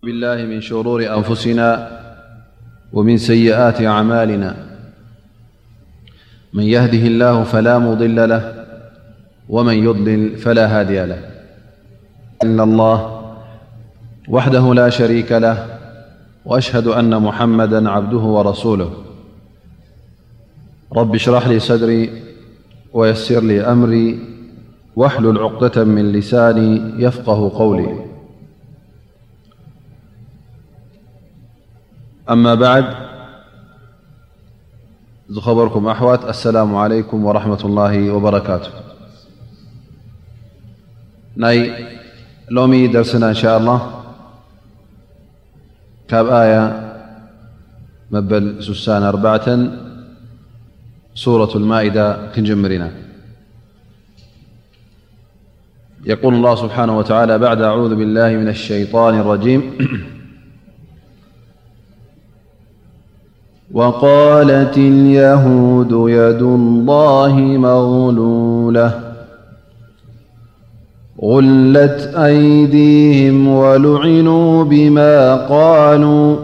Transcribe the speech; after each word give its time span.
أ 0.00 0.06
بالله 0.06 0.36
من 0.44 0.60
شرور 0.60 1.14
أنفسنا 1.16 2.00
ومن 2.92 3.18
سيئات 3.18 3.82
أعمالنا 3.82 4.56
من 6.52 6.62
يهده 6.62 6.98
الله 6.98 7.44
فلا 7.44 7.78
مضل 7.78 8.28
له 8.28 8.64
ومن 9.48 9.74
يضلل 9.84 10.36
فلا 10.36 10.80
هادي 10.80 11.04
له 11.06 11.18
إلا 12.42 12.62
الله 12.62 13.28
وحده 14.28 14.74
لا 14.74 14.88
شريك 14.88 15.32
له 15.32 15.66
وأشهد 16.44 16.86
أن 16.86 17.22
محمدا 17.22 17.90
عبده 17.90 18.18
ورسوله 18.36 18.92
رب 20.92 21.14
اشرح 21.14 21.46
لي 21.46 21.58
صدري 21.58 22.10
ويسر 22.92 23.42
لي 23.42 23.60
أمري 23.60 24.18
واحلل 24.96 25.38
عقدة 25.38 25.84
من 25.84 26.12
لساني 26.12 26.82
يفقه 27.04 27.58
قولي 27.58 28.09
أما 32.30 32.54
بعد 32.54 32.96
خبركم 35.38 35.86
أحوت 35.88 36.24
السلام 36.24 36.76
عليكم 36.76 37.24
ورحمة 37.26 37.60
الله 37.64 38.10
وبركاته 38.10 38.70
ني 41.36 41.70
لومي 42.50 42.86
درسنا 42.86 43.28
إن 43.28 43.34
شاء 43.34 43.58
الله 43.58 43.78
كب 46.08 46.26
آية 46.26 46.62
مبل 48.10 48.64
سسان 48.64 49.02
أربعة 49.02 49.48
سورة 51.14 51.52
المائدة 51.56 52.32
تنجمرنا 52.32 52.90
يقول 56.04 56.34
الله 56.34 56.54
سبحانه 56.54 56.98
وتعالى 56.98 57.38
بعد 57.38 57.62
أعوذ 57.62 57.94
بالله 57.94 58.30
من 58.32 58.48
الشيطان 58.48 59.14
الرجيم 59.18 59.60
وقالت 63.74 64.76
اليهود 64.76 65.90
يدو 66.10 66.54
الله 66.54 67.36
مغلولة 67.38 68.92
غلت 71.22 72.14
أيديهم 72.16 73.48
ولعنوا 73.48 74.64
بما 74.64 75.34
قالوا 75.46 76.36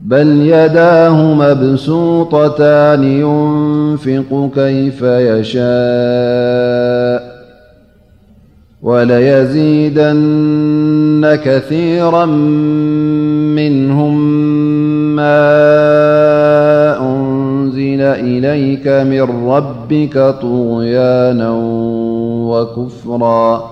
بل 0.00 0.26
يداه 0.28 1.34
مبسوطتان 1.34 3.04
ينفق 3.04 4.50
كيف 4.54 5.02
يشاء 5.02 7.30
وليزيدن 8.82 11.38
كثيرا 11.44 12.26
منهم 13.54 14.29
أنزل 17.02 18.00
إليك 18.00 18.88
من 18.88 19.48
ربك 19.50 20.18
طغيانا 20.42 21.50
وكفرا 22.48 23.70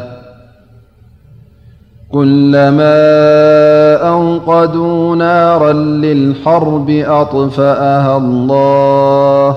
وأقدوا 4.03 5.15
نارا 5.15 5.71
للحرب 5.73 6.89
أطفأها 6.89 8.17
الله 8.17 9.55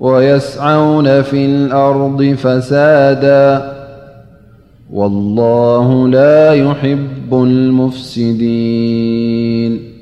ويسعون 0.00 1.22
في 1.22 1.46
الأرض 1.46 2.24
فسادا 2.38 3.72
والله 4.92 6.08
لا 6.08 6.54
يحب 6.54 7.34
المفسدين 7.34 9.99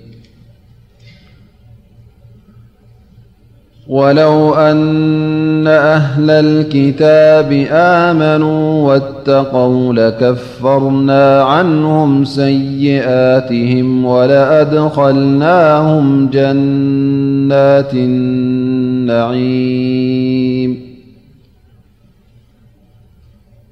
ولو 3.89 4.55
أن 4.55 5.67
أهل 5.67 6.31
الكتاب 6.31 7.67
آمنوا 7.73 8.89
واتقوا 8.89 9.93
لكفرنا 9.93 11.43
عنهم 11.43 12.25
سيئاتهم 12.25 14.05
ولأدخلناهم 14.05 16.31
جنات 16.33 17.95
نعيم 19.09 20.81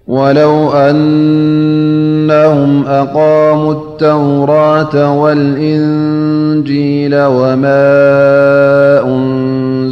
ولو 0.08 0.72
أنهم 0.72 2.84
أقاموا 2.86 3.72
التورات 3.72 4.94
والإنجيل 4.94 7.14
وماء 7.16 9.35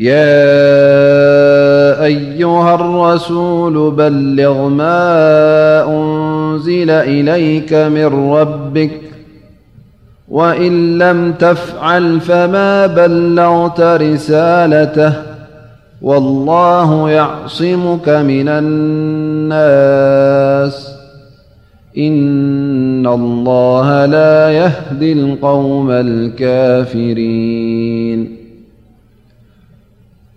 يا 0.00 0.40
أيها 2.04 2.74
الرسول 2.74 3.90
بلغ 3.94 4.68
ما 4.68 4.94
أنزل 5.88 6.90
إليك 6.90 7.72
من 7.72 8.32
ربك 8.32 8.90
وإن 10.28 10.98
لم 10.98 11.32
تفعل 11.32 12.20
فما 12.20 12.86
بلغت 12.86 13.80
رسالته 13.80 15.12
والله 16.02 17.10
يعصمك 17.10 18.08
من 18.08 18.48
الناس 18.48 20.90
إن 21.98 23.06
الله 23.06 24.06
لا 24.06 24.50
يهد 24.50 25.02
القوم 25.02 25.90
الكافرين 25.90 28.39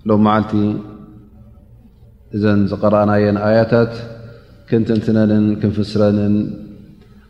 لو 0.06 0.18
معلت 0.18 0.54
إذ 2.34 2.76
قرأناي 2.76 3.30
آيتات 3.50 3.94
كن 4.70 4.82
تنتن 4.88 5.18
ن 5.64 5.72
فسر 5.78 6.02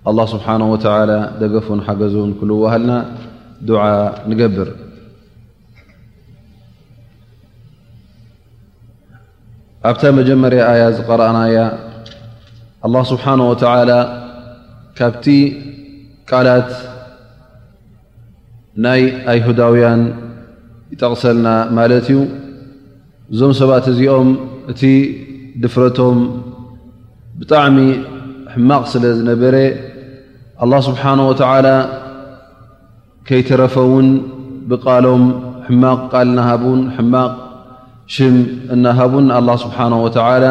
الله 0.10 0.26
سبحانه 0.34 0.68
وتعالى 0.74 1.18
دف 1.42 1.68
حجزن 1.88 2.30
كل 2.42 2.52
وهلنا 2.64 2.98
دعا 3.70 3.98
نجبر 4.32 4.68
ኣብታ 9.88 10.04
መጀመርያ 10.18 10.62
ኣያት 10.74 10.94
ዝቀረአናያ 11.00 11.58
ኣላ 12.86 12.96
ስብሓነ 13.10 13.40
ወተላ 13.50 13.92
ካብቲ 14.98 15.26
ቃላት 16.30 16.70
ናይ 18.86 19.02
ኣይሁዳውያን 19.34 20.02
ይጠቕሰልና 20.94 21.48
ማለት 21.80 22.08
እዩ 22.14 22.18
እዞም 23.34 23.54
ሰባት 23.62 23.86
እዚኦም 23.94 24.30
እቲ 24.74 24.82
ድፍረቶም 25.64 26.18
ብጣዕሚ 27.42 27.78
ሕማቕ 28.56 28.84
ስለ 28.96 29.04
ዝነበረ 29.22 29.56
ኣላ 30.66 30.74
ስብሓነ 30.90 31.20
ወተላ 31.32 31.68
ከይተረፈውን 33.30 34.10
ብቃሎም 34.72 35.26
ሕማቕ 35.68 36.00
ቃል 36.14 36.30
ናሃቡን 36.38 36.82
ሕማቕ 36.98 37.34
ሽም 38.14 38.36
እናሃቡን 38.74 39.24
ንኣላ 39.30 39.50
ስብሓን 39.66 39.94
ወላ 40.06 40.48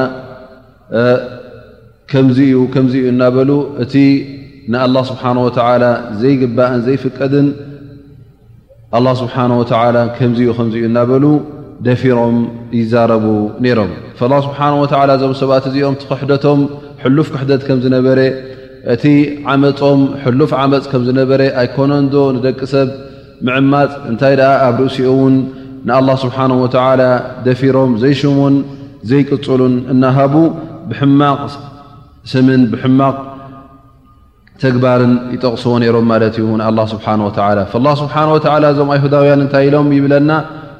ከምዚዩ 2.12 2.52
ከም 2.74 2.86
ዩ 3.00 3.04
እናበሉ 3.12 3.50
እቲ 3.84 3.92
ንኣላ 4.72 4.96
ስብሓ 5.10 5.22
ወ 5.44 5.48
ዘይግባእን 6.20 6.80
ዘይፍቀድን 6.86 7.48
ስብሓ 9.22 9.36
ወ 9.60 9.62
ከምዚዩ 10.18 10.48
ከም 10.58 10.68
እዩ 10.80 10.82
እናበሉ 10.90 11.24
ደፊሮም 11.86 12.36
ይዛረቡ 12.78 13.24
ነይሮም 13.64 13.90
ላ 14.32 14.34
ስብሓ 14.46 14.60
ወዓላ 14.82 15.10
እዞም 15.18 15.32
ሰባት 15.42 15.64
እዚኦም 15.70 15.94
ትክሕደቶም 16.02 16.60
ሕሉፍ 17.02 17.28
ክሕደት 17.34 17.62
ከም 17.68 17.78
ዝነበረ 17.86 18.20
እቲ 18.92 19.02
ዓመፆም 19.52 20.00
ሕሉፍ 20.24 20.50
ዓመፅ 20.60 20.84
ከም 20.92 21.02
ዝነበረ 21.08 21.40
ኣይኮነንዶ 21.62 22.14
ንደቂ 22.36 22.60
ሰብ 22.74 22.88
ምዕማፅ 23.46 23.90
እንታይ 24.10 24.34
ደኣ 24.40 24.50
ኣብ 24.68 24.76
ርእሲኡ 24.84 25.06
እውን 25.14 25.36
ንالله 25.88 26.14
ስብሓنه 26.25 26.56
و 26.64 26.66
ደፊሮም 27.46 27.90
ዘይሽሙን 28.02 28.54
ዘይቅፅሉን 29.10 29.75
እናሃቡ 29.92 30.34
ብሕማቕ 30.90 31.40
ስምን 32.32 32.60
ማቕ 32.98 33.16
ተግባርን 34.62 35.12
ይጠቕስዎ 35.34 35.72
ነሮም 35.82 36.06
ማለት 36.12 36.34
እዩ 36.40 36.48
ስሓه 36.92 37.20
و 37.26 37.31
فله 37.72 37.92
ስሓه 38.02 38.25
و 38.34 38.36
ዞም 38.78 38.88
ኣይሁዳውያን 38.96 39.40
እንታይ 39.44 39.64
ኢሎም 39.69 39.86
ይብለና 39.96 40.31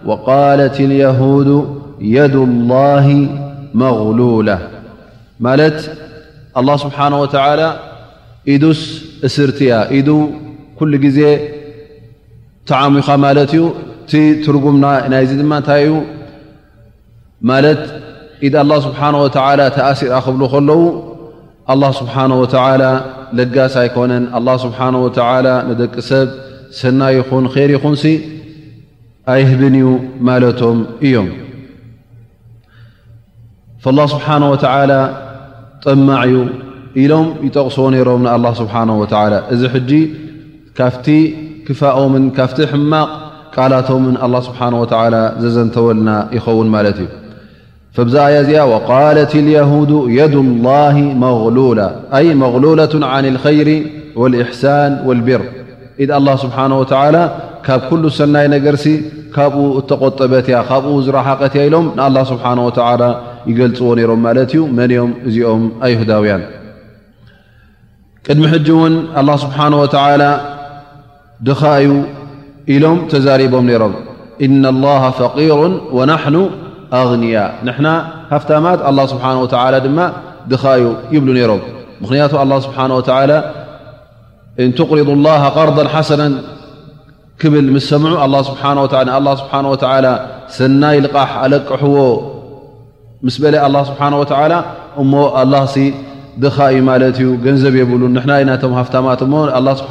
وቃለት 0.09 0.77
اليهድ 0.87 1.49
የዱ 2.15 2.35
الله 2.51 3.07
መغሉላة 3.81 4.59
ማለት 5.47 5.79
الله 6.59 6.77
ስብሓه 6.85 7.07
و 7.23 7.25
ኢዱስ 8.53 8.81
እስርቲያ 9.27 9.73
ኢዱ 9.99 10.09
ኩሉ 10.79 10.93
ግዜ 11.05 11.19
ተዓሙኻ 12.69 13.07
ማለት 13.25 13.51
እዩ 13.57 13.63
እቲ 14.05 14.15
ትርጉምና 14.45 14.87
ናይዚ 15.11 15.31
ድማ 15.41 15.53
እታይ 15.61 15.83
ዩ 15.89 15.93
ማለት 17.51 17.83
ኢ 18.47 18.49
ኣ 18.63 18.77
ስብሓه 18.87 19.15
ወ 19.23 19.27
ተኣሲር 19.37 20.11
ክብሉ 20.27 20.43
ከለዉ 20.55 20.83
ه 21.89 21.91
ስብሓه 22.01 22.25
ወ 22.41 22.45
ለጋስ 23.39 23.75
ኣይኮነን 23.83 24.25
ስብሓ 24.65 24.81
ንደቂ 25.69 25.95
ሰብ 26.11 26.29
ሰናይ 26.81 27.15
ይኹን 27.19 27.45
ይር 27.63 27.71
ይኹን 27.77 27.95
ኣይህብን 29.33 29.75
እዩ 29.81 29.87
ማለቶም 30.29 30.79
እዮም 31.07 31.29
ስብሓه 34.13 34.41
ወ 34.53 34.55
ጠማዕ 35.87 36.23
ዩ 36.33 36.37
ኢሎም 37.03 37.27
ይጠቕስዎ 37.47 37.87
ነሮም 37.95 38.25
ን 38.45 38.55
ስብሓ 38.63 38.75
እዚ 39.55 39.63
ካፍቲ 40.79 41.07
ክፋኦምን 41.67 42.25
ካፍቲ 42.39 42.59
ሕማቕ 42.71 43.11
ቃላቶምን 43.57 44.15
ኣه 44.25 44.29
ስብሓه 44.47 44.73
ወ 44.81 44.85
ዘዘንተወልና 45.43 46.11
ይኸውን 46.37 46.69
ማለት 46.75 46.97
እዩ 47.05 47.09
ብዛ 48.09 48.15
ኣያ 48.29 48.37
እዚኣ 48.45 48.61
ቃለት 48.91 49.33
የድ 49.57 49.93
የዱ 50.19 50.35
ላ 50.67 50.71
መላ 51.25 51.81
ይ 52.25 52.29
መغሉላة 52.43 52.93
ን 53.23 53.35
ኸይር 53.45 53.69
ልእሕሳን 54.33 54.93
وልብር 55.09 55.43
ኢ 56.05 56.07
ስብሓነه 56.45 56.77
ወተ 56.83 56.93
ካብ 57.67 57.83
ኩሉ 57.91 58.03
ሰናይ 58.17 58.47
ነገርሲ 58.55 58.87
ካብኡ 59.35 59.59
እተቆጠበት 59.81 60.47
ያ 60.55 60.57
ካብኡ 60.71 60.91
ዝረሓቐት 61.05 61.55
ያ 61.59 61.63
ኢሎም 61.69 61.87
ንኣ 61.99 62.09
ስብሓه 62.33 62.53
ወ 62.67 62.71
ይገልፅዎ 63.51 63.89
ነይሮም 63.99 64.21
ማለት 64.27 64.49
እዩ 64.53 64.61
መን 64.79 64.91
ኦም 65.03 65.13
እዚኦም 65.29 65.63
ኣይሁዳውያን 65.87 66.43
ቅድሚ 68.27 68.45
ሕጂ 68.55 68.67
እውን 68.75 68.95
ስብሓነه 69.45 69.77
ወ 69.83 69.87
ድኻ 71.49 71.61
እዩ 71.85 71.91
ኢሎም 72.77 72.99
ተዛሪቦም 73.13 73.65
ነሮም 73.73 73.95
إن 74.47 74.63
الله 74.75 75.03
ፈقሩ 75.19 75.51
وናحኑ 75.97 76.37
ኣغንያ 77.01 77.37
ንና 77.67 77.87
ሃፍታማት 78.33 78.79
له 78.97 79.05
ስብሓه 79.13 79.37
ድማ 79.85 79.99
ድኻ 80.51 80.63
ዩ 80.83 80.85
ይብሉ 81.15 81.29
ነይሮም 81.39 81.61
ምክንያቱ 82.03 82.33
له 82.51 82.57
ስብሓ 82.67 82.79
و 82.99 83.01
እንትقሪض 84.65 85.09
الላه 85.17 85.43
قርض 85.57 85.77
ሓሰና 85.95 86.23
ክብል 87.41 87.67
ምስ 87.77 87.85
ሰምዑ 87.93 88.15
ስብሓه 88.49 88.71
و 88.85 88.87
ሰናይ 90.59 90.97
ልቃሕ 91.05 91.31
ኣለቅሕዎ 91.45 91.97
ምስ 93.27 93.37
በለ 93.43 93.55
لله 93.71 93.83
ስብሓه 93.91 94.13
و 94.21 94.23
እሞ 95.03 95.13
ድኻ 96.45 96.57
እዩ 96.73 96.79
ማለት 96.91 97.17
እዩ 97.21 97.27
ገንዘብ 97.45 97.75
የብሉ 97.81 98.03
ና 98.15 98.19
ቶ 98.63 98.75
ሃፍታማት 98.81 99.21
እሞ 99.27 99.33
ስሓ 99.81 99.91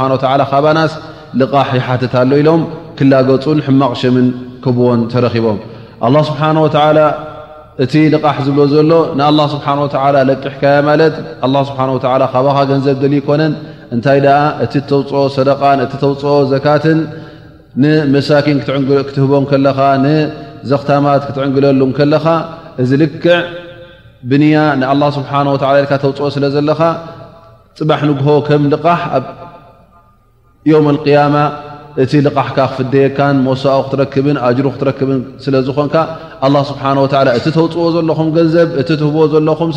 ካብ 0.54 0.66
ናስ 0.78 0.94
ልቃ 1.42 1.54
ይሓትታሎ 1.78 2.32
ኢሎም 2.42 2.62
ክላገፁን 2.98 3.60
ሕማቕ 3.68 3.94
ሽምን 4.02 4.28
ክብዎን 4.64 5.00
ተረኪቦም 5.12 5.58
ኣ 6.06 6.10
ስብሓ 6.30 6.42
ወላ 6.66 7.00
እቲ 7.84 7.94
ልቓሕ 8.14 8.38
ዝብሎ 8.46 8.60
ዘሎ 8.74 8.92
ንኣላ 9.20 9.40
ስብሓ 9.54 9.68
ወ 9.84 9.88
ለቅሕካያ 10.30 10.76
ማለት 10.90 11.16
ስብሓ 11.70 11.80
ወ 11.96 12.00
ካባኻ 12.34 12.58
ገንዘብ 12.72 12.98
ድል 13.04 13.14
ይኮነን 13.20 13.54
እንታይ 13.96 14.20
ደኣ 14.26 14.40
እቲ 14.66 14.74
ተውፅኦ 14.90 15.24
ሰደቃን 15.38 15.80
እቲ 15.86 15.94
ተውፅኦ 16.04 16.34
ዘካትን 16.54 17.00
ንመሳኪን 17.84 18.60
ክትህቦ 19.08 19.34
ከለኻ 19.52 19.80
ንዘኽታማት 20.06 21.22
ክትዕንግለሉ 21.30 21.82
ከለኻ 22.00 22.26
እዚ 22.84 22.92
ልክዕ 23.04 23.28
ብንያ 24.32 24.58
ንኣ 24.82 24.92
ስብሓ 25.18 25.32
ልካ 25.84 25.92
ተውፅኦ 26.06 26.30
ስለ 26.38 26.46
ዘለካ 26.58 26.82
ፅባሕ 27.80 28.02
ንግሆ 28.12 28.28
ከም 28.48 28.64
ልሕ 28.74 29.02
ዮም 30.72 30.86
ልቅያማ 30.96 31.36
እቲ 32.04 32.12
ልቕሕካ 32.26 32.58
ክፍደየካን 32.74 33.38
መሳኦ 33.48 33.80
ክትረክብን 33.86 34.38
ኣጅሩ 34.48 34.66
ክትረክብን 34.76 35.20
ስለዝኮንካ 35.46 35.96
ኣላ 36.48 36.56
ስብሓወ 36.70 37.06
እቲ 37.40 37.46
ተውፅዎ 37.58 37.86
ዘለኹም 37.96 38.30
ገንዘብ 38.38 38.70
እቲ 38.82 38.90
ትህብዎ 39.02 39.22
ዘለኹም 39.34 39.72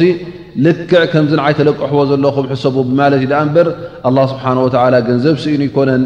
ልክዕ 0.67 1.03
ከምዚ 1.13 1.33
ንዓይ 1.41 1.55
ተለቅሕዎ 1.59 2.01
ዘለኹም 2.11 2.47
ሕሰቡ 2.53 2.77
ብማለት 2.91 3.21
እዩ 3.23 3.29
ዳኣ 3.33 3.43
እበር 3.49 3.69
ኣላ 4.09 4.19
ስብሓ 4.33 4.45
ወ 4.65 4.69
ገንዘብ 5.09 5.37
ሲ 5.43 5.45
ኢን 5.57 5.65
ይኮነን 5.69 6.03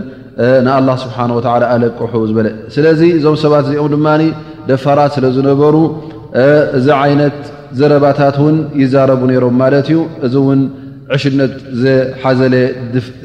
ንኣላ 0.66 0.88
ስብሓ 1.04 1.16
ወ 1.38 1.40
ኣለቅሑ 1.74 2.12
ዝበለ 2.30 2.46
ስለዚ 2.76 3.00
እዞም 3.18 3.36
ሰባት 3.44 3.64
እዚኦም 3.70 3.88
ድማ 3.96 4.06
ደፋራት 4.70 5.12
ስለዝነበሩ 5.18 5.76
እዚ 6.78 6.86
ዓይነት 7.02 7.38
ዘረባታት 7.78 8.36
እውን 8.42 8.56
ይዛረቡ 8.82 9.20
ነይሮም 9.32 9.54
ማለት 9.62 9.86
እዩ 9.92 9.98
እዚ 10.26 10.34
እውን 10.44 10.60
ዕሽነት 11.16 11.52
ዘሓዘለ 11.82 12.54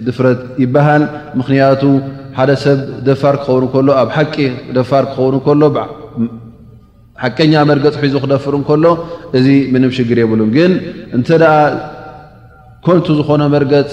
ድፍረት 0.08 0.40
ይበሃል 0.64 1.04
ምክንያቱ 1.40 1.84
ሓደ 2.38 2.52
ሰብ 2.64 2.80
ደፋር 3.08 3.36
ክኸውን 3.44 3.66
ከሎ 3.74 3.90
ኣብ 4.02 4.10
ሓቂ 4.16 4.36
ደፋር 4.78 5.04
ክኸን 5.12 5.60
ሎ 5.62 5.66
ሓቀኛ 7.22 7.54
መርገፂ 7.70 7.96
ሒዙ 8.06 8.14
ክደፍር 8.24 8.54
እከሎ 8.62 8.86
እዚ 9.38 9.48
ምንም 9.74 9.92
ሽግር 9.98 10.18
የብሉም 10.22 10.50
ግን 10.56 10.72
እንተደኣ 11.18 11.54
ኮንቱ 12.86 13.06
ዝኮነ 13.20 13.44
መርገፅ 13.54 13.92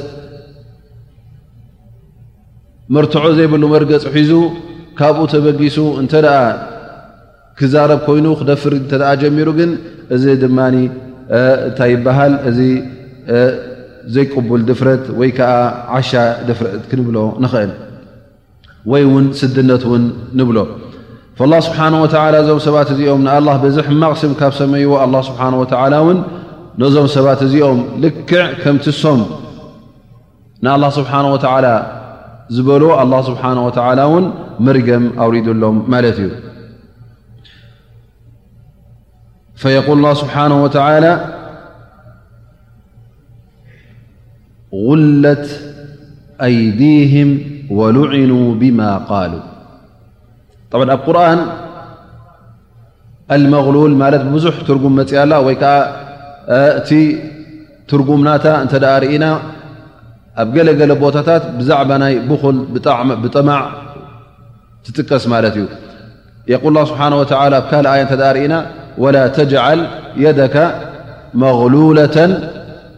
መርትዖ 2.97 3.25
ዘይብሉ 3.39 3.63
መርገፂ 3.75 4.05
ሒዙ 4.17 4.33
ካብኡ 5.01 5.25
ተበጊሱ 5.35 5.79
እንተ 6.01 6.15
ደ 6.27 6.31
ክዛረብ 7.61 8.01
ኮይኑ 8.09 8.27
ክደፍር 8.41 8.73
እተ 8.81 8.93
ጀሚሩ 9.23 9.49
ግን 9.61 9.71
እዚ 10.15 10.25
ድማ 10.43 10.59
እንታይ 10.81 11.91
ይበሃል 11.95 12.35
እዚ 12.49 12.59
ዘይቅቡል 14.15 14.63
ድፍረት 14.69 15.05
ወይ 15.21 15.31
ከዓ 15.39 15.51
ዓሻ 15.99 16.11
ድፍረ 16.49 16.67
ክንብሎ 16.91 17.17
ንኽእል 17.45 17.73
ወይ 18.91 19.03
ውን 19.13 19.27
ስድነት 19.41 19.83
እውን 19.89 20.05
ንብሎ 20.39 20.59
ስብሓه 21.67 21.93
ወ 22.03 22.05
እዞም 22.47 22.61
ሰባት 22.67 22.89
እዚኦም 22.95 23.23
ን 23.27 23.55
ብዝሕ 23.63 23.87
ማቕስም 24.03 24.33
ካብ 24.41 24.53
ሰመይዎ 24.61 24.93
ስብሓ 25.29 25.41
ን 25.53 26.19
ነዞም 26.81 27.07
ሰባት 27.17 27.41
እዚኦም 27.47 27.81
ልክዕ 28.03 28.43
ከምቲ 28.63 28.87
ሶም 29.03 29.21
ንአ 30.65 30.75
ስብሓ 30.99 31.13
ወተላ 31.35 31.67
ዝበሎ 32.55 32.83
ስብሓه 33.29 33.59
ውን 34.15 34.25
መርገም 34.67 35.05
ኣውሪድሎም 35.25 35.77
ማለት 35.93 36.19
እዩ 36.25 36.31
ል 40.03 40.07
ስብሓ 40.23 40.35
غلت 44.75 45.49
أيدهم 46.43 47.29
ولعنوا 47.79 48.47
بما 48.61 48.91
قالو 49.11 49.41
طع 50.71 50.79
ኣ 50.95 50.97
قرن 51.07 51.39
المغلول 53.37 53.91
بዙح 54.35 54.55
ትرጉم 54.69 54.93
مአ 54.99 55.11
ላ 55.31 55.37
እቲ 56.79 56.91
ትرጉمናታ 57.91 58.45
እ 58.77 58.79
رእና 59.03 59.25
ኣብ 60.43 60.49
ገلለ 60.57 60.91
ቦታታت 61.05 61.43
بዛعب 61.59 61.91
ይ 62.11 62.15
بخل 62.31 62.57
بطمع 63.25 63.59
تጥቀስ 64.85 65.25
እዩ 65.51 65.59
يقل 66.53 66.73
اله 66.83 66.91
بحنه 66.95 67.17
وعلى 67.33 67.57
ኣ 67.63 67.63
كل 67.71 67.87
ي 68.01 68.03
رእና 68.37 68.55
ولا 69.03 69.25
تجعل 69.39 69.79
يدك 70.27 70.57
مغلولة 71.45 72.17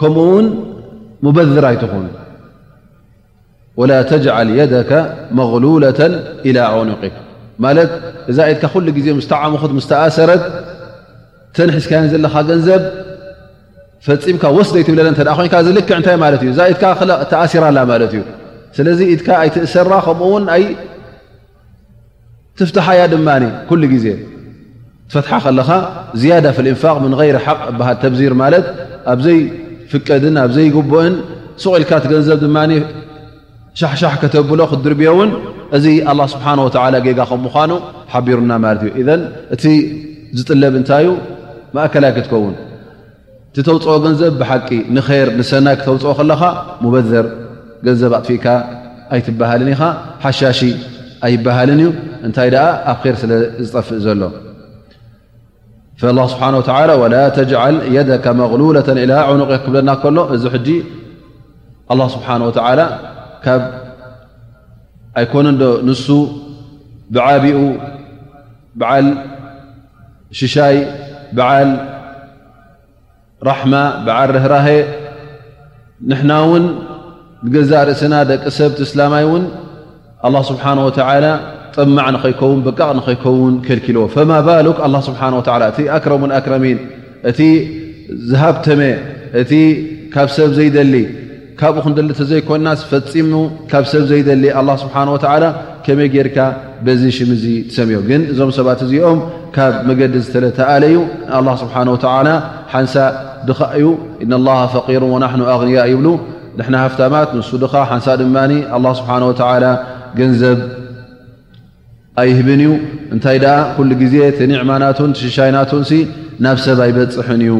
ከምኡውን 0.00 0.46
مበذራ 1.24 1.64
ኣይትኾኑ 1.72 2.06
وላ 3.80 3.92
ተجعል 4.12 4.48
يደك 4.60 4.90
መغሉلة 5.38 6.00
إلى 6.48 6.60
عኑق 6.74 7.02
ማት 7.62 7.78
እዛ 8.30 8.38
ኢት 8.52 8.62
ሉ 8.84 8.88
ዜ 9.04 9.06
ስተዓምት 9.26 9.62
ስ 9.84 9.86
ተኣሰረት 9.92 10.42
ተንሒዝካያን 11.56 12.06
ዘለኻ 12.12 12.34
ገንዘብ 12.50 12.82
ፈፂምካ 14.06 14.44
ወስደ 14.58 14.74
ኣይትብለ 14.78 15.00
ን 15.12 15.16
ዝልክዕ 15.66 15.90
ታይ 16.06 16.16
እ 16.46 16.48
እዛ 16.54 16.60
ተኣሲራላ 17.32 17.78
ማት 17.90 18.02
እዩ 18.06 18.16
ስለዚ 18.76 19.00
ኢ 19.14 19.16
ኣይትእሰራ 19.42 19.90
ከምኡውን 20.06 20.44
ኣይ 20.56 20.64
ትፍትሓያ 22.58 23.00
ድማ 23.12 23.28
ግዜ 23.94 24.06
ትፈት 25.12 25.26
ከለኻ 25.44 25.68
ዝያዳ 26.20 26.46
ف 26.56 26.58
لإንፋق 26.64 26.96
ن 27.12 27.12
غይر 27.20 27.36
ق 27.46 27.46
ሃል 27.86 27.96
ተብዚር 28.02 28.32
ፍቀድን 29.92 30.36
ኣብ 30.42 30.50
ዘይግቡእን 30.56 31.14
ስቑኢልካት 31.62 32.04
ገንዘብ 32.12 32.38
ድማ 32.44 32.56
ሻሕሻሕ 33.80 34.12
ከተብሎ 34.22 34.60
ክድርብዮእውን 34.70 35.30
እዚ 35.76 35.84
ኣላ 36.10 36.20
ስብሓን 36.34 36.58
ወተዓላ 36.66 36.94
ጌጋ 37.06 37.20
ከ 37.30 37.38
ምኳኑ 37.46 37.72
ሓቢሩና 38.12 38.50
ማለት 38.64 38.82
እዩ 38.84 38.92
ኢዘን 39.02 39.22
እቲ 39.54 39.62
ዝጥለብ 40.38 40.74
እንታይዩ 40.80 41.08
ማእከላይ 41.76 42.12
ክትከውን 42.16 42.54
እቲ 43.50 43.56
ተውፅኦ 43.68 43.96
ገንዘብ 44.06 44.32
ብሓቂ 44.42 44.68
ንር 44.96 45.28
ንሰናይ 45.40 45.76
ክተውፅኦ 45.80 46.12
ከለኻ 46.20 46.42
ሙበዘር 46.84 47.26
ገንዘብ 47.86 48.14
ኣጥፊኢካ 48.20 48.46
ኣይትበሃልን 49.14 49.70
ኢኻ 49.74 49.82
ሓሻሽ 50.24 50.60
ኣይበሃልን 51.26 51.80
እዩ 51.84 51.90
እንታይ 52.26 52.50
ደኣ 52.56 52.66
ኣብ 52.90 52.98
ኼር 53.04 53.16
ስለዝጠፍእ 53.22 53.98
ዘሎ 54.06 54.22
فاله 56.04 56.90
ه 56.90 56.90
و 56.90 57.02
ولا 57.02 57.28
تجعل 57.28 57.74
يدك 57.92 58.26
مغللة 58.28 58.88
إلى 59.04 59.14
عኑق 59.28 59.50
ብለና 59.72 59.90
ሎ 60.16 60.18
እዚ 60.36 60.44
الله 61.92 62.06
سبنه 62.14 62.44
و 62.48 62.50
ኣይኮن 65.20 65.46
ዶ 65.60 65.64
ን 65.86 65.92
ብዓቢኡ 67.14 67.58
بዓل 68.80 69.06
ሽሻይ 70.40 70.76
ዓ 71.48 71.52
ራحم 73.48 73.72
ل 74.34 74.38
هራه 74.44 74.68
نحና 76.12 76.32
ን 76.62 77.54
ዛ 77.70 77.72
ርእسና 77.88 78.14
ደቂ 78.30 78.42
ሰብ 78.58 78.72
እسላይ 78.86 79.24
ን 79.40 79.44
الله 80.26 80.40
سبنه 80.50 80.82
ول 80.88 81.26
ጥማዕ 81.76 82.06
ንኸይከውን 82.14 82.60
በቃቕ 82.66 82.90
ንኸይከውን 82.98 83.54
ከልኪልዎ 83.66 84.02
ፈማ 84.14 84.30
ባሉክ 84.48 84.78
ኣ 84.86 84.88
ስብሓ 85.08 85.20
ወ 85.36 85.42
እቲ 85.72 85.78
ኣክረሙን 85.96 86.32
ኣክረሚን 86.38 86.78
እቲ 87.30 87.40
ዝሃብተመ 88.30 88.82
እቲ 89.40 89.52
ካብ 90.14 90.28
ሰብ 90.36 90.50
ዘይደሊ 90.58 90.94
ካብኡ 91.60 91.80
ክንደሊ 91.84 92.08
እተዘይኮንናስ 92.16 92.80
ፈፂሙ 92.90 93.30
ካብ 93.72 93.84
ሰብ 93.92 94.02
ዘይደሊ 94.10 94.44
ኣ 94.60 94.62
ስብሓ 94.84 94.94
ወላ 95.14 95.44
ከመይ 95.86 96.08
ጌይርካ 96.14 96.38
በዚ 96.86 97.02
ሽምዙ 97.16 97.44
ትሰሚዮ 97.70 97.98
ግን 98.08 98.22
እዞም 98.32 98.50
ሰባት 98.58 98.80
እዚኦም 98.86 99.18
ካብ 99.56 99.74
መገዲ 99.88 100.14
ዝተለተኣለ 100.26 100.84
ዩ 100.96 101.00
ኣላ 101.38 101.48
ስብሓ 101.64 101.74
ወላ 101.94 102.30
ሓንሳ 102.74 102.94
ድካዩ 103.50 103.86
ኢናላሃ 104.26 104.60
ፈቂሩ 104.76 105.02
ወናኑ 105.14 105.42
ኣንያ 105.56 105.84
ይብሉ 105.92 106.06
ንሕና 106.60 106.76
ሃፍታማት 106.86 107.28
ንሱ 107.38 107.50
ድካ 107.66 107.74
ሓንሳ 107.92 108.06
ድማ 108.22 108.36
ኣ 108.78 108.80
ስብሓ 109.00 109.12
ወላ 109.52 109.64
ገንዘብ 110.20 110.58
ኣይህብን 112.20 112.60
እዩ 112.64 112.70
እንታይ 113.14 113.36
ደኣ 113.44 113.54
ኩሉ 113.76 113.90
ግዜ 114.02 114.14
ኒዕማናትን 114.50 115.10
ሽሻይናቱን 115.20 115.82
ናብ 116.44 116.58
ሰብ 116.64 116.80
ይበፅሐን 116.90 117.40
እዩ 117.46 117.54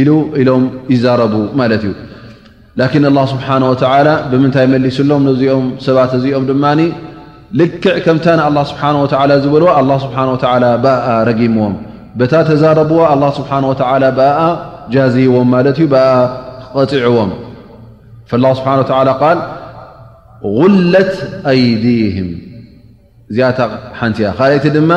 ኢሉ 0.00 0.08
ኢሎም 0.40 0.64
ይዛረቡ 0.92 1.34
ማለት 1.60 1.82
እዩ 1.88 1.92
ላን 2.80 3.26
ስብሓ 3.32 3.48
ወ 3.70 3.72
ብምንታይ 4.32 4.66
መሊሱሎም 4.74 5.22
ነዚኦም 5.30 5.66
ሰባት 5.86 6.12
እዚኦም 6.18 6.44
ድማ 6.50 6.64
ልክዕ 7.60 7.84
ከምታ 8.06 8.26
ን 8.38 8.42
ስብሓ 8.70 8.82
ዝበልዎ 9.44 9.68
ኣ 9.80 9.98
ስብሓ 10.04 10.18
ብኣ 10.86 10.96
ረጊምዎም 11.30 11.74
በታ 12.20 12.34
ተዛረብዎ 12.50 13.00
ስብሓ 13.40 13.50
ወ 13.70 13.74
ብኣ 14.22 14.38
ጃዝዎም 14.94 15.48
ማለት 15.56 15.78
እዩ 15.84 15.88
ኣ 16.06 16.08
ቐፂዕዎም 16.88 17.30
ስብሓ 18.32 18.70
ል 19.10 19.14
غለት 20.56 21.14
ኣይዲህም 21.50 22.28
እዚታ 23.30 23.60
ሓንቲያ 24.00 24.28
ካይቲ 24.38 24.64
ድማ 24.76 24.92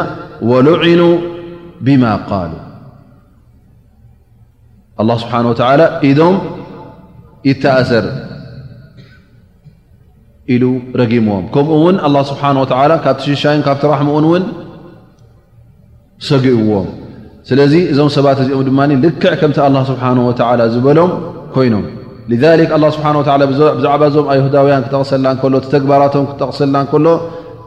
ሉዕኑ 0.65 1.01
ብማ 1.85 2.03
ሉ 2.51 2.53
ስብሓ 5.21 5.33
ኢዶም 6.09 6.35
ይተኣሰር 7.49 8.05
ኢሉ 10.53 10.63
ረጊምዎም 10.99 11.43
ከምኡውን 11.53 11.97
ስብሓه 12.31 12.95
ካብቲ 13.05 13.23
ሽሻይ 13.35 13.57
ካብቲ 13.67 13.83
ራሕሙኡንውን 13.93 14.43
ሰጊብዎም 16.29 16.87
ስለዚ 17.49 17.73
እዞም 17.91 18.09
ሰባት 18.17 18.37
እዚኦም 18.43 18.63
ድማ 18.69 18.79
ልክዕ 19.05 19.23
ከምቲ 19.41 19.57
ስብሓ 19.91 20.03
ዝበሎም 20.75 21.11
ኮይኖም 21.55 21.85
ስብ 22.31 23.45
ብዛዕባ 23.81 24.01
ዞም 24.15 24.25
ሁዳውያን 24.47 24.83
ክጠቕሰልና 24.87 25.27
ሎ 25.53 25.59
ተግባራቶም 25.73 26.25
ክተቕሰና 26.31 26.75
ሎ 27.05 27.07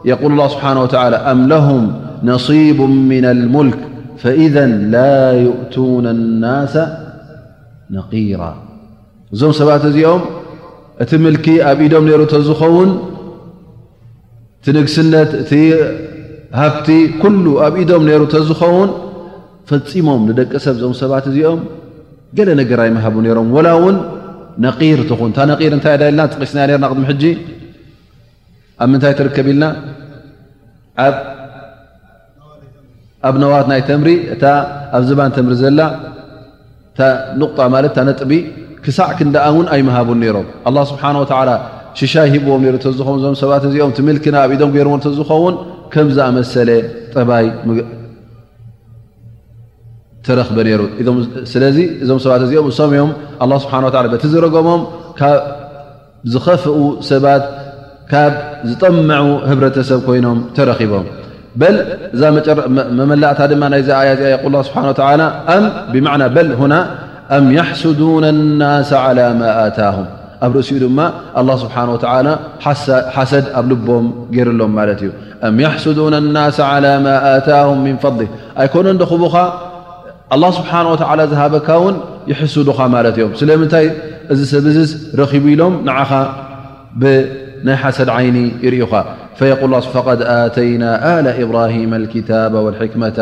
የል 0.09 0.33
ه 0.39 0.47
ስብሓه 0.53 1.15
ኣም 1.31 1.39
ለهም 1.51 1.83
ነصቡ 2.29 2.79
ምና 3.09 3.25
ልሙልክ 3.39 3.77
ፈኢذ 4.21 4.55
ላ 4.93 4.99
ይእትን 5.43 6.05
ና 6.43 6.47
ነቂራ 7.95 8.41
እዞም 9.33 9.53
ሰባት 9.59 9.83
እዚኦም 9.89 10.21
እቲ 11.03 11.11
ምልኪ 11.23 11.45
ኣብ 11.69 11.79
ኢዶም 11.85 12.03
ነሩ 12.09 12.21
ተዝኸውን 12.33 12.91
እቲ 14.59 14.65
ንግስነት 14.77 15.31
እቲ 15.41 15.51
ሃፍቲ 16.61 16.87
ኩሉ 17.23 17.45
ኣብ 17.65 17.73
ኢዶም 17.83 18.03
ነሩ 18.09 18.21
ተዝኸውን 18.35 18.89
ፈፂሞም 19.69 20.21
ንደቀ 20.29 20.51
ሰብ 20.65 20.75
እዞም 20.77 20.93
ሰባት 21.01 21.25
እዚኦም 21.31 21.59
ገለ 22.37 22.49
ነገራይመሃቡ 22.61 23.15
ነይሮም 23.25 23.47
ወላ 23.57 23.67
ውን 23.83 23.97
ነቂር 24.65 24.99
ትኹን 25.09 25.31
ታ 25.35 25.39
ነቂር 25.51 25.71
እታይ 25.79 25.95
ዳ 26.01 26.03
ልና 26.13 26.21
ጥቂስና 26.33 26.59
ርና 26.69 26.85
ድም 26.93 27.03
ሕጂ 27.09 27.23
ኣብ 28.83 28.89
ምንታይ 28.91 29.13
ትርከብ 29.19 29.47
ኢልና 29.51 29.65
ኣብ 33.27 33.35
ነዋት 33.43 33.65
ናይ 33.71 33.81
ተምሪ 33.89 34.09
እታ 34.33 34.43
ኣብ 34.95 35.03
ዘባን 35.09 35.31
ተምሪ 35.37 35.53
ዘላ 35.63 35.81
ንቁጣ 37.39 37.59
ማለት 37.75 37.91
ታ 37.97 37.99
ነጥቢ 38.07 38.31
ክሳዕ 38.85 39.07
ክንደኣ 39.19 39.43
እውን 39.51 39.67
ኣይምሃቡን 39.73 40.19
ነይሮም 40.23 40.47
ኣ 40.67 40.69
ስብሓና 40.91 41.15
ወ 41.23 41.27
ሽሻይ 41.99 42.27
ሂብዎም 42.33 42.63
ዝውን 42.97 43.17
እዞም 43.19 43.35
ሰባት 43.43 43.63
እዚኦም 43.69 43.91
ትምልክና 43.97 44.35
ኣብ 44.45 44.51
ኢዶም 44.55 44.69
ገይሮ 44.75 44.89
ዝኸውን 45.19 45.55
ከምዝኣመሰለ 45.93 46.69
ጠባይ 47.13 47.45
ተረክበ 50.25 50.57
ነይሩ 50.67 50.81
ስለዚ 51.53 51.77
እዞም 52.03 52.19
ሰባት 52.25 52.41
እዚኦም 52.47 52.67
እሶም 52.73 52.91
እዮም 52.95 53.11
ስብሓ 53.65 53.75
በቲ 54.13 54.23
ዝረገቦም 54.33 54.81
ካብ 55.19 55.37
ዝኸፍኡ 56.33 56.75
ሰባት 57.11 57.43
ካብ 58.11 58.33
ዝጠመዑ 58.69 59.25
ህብረተሰብ 59.49 59.99
ኮይኖም 60.07 60.39
ተረኪቦም 60.55 61.05
በ 61.59 61.63
እዛ 62.15 62.21
መመላእታ 62.99 63.39
ድማ 63.51 63.63
ናይዚ 63.73 63.89
ኣያ 63.99 64.11
ዚ 64.21 64.51
ል 64.53 64.63
ስብሓ 64.67 64.81
ብ 64.87 64.91
በ 64.95 66.01
ና 66.73 66.77
ኣም 67.35 67.45
ያሓስዱና 67.57 68.25
ናስ 68.61 68.91
ላ 69.17 69.21
ማ 69.39 69.43
ኣታሁም 69.65 70.07
ኣብ 70.45 70.51
ርእሲኡ 70.57 70.77
ድማ 70.85 70.99
ኣላ 71.41 71.49
ስብሓ 71.63 71.75
ወላ 71.91 72.05
ሓሰድ 73.15 73.45
ኣብ 73.59 73.65
ልቦም 73.71 74.07
ገይሩሎም 74.35 74.71
ማለት 74.79 74.99
እዩ 75.05 75.11
ኣም 75.49 75.57
ስዱን 75.83 76.15
ናስ 76.37 76.57
ማ 77.05 77.13
ኣታም 77.35 77.69
ምን 77.85 77.95
ፈሊ 78.05 78.19
ኣይኮነ 78.63 78.87
ደኽቡካ 79.03 79.35
ኣላ 80.35 80.43
ስብሓን 80.59 80.87
ወተላ 80.93 81.19
ዝሃበካ 81.33 81.69
ውን 81.85 81.95
ይሕስዱካ 82.31 82.79
ማለት 82.95 83.15
እዮም 83.19 83.31
ስለምንታይ 83.41 83.87
እዚ 84.33 84.41
ሰብ 84.51 84.65
ረኪቡ 85.21 85.45
ኢሎም 85.55 85.73
ንኻ 85.87 86.09
ናይ 87.67 87.75
ሓሰድ 87.81 88.09
عይن 88.15 88.37
ይር 88.65 88.75
ففق 89.39 90.07
تينا 90.57 90.91
ل 91.25 91.27
إبرهم 91.43 91.91
الكتب 92.01 92.53
والحكمة 92.65 93.19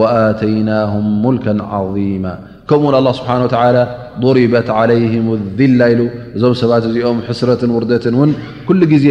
وأتيناهم 0.00 1.04
ملكا 1.26 1.54
عظيما 1.72 2.32
كمኡ 2.70 2.92
الله 3.00 3.12
بنه 3.26 3.44
وى 3.64 3.80
ضربت 4.24 4.68
علهم 4.78 5.26
الذላ 5.38 5.80
ኢل 5.92 6.00
እዞ 6.36 6.42
ሰባት 6.62 6.82
እዚኦም 6.88 7.18
حስረት 7.26 7.62
ውርدት 7.76 8.04
ኩل 8.68 8.80
ዜ 9.04 9.06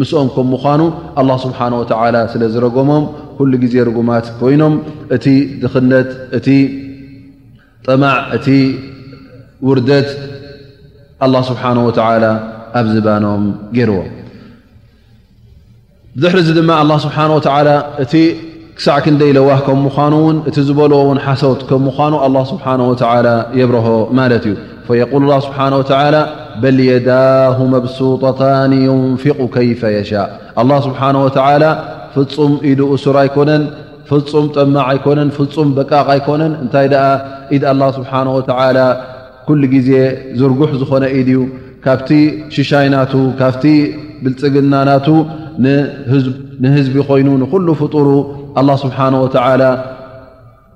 ምም 0.00 0.28
مኑ 0.52 0.80
الله 1.20 1.36
سبحنه 1.46 1.76
و 1.82 1.84
ስለዝረጎሞም 2.32 3.04
ل 3.52 3.54
ዜ 3.72 3.74
رጉማት 3.88 4.26
ኮይኖም 4.40 4.74
እቲ 5.16 5.26
ኽነት 5.72 6.08
እቲ 6.38 6.48
ጠዕ 7.86 8.02
እቲ 8.36 8.46
وርት 9.68 9.90
الله 11.24 11.40
سنه 11.48 11.78
ولى 11.88 12.32
ኣ 12.80 12.80
ም 13.42 13.46
ዎ 13.92 14.02
ዙሕር 16.22 16.38
ዚ 16.46 16.50
ድማ 16.58 16.70
ስብሓ 17.04 17.16
እቲ 18.02 18.12
ክሳዕ 18.78 18.96
ክንደይ 19.04 19.30
ለዋህ 19.36 19.60
ከም 19.66 19.78
ምኑን 19.86 20.36
እቲ 20.48 20.56
ዝበልዎ 20.68 20.98
ሓሰት 21.26 21.60
ም 21.84 21.86
ምኑ 21.86 22.44
ስ 23.00 23.08
የብረሆ 23.60 23.88
ማለት 24.18 24.44
እዩ 24.50 25.22
ስብه 25.46 25.98
በል 26.62 26.78
የዳه 26.90 27.58
መብሱታን 27.74 28.72
ንፍق 29.12 29.38
ከይፈ 29.54 29.82
የሻ 29.96 30.12
ስብሓه 30.86 31.62
ፍፁም 32.14 32.52
ኢዱ 32.70 32.80
ሱር 33.04 33.16
ኣይኮነን 33.22 33.62
ፍፁም 34.08 34.46
ጠማዕ 34.54 34.82
ኣይኮነን 34.92 35.28
ፍፁም 35.36 35.68
በቃቕ 35.76 36.06
ኣይኮነን 36.14 36.52
እንታይ 36.62 36.86
ኢድ 37.56 37.64
ስብሓه 37.98 38.40
ኩሉ 39.46 39.62
ግዜ 39.74 39.88
ዝርጉሕ 40.38 40.70
ዝኾነ 40.80 41.04
ኢድ 41.18 41.28
እዩ 41.34 41.40
ካብቲ 41.84 42.10
ሽሻይ 42.54 42.86
ናቱ 42.94 43.12
ካብቲ 43.38 43.64
ብልፅግና 44.24 44.74
ናቱ 44.88 45.06
ንህዝቢ 46.64 46.94
ኮይኑ 47.08 47.28
ንኩሉ 47.42 47.68
ፍጡሩ 47.80 48.08
አላ 48.60 48.68
ስብሓ 48.84 48.98
ወተ 49.24 49.36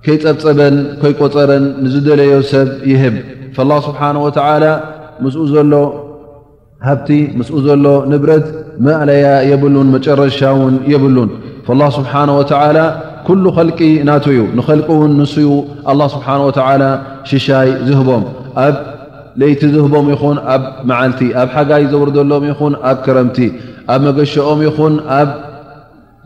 ከይፀብፀበን 0.06 0.74
ከይቆፀረን 1.02 1.64
ንዝደለዮ 1.84 2.32
ሰብ 2.50 2.68
ይህብ 2.92 3.14
ላ 3.70 3.76
ስብሓ 3.86 4.00
ወተ 4.26 4.38
ምስኡ 5.24 5.42
ዘሎ 5.52 5.72
ሃብቲ 6.86 7.10
ምስኡ 7.38 7.56
ዘሎ 7.66 7.84
ንብረት 8.12 8.46
መዕለያ 8.86 9.26
የብሉን 9.50 9.88
መጨረሻ 9.96 10.40
ውን 10.60 10.74
የብሉን 10.92 11.30
ስብሓ 11.98 12.12
ወተላ 12.40 12.78
ኩሉ 13.28 13.44
ኸልቂ 13.58 13.78
ናቱ 14.08 14.26
እዩ 14.34 14.42
ንኸልቂ 14.58 14.88
ውን 15.00 15.14
ንስኡ 15.20 15.48
ስብሓ 16.16 16.28
ወ 16.48 16.50
ሽሻይ 17.30 17.70
ዝህቦም 17.86 18.24
ለይቲ 19.40 19.62
ዝህቦም 19.72 20.06
ይኹን 20.12 20.36
ኣብ 20.52 20.62
መዓልቲ 20.90 21.20
ኣብ 21.40 21.48
ሓጋይ 21.54 21.82
ዘውርደሎም 21.92 22.44
ይኹን 22.50 22.74
ኣብ 22.90 22.98
ክረምቲ 23.04 23.38
ኣብ 23.94 24.00
መገሸኦም 24.06 24.60
ይኹን 24.66 24.94
ኣብ 25.18 25.30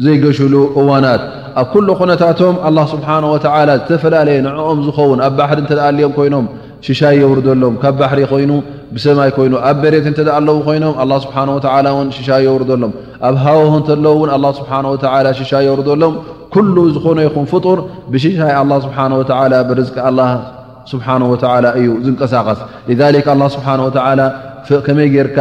ዘይገሽሉ 0.04 0.54
እዋናት 0.80 1.22
ኣብ 1.60 1.66
ኩሉ 1.72 1.88
ኩነታቶም 2.00 2.56
ኣ 2.68 2.70
ስብሓه 2.92 3.16
ወላ 3.32 3.70
ዝተፈላለየ 3.80 4.36
ንዕኦም 4.46 4.78
ዝኸውን 4.86 5.18
ኣብ 5.26 5.32
ባሕሪ 5.40 5.58
እተኣልዮም 5.66 6.12
ኮይኖም 6.18 6.46
ሽሻይ 6.86 7.16
የውርደሎም 7.22 7.74
ካብ 7.82 7.94
ባሕሪ 8.00 8.20
ኮይኑ 8.32 8.50
ብሰማይ 8.94 9.30
ኮይኑ 9.38 9.54
ኣብ 9.70 9.76
መሬት 9.84 10.06
እንተደኣ 10.10 10.34
ኣለዉ 10.42 10.56
ኮይኖም 10.68 10.94
ስብሓ 11.24 11.36
ን 11.86 12.06
ሽሻይ 12.18 12.40
የውርዶሎም 12.48 12.92
ኣብ 13.30 13.34
ሃወ 13.44 13.64
እንተለዉእውን 13.80 14.30
ኣ 14.36 14.38
ስብሓ 14.60 14.70
ወ 14.94 14.96
ሽሻይ 15.40 15.64
የውርዶሎም 15.70 16.14
ኩሉ 16.54 16.76
ዝኾነ 16.94 17.18
ይኹን 17.28 17.44
ፍጡር 17.54 17.78
ብሽሻይ 18.14 18.52
ስብሓ 18.88 18.96
ወላ 19.40 19.54
ብርዝቂ 19.68 19.96
ኣ 20.08 20.12
እዩ 21.80 21.88
ዝንቀሳቀስ 22.06 22.60
ስብሓ 23.54 23.66
ከመይ 24.86 25.08
ጌርካ 25.14 25.38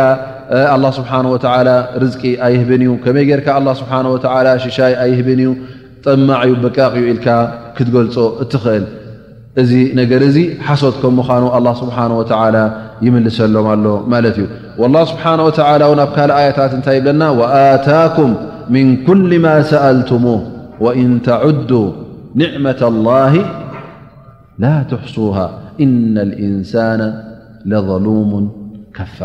ስብሓ 0.98 1.12
ወ 1.34 1.36
ርዝቂ 2.02 2.22
ኣይህብን 2.46 2.82
እዩ 2.86 2.92
ከመይ 3.06 3.24
ጌርካ 3.30 3.48
ስብ 3.82 3.90
ሽሻይ 4.66 4.94
ኣይህብን 5.04 5.40
እዩ 5.44 5.50
ጠማዕ 6.06 6.44
በቃቅ 6.64 6.94
ኢልካ 7.12 7.28
ክትገልፆ 7.78 8.16
እትኽእል 8.44 8.86
እዚ 9.62 9.72
ነገር 10.00 10.22
እዚ 10.30 10.38
ሓሶት 10.68 10.96
ከም 11.02 11.14
ምዃኑ 11.20 11.46
ኣ 11.58 11.60
ስብሓ 11.82 11.98
ወላ 12.20 12.58
ይምልሰሎም 13.06 13.68
ኣሎ 13.74 13.86
ማለት 14.14 14.38
እዩ 14.42 14.46
ስብሓ 15.12 15.24
ወ 15.48 15.52
ኣብ 16.06 16.12
ካልእ 16.18 16.36
ኣያታት 16.40 16.72
እንታይ 16.78 16.96
ይብለና 17.00 17.24
ኣታኩም 17.62 18.32
ምን 18.76 18.88
ኩል 19.08 19.22
ማ 19.46 19.56
ሰአልትሙ 19.72 20.26
ወእን 20.86 21.14
ተዱ 21.28 21.72
ኒዕመ 22.44 22.66
ላ 23.08 23.20
ትحሱه 24.92 25.36
إነ 25.84 26.16
الእንሳن 26.28 27.02
لظሉሙ 27.72 28.32
ከፋ 28.98 29.20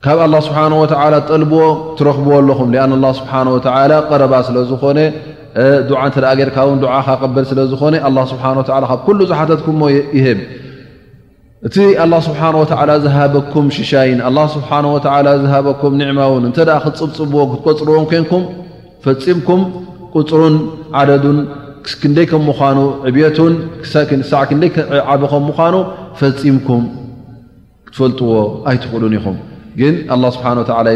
ካብ 0.05 0.19
له 0.35 0.39
ስብሓه 0.47 0.85
ጠልብዎ 1.29 1.61
ትረኽብዎ 1.99 2.33
ኣለኹም 2.41 2.69
አ 3.11 3.13
ስብሓه 3.21 3.45
ቀረባ 4.09 4.33
ስለ 4.49 4.57
ዝኾነ 4.71 4.99
ዓ 6.03 6.05
እተ 6.09 6.17
ጌርካ 6.39 6.57
ውን 6.69 6.79
ዓ 6.99 7.01
ካ 7.07 7.09
ቐበል 7.21 7.45
ስለ 7.51 7.59
ዝኾነ 7.73 7.95
ስብه 8.33 8.45
ካብ 8.71 8.99
ኩሉ 9.07 9.19
ዝሓተትኩምሞ 9.31 9.83
ይህብ 10.19 10.39
እቲ 11.69 11.77
ኣላ 12.03 12.15
ስብሓን 12.27 12.55
ወ 12.61 12.63
ዝሃበኩም 13.03 13.67
ሽሻይን 13.75 14.21
ኣ 14.29 14.31
ስብሓ 14.55 14.71
ወ 14.93 14.97
ዝሃበኩም 15.43 15.93
ኒዕማውን 16.01 16.45
እንተኣ 16.49 16.71
ክትፅብፅብዎ 16.85 17.39
ክትቆፅርዎን 17.51 18.07
ኮንኩም 18.13 18.43
ፈፂምኩም 19.05 19.61
ቁፅሩን 20.17 20.57
ዓደዱን 21.01 21.39
ክስክንደይ 21.85 22.27
ከምምኳኑ 22.31 22.79
ዕብቱን 23.09 23.53
ሳዕ 24.31 24.43
ክንደይ 24.53 24.71
ዓብ 25.15 25.23
ከም 25.33 25.45
ምኳኑ 25.51 25.75
ፈፂምኩም 26.23 26.83
ክትፈልጥዎ 27.91 28.33
ኣይትኽእሉን 28.73 29.15
ኢኹም 29.21 29.37
ግን 29.81 29.95
ስብሓ 30.39 30.47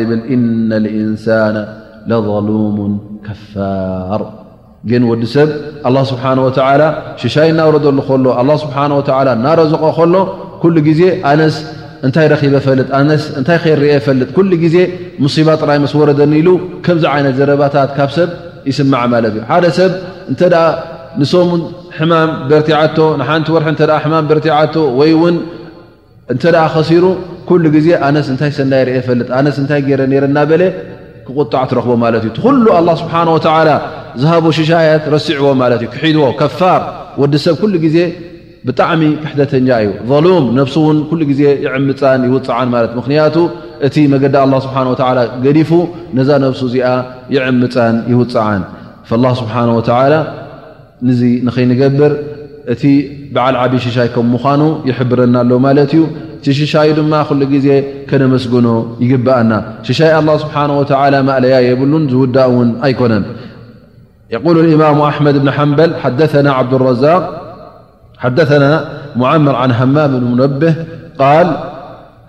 ይብል 0.02 0.22
ኢና 0.36 0.72
እንሳን 1.04 1.56
ለظሉሙ 2.12 2.78
ከፋር 3.28 4.22
ግን 4.90 5.04
ወዲ 5.10 5.22
ሰብ 5.36 5.48
ኣ 5.90 5.92
ስብሓ 6.10 6.24
ወ 6.46 6.50
ሽሻይን 7.22 7.54
እናብረዘሉ 7.56 7.98
ከሎ 8.10 8.26
ኣ 8.42 8.44
ስብሓ 8.64 8.76
ወ 8.98 9.04
እናረዘቀ 9.36 9.82
ከሎ 10.00 10.14
ኩሉ 10.62 10.76
ግዜ 10.88 11.02
ኣነስ 11.32 11.56
እንታይ 12.06 12.26
ረበ 12.32 12.54
ፈልጥ 12.66 12.88
ነስ 13.10 13.22
እንታይ 13.38 13.58
ከይርአ 13.62 13.90
ፈልጥ 14.06 14.28
ኩሉ 14.36 14.50
ግዜ 14.64 14.76
ሙሲባ 15.24 15.48
ጥራይ 15.60 15.78
መስ 15.84 15.92
ወረደኒ 16.00 16.32
ኢሉ 16.40 16.48
ከምዚ 16.86 17.04
ይነት 17.20 17.34
ዘረባታት 17.38 17.90
ካብ 17.98 18.10
ሰብ 18.16 18.30
ይስማ 18.70 18.92
ማለት 19.14 19.32
እዩ 19.36 19.42
ሓደ 19.50 19.64
ሰብ 19.78 19.92
እተ 20.32 20.42
ንሰሙ 21.20 21.50
ሕማም 21.98 22.30
በርቲዓቶ 22.50 22.98
ንሓንቲ 23.20 23.48
ወርሒ 23.54 23.68
እተ 23.76 23.82
ሕማ 24.04 24.14
በርቲዓቶ 24.30 24.76
ወይ 25.00 25.12
ን 25.34 25.36
እተ 26.34 26.44
ከሲሩ 26.74 27.04
ኩሉ 27.48 27.64
ዜ 27.86 27.88
ኣነስ 28.08 28.28
እንታይ 28.32 28.52
ሰና 28.58 28.72
ር 28.88 28.98
ፈልጥ 29.08 29.28
ነስ 29.46 29.56
እንታይ 29.62 29.80
ገረ 29.88 30.00
ረና 30.24 30.38
በለ 30.50 30.62
ክቁጣዕ 31.26 31.62
ትረክቦ 31.70 31.92
ማለት 32.04 32.22
እዩ 32.26 32.30
ትኩሉ 32.38 32.64
አላ 32.78 32.88
ስብሓ 33.02 33.14
ወላ 33.36 33.70
ዝሃቦ 34.22 34.44
ሽሻያት 34.58 35.04
ረሲዕዎ 35.14 35.48
ማለት 35.62 35.80
እዩ 35.84 35.88
ክሒድዎ 35.96 36.24
ከፋር 36.40 36.82
ወዲሰብ 37.22 37.56
ዜ 37.96 37.98
ብጣዕሚ 38.68 39.02
ብሕተተጃ 39.22 39.68
እዩ 39.82 39.90
ظሉም 40.10 40.44
ነብሱውን 40.58 40.96
ኩሉ 41.08 41.20
ዜ 41.38 41.42
ይዕምፃን 41.64 42.20
ይውፅዓን 42.28 42.68
ማለት 42.74 42.92
ምክንያቱ 42.98 43.36
እቲ 43.86 43.96
መገዲ 44.14 44.36
ስብሓ 44.66 44.76
ገዲፉ 45.44 45.70
ነዛ 46.18 46.30
ነብሱ 46.44 46.60
እዚኣ 46.70 46.88
ይዕምፃን 47.34 47.96
ይውፅዓን 48.12 48.62
ስብሓ 49.42 49.54
ዚ 51.20 51.22
ንኸይንገብር 51.46 52.12
እቲ 52.74 52.82
በዓል 53.34 53.56
ዓብ 53.62 53.72
ሽሻይ 53.86 54.08
ከም 54.14 54.26
ምኳኑ 54.34 54.62
ይብረናኣሎ 54.88 55.50
ማለት 55.66 55.90
ዩ 55.98 56.02
ቲ 56.44 56.54
ሽሻይ 56.60 56.90
ድማ 56.98 57.14
ግዜ 57.54 57.68
ከነመስግኖ 58.10 58.66
ይግብአና 59.04 59.52
ሽሻይ 59.88 60.10
ስብሓ 60.44 60.56
ማእለያ 61.28 61.56
የብሉን 61.68 62.04
ዝውዳእ 62.12 62.50
ውን 62.58 62.70
ኣይኮነን 62.86 63.24
ኢማ 64.76 64.84
ኣመድ 65.10 65.36
ብ 65.44 65.52
ሓንበል 65.56 65.92
ሓደثና 66.02 66.48
ብዛቅ 66.70 67.22
حدثنا 68.18 68.84
معمر 69.16 69.54
عن 69.54 69.72
حمام 69.74 70.20
بن 70.20 70.26
منبه- 70.26 70.74
قال 71.18 71.56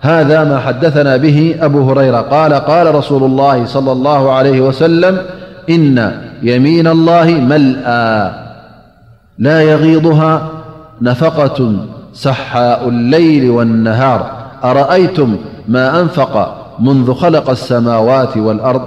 هذا 0.00 0.44
ما 0.44 0.58
حدثنا 0.58 1.16
به 1.16 1.56
أبو 1.60 1.90
هريرة 1.90 2.18
قال 2.20 2.54
قال 2.54 2.94
رسول 2.94 3.22
الله 3.22 3.64
صلى 3.64 3.92
الله 3.92 4.32
عليه 4.32 4.60
وسلم 4.60 5.18
إن 5.70 6.12
يمين 6.42 6.86
الله 6.86 7.30
ملأا 7.30 8.32
لا 9.38 9.62
يغيضها 9.62 10.48
نفقة 11.02 11.72
صحاء 12.14 12.88
الليل 12.88 13.50
والنهار 13.50 14.30
أرأيتم 14.64 15.36
ما 15.68 16.00
أنفق 16.00 16.54
منذ 16.80 17.14
خلق 17.14 17.50
السماوات 17.50 18.36
والأرض 18.36 18.82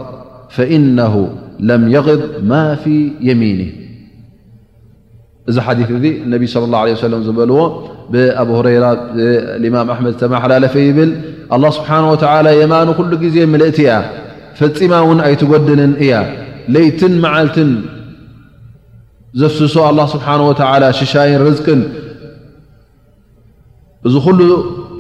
فإنه 0.49 1.29
لم 1.59 1.91
يغض 1.91 2.21
ما 2.43 2.75
في 2.75 3.11
يمينه 3.21 3.80
እዚ 5.51 5.57
ሓዲ 5.67 5.79
እዚ 5.95 6.05
ነቢ 6.33 6.43
صለ 6.53 6.73
ه 6.79 6.83
ሰለ 7.03 7.13
ዝበልዎ 7.27 7.59
ብኣብ 8.13 8.49
ረራ 8.65 8.85
ማም 9.73 9.89
ኣመድ 9.95 10.13
ዝተመሓላለፈ 10.15 10.73
ይብል 10.87 11.09
ስብሓ 11.77 11.89
ወ 12.11 12.15
የማኑ 12.61 12.87
ኩሉ 12.99 13.11
ጊዜ 13.23 13.35
ልእት 13.61 13.77
ያ 13.87 13.91
ፈፂማ 14.59 14.93
እውን 15.05 15.19
ኣይትጎድንን 15.27 15.91
እያ 16.03 16.13
ለይትን 16.75 17.13
መዓልትን 17.23 17.71
ዘፍስሶ 19.41 19.75
ስብሓ 20.13 20.27
ወ 20.49 20.53
ሽሻይን 20.99 21.37
ርዝቅን 21.47 21.81
እዚ 24.09 24.15
ኩሉ 24.27 24.39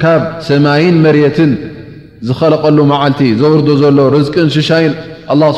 ካብ 0.03 0.21
ሰማይን 0.49 0.97
መሬትን 1.05 1.51
ዝኸለቀሉ 2.27 2.77
መዓልቲ 2.93 3.21
ዘውርዶ 3.43 3.69
ዘሎ 3.83 3.97
ርዝን 4.17 4.49
ሽሻይን 4.57 4.93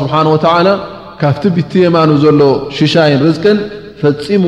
ስብሓه 0.01 0.27
ወ 0.35 0.37
ካብቲ 1.21 1.43
ብቲ 1.57 1.71
የማኑ 1.85 2.09
ዘሎ 2.25 2.39
ሽሻይን 2.77 3.19
ርዝቅን 3.25 3.57
ፈፂሙ 3.99 4.43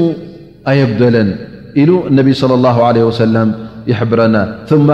ل 0.67 1.35
انبي 1.77 2.33
صلى 2.33 2.53
الله 2.53 2.85
عله 2.85 3.03
وسلم 3.05 3.53
يحبرن 3.87 4.55
ثم 4.67 4.91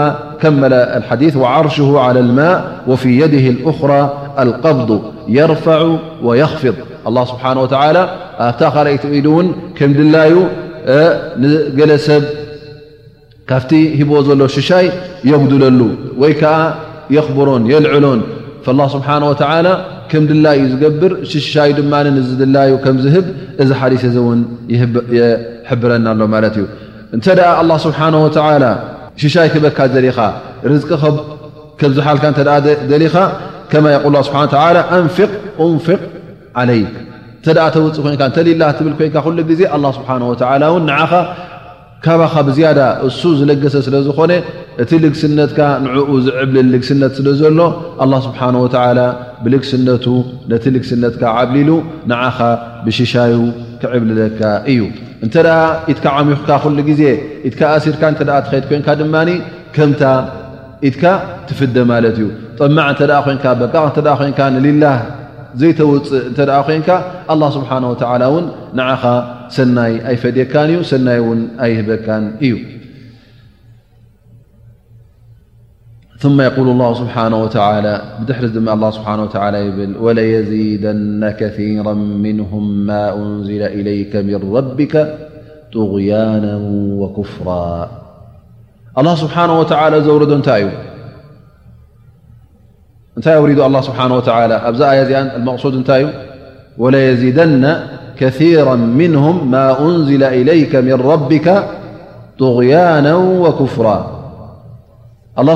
ل 0.66 0.72
الحديث 0.74 1.36
وعرشه 1.36 1.98
على 2.00 2.20
الماء 2.20 2.80
وفي 2.86 3.08
يده 3.20 3.50
الأخرى 3.50 4.18
القبض 4.38 5.02
يرفع 5.28 5.96
ويخفض 6.22 6.74
الله 7.06 7.24
سبحانه 7.24 7.60
ولى 7.62 8.02
ت 8.60 8.62
كم 9.78 9.90
دل 9.98 10.14
ل 11.78 11.98
سب 12.08 12.24
فت 13.48 13.72
هب 13.98 14.10
ل 14.40 14.42
ي 14.82 14.90
يقدلل 15.32 15.78
وي 16.22 16.32
ك 16.40 16.42
يخبرن 17.16 17.62
يلعلن 17.74 18.20
فالله 18.64 18.88
سبحانه 18.96 19.26
وتعلى 19.30 19.72
كم 20.10 20.24
ل 20.44 20.46
بر 21.00 21.12
ي 21.36 21.70
ندي 21.74 22.76
كم 22.86 22.96
هب 23.14 23.26
حدث 23.80 24.02
ረናኣሎ 25.90 26.22
ማለትእዩ 26.34 26.64
እንተኣ 27.16 27.38
ኣ 27.60 27.76
ስብሓ 27.86 27.98
ወ 28.24 28.26
ሽሻይ 29.22 29.48
ክበካ 29.54 29.78
ዘሪኻ 29.94 30.18
ር 30.70 30.74
ብዝሓልካ 30.90 32.34
ዘኻ 33.04 33.16
ከማ 33.70 33.86
ይቁ 33.94 34.04
ን 34.14 34.16
ንፍቅ 35.04 36.02
ዓለይክ 36.60 36.92
እተኣ 37.38 37.66
ተውፅእ 37.74 38.00
ኮይን 38.04 38.20
እተላ 38.48 38.62
ትብል 38.78 38.94
ኮይን 39.22 39.34
ሉ 39.38 39.42
ግዜ 39.50 39.60
ስብሓ 39.96 40.08
ወ 40.30 40.76
ን 40.82 40.84
ንዓኻ 40.90 41.12
ካባ 42.04 42.20
ካብ 42.32 42.46
ዝያዳ 42.54 42.80
እሱ 43.08 43.20
ዝለገሰ 43.40 43.74
ስለ 43.86 43.96
ዝኮነ 44.06 44.32
እቲ 44.82 44.90
ልግስነትካ 45.04 45.60
ንኡ 45.84 46.08
ዝዕብልል 46.26 46.68
ልግስነት 46.74 47.12
ስለ 47.18 47.26
ዘሎ 47.40 47.58
ስብሓ 48.26 48.40
ወ 48.64 48.66
ብልግስነቱ 49.44 50.06
ነቲ 50.52 50.64
ልግስነትካ 50.78 51.22
ዓብሊሉ 51.38 51.70
ንዓኻ 52.12 52.38
ብሽሻዩ 52.86 53.36
ክዕብልለካ 53.82 54.42
እዩ 54.74 54.80
እንተደኣ 55.26 55.58
ኢትካ 55.92 56.04
ዓሚኹካ 56.18 56.48
ኩሉ 56.62 56.78
ግዜ 56.90 57.02
ኢትካ 57.48 57.60
ኣሲርካ 57.78 58.02
እተ 58.12 58.20
ትኸድ 58.46 58.64
ኮይንካ 58.70 58.88
ድማኒ 59.00 59.30
ከምታ 59.76 60.02
ኢትካ 60.88 61.02
ትፍደ 61.48 61.76
ማለት 61.92 62.16
እዩ 62.20 62.24
ጠማዕ 62.58 62.86
እንተኣ 62.94 63.12
ኮንካ 63.26 63.44
በቃ 63.62 63.74
እተ 63.90 63.98
ኮይንካ 64.20 64.40
ንልላ 64.56 64.84
ዘይተውፅእ 65.62 66.12
እንተኣ 66.30 66.50
ኮንካ 66.68 66.88
ኣላ 67.34 67.42
ስብሓን 67.56 67.86
ወተዓላ 67.92 68.22
እውን 68.32 68.44
ንዓኻ 68.78 69.02
ሰናይ 69.56 69.94
ኣይፈድካን 70.10 70.68
እዩ 70.74 70.78
ሰናይ 70.92 71.18
እውን 71.24 71.40
ኣይህበካን 71.66 72.24
እዩ 72.46 72.52
ثم 76.22 76.40
يقول 76.40 76.68
الله 76.68 76.94
سبحانه 76.94 77.42
وتعالىرم 77.42 78.68
الله 78.68 78.90
سبحانه 78.90 79.22
وتعالى 79.22 79.94
وليزيدن 80.00 81.30
كثيرا 81.40 81.94
منهم 81.94 82.86
ما 82.86 83.14
أنزل 83.16 83.62
إليك 83.62 84.16
من 84.16 84.54
ربك 84.54 85.14
طغيانا 85.74 86.56
وكفرا 87.00 87.90
الله 88.98 89.14
سبحانه 89.14 89.60
وتعالى 89.60 89.98
ررد 90.06 90.42
الله 93.60 93.80
سبحانه 93.80 94.16
وتعالى 94.16 94.78
ي 95.10 95.18
المقصود 95.36 95.84
تاي 95.84 96.06
وليزيدن 96.78 97.74
كثيرا 98.18 98.76
منهم 98.76 99.50
ما 99.50 99.80
أنزل 99.80 100.22
إليك 100.22 100.76
من 100.76 100.92
ربك 100.94 101.64
طغيانا 102.38 103.14
وكفرا 103.16 104.21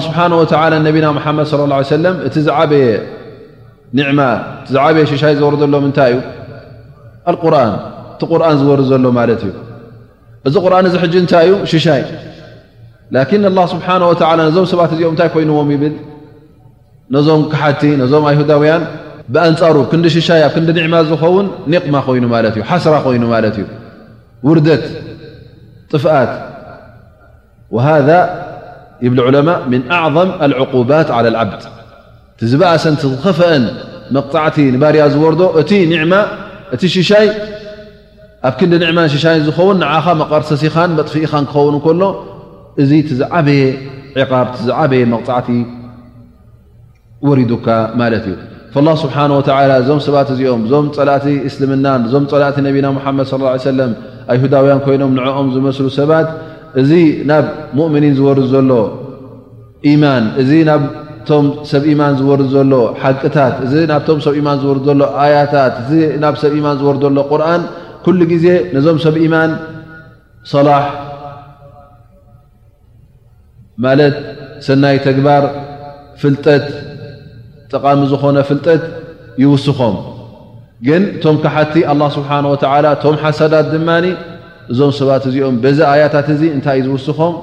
ስብሓ 0.05 0.19
ወ 0.41 0.45
ነቢና 0.87 1.07
ሓመድ 1.25 1.47
ለ 1.71 1.75
ه 1.79 1.85
ሰለ 1.93 2.05
እቲ 2.27 2.37
የዝዓበየ 3.97 5.03
ሽሻይ 5.11 5.33
ዝወር 5.41 5.55
ዘሎም 5.63 5.85
እንታይ 5.89 6.13
እዩ 7.29 7.35
ቁርን 7.43 7.73
እቲ 8.15 8.23
ቁርን 8.31 8.57
ዝወር 8.61 8.81
ዘሎ 8.91 9.05
ማለት 9.19 9.41
እዩ 9.47 9.53
እዚ 10.49 10.55
ቁርን 10.65 10.87
እዚ 10.89 10.95
ሕጂ 11.03 11.15
እንታይ 11.23 11.47
እዩ 11.49 11.53
ሽሻይ 11.73 12.03
ላን 13.15 13.57
ስብሓه 13.73 13.95
ወ 14.11 14.13
ነዞም 14.43 14.67
ሰባት 14.73 14.91
እዚኦም 14.95 15.13
እንታይ 15.15 15.29
ኮይንዎም 15.35 15.69
ይብል 15.75 15.95
ነዞም 17.15 17.41
ክሓቲ 17.53 17.83
ነዞም 18.03 18.25
ኣይሁዳውያን 18.31 18.83
ብኣንፃሩ 19.35 19.77
ክንዲ 19.91 20.05
ሽሻይ 20.17 20.41
ኣብ 20.47 20.51
ክንዲ 20.55 20.69
ኒዕማ 20.79 20.95
ዝኸውን 21.11 21.47
ኒቕማ 21.73 21.97
ኮይኑ 22.07 22.25
ማት 22.33 22.45
እዩ 22.57 22.63
ሓስራ 22.71 22.95
ኮይኑ 23.05 23.25
ማለት 23.35 23.57
እዩ 23.63 23.65
ውርደት 24.47 24.85
ጥፍኣት 25.91 26.33
ይብ 29.05 29.15
ዑለማ 29.27 29.49
ምን 29.73 29.83
ኣዕም 29.99 30.31
ልዕቁባት 30.53 31.09
ዓላى 31.17 31.29
ልዓብድ 31.35 31.63
ቲዝበኣሰን 32.41 32.95
ቲ 33.01 33.03
ዝኸፈአን 33.13 33.65
መቕጣዕቲ 34.17 34.57
ንባርያ 34.75 35.03
ዝወርዶ 35.15 35.43
እቲ 35.61 35.71
እቲ 36.75 36.83
ሽሻይ 36.95 37.27
ኣብ 38.49 38.55
ክንዲ 38.59 38.73
ኒዕማን 38.83 39.09
ሽሻይ 39.15 39.37
ዝኸውን 39.47 39.77
ንዓኻ 39.83 40.07
መቐርሰሲኻን 40.21 40.91
መጥፊ 40.99 41.15
ኢኻን 41.27 41.45
ክኸውን 41.51 41.77
ከሎ 41.85 42.03
እዚ 42.83 42.91
ትዝዓበየ 43.09 43.63
ዕቃብ 44.23 44.49
ዝዓበየ 44.67 45.03
መቕፃዕቲ 45.15 45.49
ወሪዱካ 47.29 47.67
ማለት 48.01 48.25
እዩ 48.33 48.37
ላ 48.87 48.91
ስብሓንه 49.05 49.35
ወ 49.39 49.43
እዞም 49.83 50.01
ሰባት 50.07 50.29
እዚኦም 50.35 50.63
ዞም 50.71 50.87
ፀላእቲ 50.97 51.27
እስልምናን 51.49 52.03
ዞም 52.13 52.25
ፀላእቲ 52.33 52.57
ነብና 52.67 52.87
ሓመድ 53.05 53.27
ሰለም 53.69 53.93
ኣይሁዳውያን 54.33 54.81
ኮይኖም 54.87 55.13
ንዕኦም 55.19 55.49
ዝመስሉ 55.55 55.87
ሰባት 56.01 56.29
እዚ 56.81 56.91
ናብ 57.29 57.45
ሙእምኒን 57.77 58.15
ዝወር 58.19 58.39
ዘሎ 58.53 58.71
ኢማን 59.93 60.25
እዚ 60.43 60.51
ናብቶም 60.69 61.47
ሰብ 61.71 61.83
ኢማን 61.93 62.15
ዝወር 62.19 62.41
ዘሎ 62.55 62.73
ሓቅታት 63.03 63.55
እዚ 63.67 63.75
ናብቶም 63.91 64.19
ሰብ 64.25 64.35
ማን 64.47 64.59
ዝወር 64.63 64.79
ዘሎ 64.87 65.03
ኣያታት 65.23 65.75
እዚ 65.83 65.91
ናብ 66.23 66.35
ሰብ 66.43 66.53
ኢማን 66.59 66.77
ዝወር 66.83 66.97
ዘሎ 67.05 67.17
ቁርን 67.33 67.63
ኩሉ 68.05 68.21
ግዜ 68.33 68.47
ነዞም 68.75 68.99
ሰብ 69.05 69.15
ኢማን 69.27 69.51
ሰላሕ 70.53 70.85
ማለት 73.85 74.17
ሰናይ 74.67 74.97
ተግባር 75.07 75.43
ፍልጠት 76.21 76.67
ጠቃሚ 77.73 78.01
ዝኾነ 78.13 78.37
ፍልጠት 78.51 78.83
ይውስኾም 79.43 79.97
ግን 80.87 81.03
እቶም 81.17 81.37
ካሓቲ 81.43 81.75
አላ 81.93 82.03
ስብሓነ 82.17 82.45
ወላ 82.73 82.87
ቶም 83.03 83.15
ሓሳዳት 83.23 83.67
ድማኒ 83.75 84.07
እዞም 84.73 84.91
ሰባት 84.99 85.25
እዚኦም 85.29 85.57
በዚ 85.65 85.79
ኣያታት 85.93 86.29
እዚ 86.35 86.43
እንታይእ 86.57 86.83
ዝውስኾም 86.87 87.35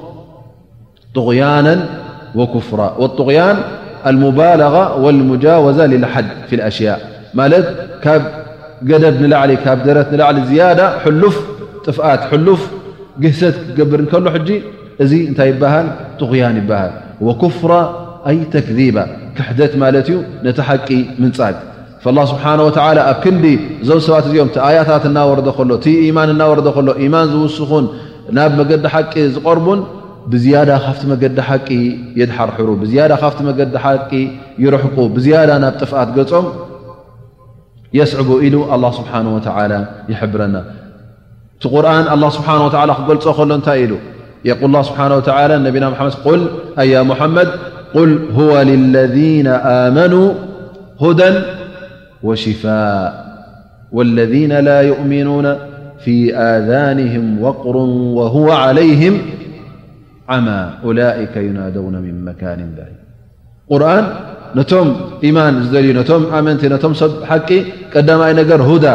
طغያና 1.15 1.67
ወኩፍራ 2.39 2.81
غያን 3.27 3.57
ልሙባለ 4.15 4.61
وሙጃወዘ 5.03 5.77
ልሓድ 5.93 6.27
ፊ 6.49 6.51
ኣሽያء 6.67 6.99
ማለት 7.39 7.65
ካብ 8.03 8.21
ገደብ 8.89 9.15
ንላዕሊ 9.23 9.51
ካብ 9.65 9.79
ደረት 9.87 10.07
ንላዕሊ 10.13 10.37
ዝያዳ 10.49 10.81
ሕሉፍ 11.03 11.35
ጥፍኣት 11.85 12.21
ሕሉፍ 12.31 12.61
ግህሰት 13.23 13.55
ክገብር 13.67 13.99
ከሎ 14.11 14.25
ሕጂ 14.35 14.49
እዚ 15.03 15.11
እንታይ 15.29 15.47
ይበሃል 15.53 15.87
غያን 16.31 16.55
ይበሃል 16.61 16.91
ወኩፍራ 17.27 17.71
ኣይ 18.29 18.39
ተክذባ 18.53 18.97
ክሕደት 19.37 19.73
ማለት 19.83 20.07
እዩ 20.11 20.17
ነቲ 20.45 20.57
ሓቂ 20.67 20.87
ምንፃግ 21.21 21.55
ه 22.05 22.05
ስብሓه 22.31 22.51
ወ 22.67 22.71
ኣብ 23.13 23.17
ክንዲ 23.23 23.45
እዞም 23.81 23.99
ሰባት 24.05 24.25
እዚኦም 24.27 24.49
ቲ 24.55 24.57
ኣያታት 24.67 25.03
እናወረዶ 25.09 25.47
ከሎ 25.57 25.71
ቲ 25.83 25.85
ኢማን 26.07 26.29
እናወረዶ 26.33 26.67
ከሎ 26.75 26.87
ኢማን 27.05 27.25
ዝውስኹን 27.31 27.85
ናብ 28.37 28.51
መገዲ 28.59 28.83
ሓቂ 28.93 29.13
ዝቐርቡን 29.35 29.79
ብዝያዳ 30.31 30.69
ካፍቲ 30.85 31.01
መገዲ 31.11 31.39
ሓቂ 31.47 31.67
ይድሓርሕሩ 32.19 32.67
ብዝያዳ 32.81 33.11
ካፍቲ 33.23 33.39
መገዲ 33.49 33.73
ሓቂ 33.83 34.11
ይርሕቁ 34.63 34.95
ብዝያዳ 35.15 35.49
ናብ 35.63 35.73
ጥፍኣት 35.81 36.09
ገፆም 36.17 36.45
የስዕቡ 37.99 38.29
ኢሉ 38.47 38.55
ኣ 38.73 38.75
ስብሓ 38.99 39.11
ወ 39.35 39.37
ይሕብረና 40.11 40.55
እቲ 41.57 41.63
ቁርን 41.73 42.05
ኣ 42.13 42.15
ስብሓንه 42.37 42.63
ወ 42.67 42.69
ክገልፆ 42.99 43.27
ከሎ 43.39 43.49
እንታይ 43.59 43.79
ኢሉ 43.85 43.93
የል 44.49 44.75
ስብሓ 44.89 44.99
ነብና 45.67 45.85
መ 45.95 45.99
ል 46.39 46.43
ኣያ 46.83 46.93
መሓመድ 47.11 47.49
ል 48.07 48.11
ወ 48.51 48.51
ልለذነ 48.69 49.47
ኣመኑ 49.73 50.13
ሁደ 51.03 51.19
ሽፋእ 52.45 53.05
ወለذና 53.97 54.53
ላ 54.67 54.73
ይؤሚኑነ 54.89 55.47
ፊ 56.03 56.15
ኣذንህም 56.47 57.27
ዋቅሩን 57.45 57.91
ወهወ 58.17 58.45
ዓለይህም 58.63 59.15
ዓማ 60.35 60.47
ላይከ 60.99 61.33
ዩናደው 61.47 61.85
ምን 62.05 62.15
መካን 62.27 62.61
ዳ 62.77 62.87
ቁርን 63.71 64.05
ነቶም 64.57 64.89
ኢማን 65.27 65.55
ዝደልዩ 65.65 65.89
ነቶም 65.99 66.23
ዓመንቲ 66.37 66.63
ነቶም 66.73 66.93
ሰብ 67.01 67.11
ሓቂ 67.31 67.49
ቀዳማይ 67.93 68.33
ነገር 68.41 68.61
ሁዳ 68.69 68.85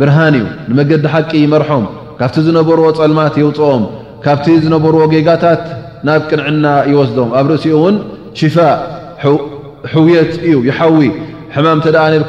ብርሃን 0.00 0.34
እዩ 0.38 0.46
ንመገዲ 0.70 1.04
ሓቂ 1.14 1.30
ይመርሖም 1.44 1.84
ካብቲ 2.18 2.36
ዝነበርዎ 2.46 2.86
ፀልማት 3.00 3.34
ይውፅኦም 3.42 3.84
ካብቲ 4.26 4.46
ዝነበርዎ 4.64 5.02
ጌጋታት 5.14 5.64
ናብ 6.08 6.22
ቅንዕና 6.30 6.64
ይወስዶም 6.92 7.30
ኣብ 7.38 7.46
ርእሲኡ 7.52 7.72
እውን 7.80 7.96
ሽፋ 8.40 8.56
ሕውየት 9.94 10.32
እዩ 10.48 10.54
ይሓዊ 10.68 10.96
ማ 11.64 11.66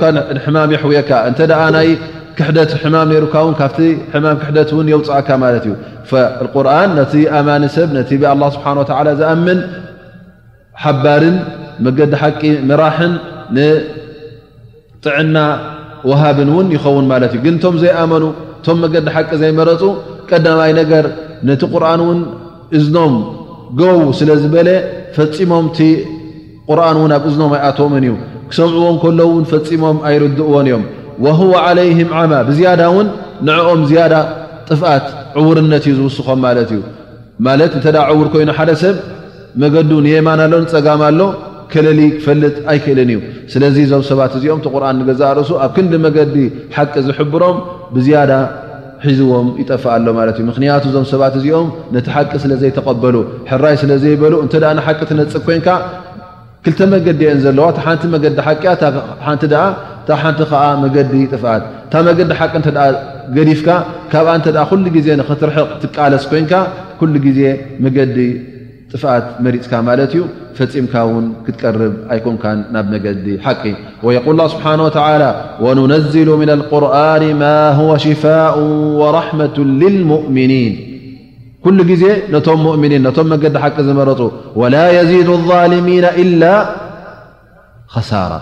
ተ 0.02 0.48
ማ 0.56 0.64
ይሕካ 0.74 1.12
እተ 1.30 1.40
ናይ 1.76 1.90
ክሕደት 2.38 2.72
ሕማም 2.82 3.10
ሩካ 3.24 3.36
ን 3.52 3.56
ካብቲ 3.60 3.80
ሕማም 4.14 4.36
ክሕደት 4.42 4.70
ን 4.86 4.88
የውፅአካ 4.94 5.30
ማለት 5.44 5.64
እዩ 5.70 5.74
ርን 6.68 6.92
ነቲ 6.98 7.14
ኣማኒ 7.38 7.64
ሰብ 7.78 7.90
ነቲ 7.98 8.10
ስብሓ 8.54 8.68
ዝኣምን 9.20 9.60
ሓባርን 10.84 11.38
መገዲ 11.86 12.14
ሓቂ 12.22 12.42
ምራሕን 12.70 13.14
ንጥዕና 13.56 15.38
ወሃብን 16.10 16.50
እውን 16.54 16.68
ይኸውን 16.76 17.06
ማለት 17.14 17.32
እዩ 17.38 17.42
ግን 17.46 17.56
ቶም 17.64 17.76
ዘይኣመኑ 17.84 18.24
እቶም 18.60 18.78
መገዲ 18.84 19.08
ሓቂ 19.16 19.30
ዘይመረፁ 19.42 19.82
ቀዳማይ 20.30 20.72
ነገር 20.82 21.06
ነቲ 21.48 21.62
ቁርን 21.74 22.02
እውን 22.06 22.20
እዝኖም 22.78 23.16
ጎው 23.80 24.00
ስለዝበለ 24.20 24.70
ፈፂሞምቲ 25.18 25.78
ቁርን 26.70 26.98
ውን 27.04 27.12
ኣብ 27.18 27.24
እዝኖም 27.32 27.52
ኣይኣትምን 27.58 28.04
እዩ 28.08 28.14
ክሰምዕዎም 28.52 28.98
ከሎውን 29.04 29.44
ፈፂሞም 29.52 29.98
ኣይርድእዎን 30.10 30.66
እዮም 30.70 30.84
ወሁወ 31.26 31.54
ዓለይህም 31.68 32.10
ዓማ 32.20 32.34
ብዝያዳ 32.50 32.82
ውን 32.96 33.08
ንዕኦም 33.48 33.82
ዝያዳ 33.90 34.14
ጥፍኣት 34.70 35.06
ዕዉርነት 35.40 35.84
እዩ 35.90 35.94
ዝውስኮም 36.00 36.40
ማለት 36.46 36.70
እዩ 36.76 36.82
ማለት 37.48 37.72
እንተ 37.78 37.86
ዕዉር 38.12 38.28
ኮይኑ 38.34 38.50
ሓደ 38.60 38.72
ሰብ 38.84 38.96
መገዲ 39.64 39.90
ንየማና 40.06 40.42
ሎ 40.52 40.56
ንፀጋማ 40.66 41.04
ሎ 41.20 41.22
ከለሊ 41.74 42.02
ክፈልጥ 42.18 42.56
ኣይክእልን 42.72 43.10
እዩ 43.14 43.20
ስለዚ 43.54 43.78
ዞም 43.92 44.04
ሰባት 44.10 44.34
እዚኦም 44.38 44.60
እቲ 44.62 44.68
ቁርኣን 44.76 44.98
ንገዛእርሱ 45.02 45.50
ኣብ 45.66 45.72
ክንዲ 45.76 45.94
መገዲ 46.06 46.36
ሓቂ 46.78 46.94
ዝሕብሮም 47.08 47.58
ብዝያዳ 47.96 48.32
ሒዝዎም 49.08 49.48
ይጠፍኣ 49.62 49.92
ሎ 50.06 50.12
ማለት 50.20 50.36
እዩ 50.40 50.46
ምኽንያቱ 50.50 50.84
ዞም 50.94 51.06
ሰባት 51.14 51.34
እዚኦም 51.40 51.68
ነቲ 51.96 52.08
ሓቂ 52.16 52.32
ስለ 52.44 52.52
ዘይተቐበሉ 52.62 53.16
ሕራይ 53.50 53.76
ስለ 53.82 53.92
ዘይበሉ 54.04 54.34
እንተ 54.46 54.54
ንሓቂ 54.78 55.00
ትነፅብ 55.10 55.44
ኮንካ 55.48 55.68
ክልተ 56.66 56.80
መገዲ 56.94 57.22
አን 57.32 57.40
ዘለዋ 57.46 57.66
ታ 57.78 57.80
ሓንቲ 57.86 58.04
መገዲ 58.16 58.36
ሓቂያ 58.48 58.72
ሓንቲ 59.26 59.44
ኣ 59.64 59.66
ታ 60.08 60.18
ሓንቲ 60.22 60.40
ከዓ 60.52 60.62
መገዲ 60.84 61.14
ጥፍት 61.32 61.64
እታ 61.88 61.94
መገዲ 62.08 62.30
ሓቂ 62.40 62.54
እተ 62.64 62.70
ገዲፍካ 63.38 63.68
ካብኣ 64.12 64.30
እተ 64.42 64.48
ኩሉ 64.70 64.86
ጊዜ 64.96 65.08
ንኽትርሕቕ 65.22 65.70
ትቃለስ 65.82 66.24
ኮይንካ 66.32 66.54
ኩሉ 67.00 67.14
ጊዜ 67.26 67.42
መገዲ 67.86 68.18
ጥፍኣት 68.92 69.26
መሪፅካ 69.46 69.72
ማለት 69.88 70.12
እዩ 70.16 70.22
ፈፂምካ 70.58 70.94
ውን 71.10 71.26
ክትቀርብ 71.46 71.96
ኣይኮንካ 72.14 72.44
ናብ 72.74 72.86
መገዲ 72.94 73.26
ሓቂ 73.46 73.62
ወየقል 74.06 74.40
ስብሓه 74.54 74.76
ወተ 74.88 74.98
ወኑነዝሉ 75.66 76.28
ምና 76.42 76.52
ልقርን 76.62 77.24
ማ 77.42 77.54
ሽፋء 78.06 78.56
ወራحመة 79.02 79.56
ልልሙእምኒን 79.82 80.74
ኩሉ 81.68 81.80
ግዜ 81.90 82.04
ነቶም 82.34 82.60
ሙؤምኒን 82.66 83.06
ቶም 83.16 83.28
መገዲ 83.32 83.56
ሓቂ 83.64 83.76
ዝመረፁ 83.88 84.20
ወላ 84.62 84.76
የዚዱ 84.98 85.30
لظሊሚ 85.50 85.88
إላ 86.24 86.44
ሳራ 88.10 88.34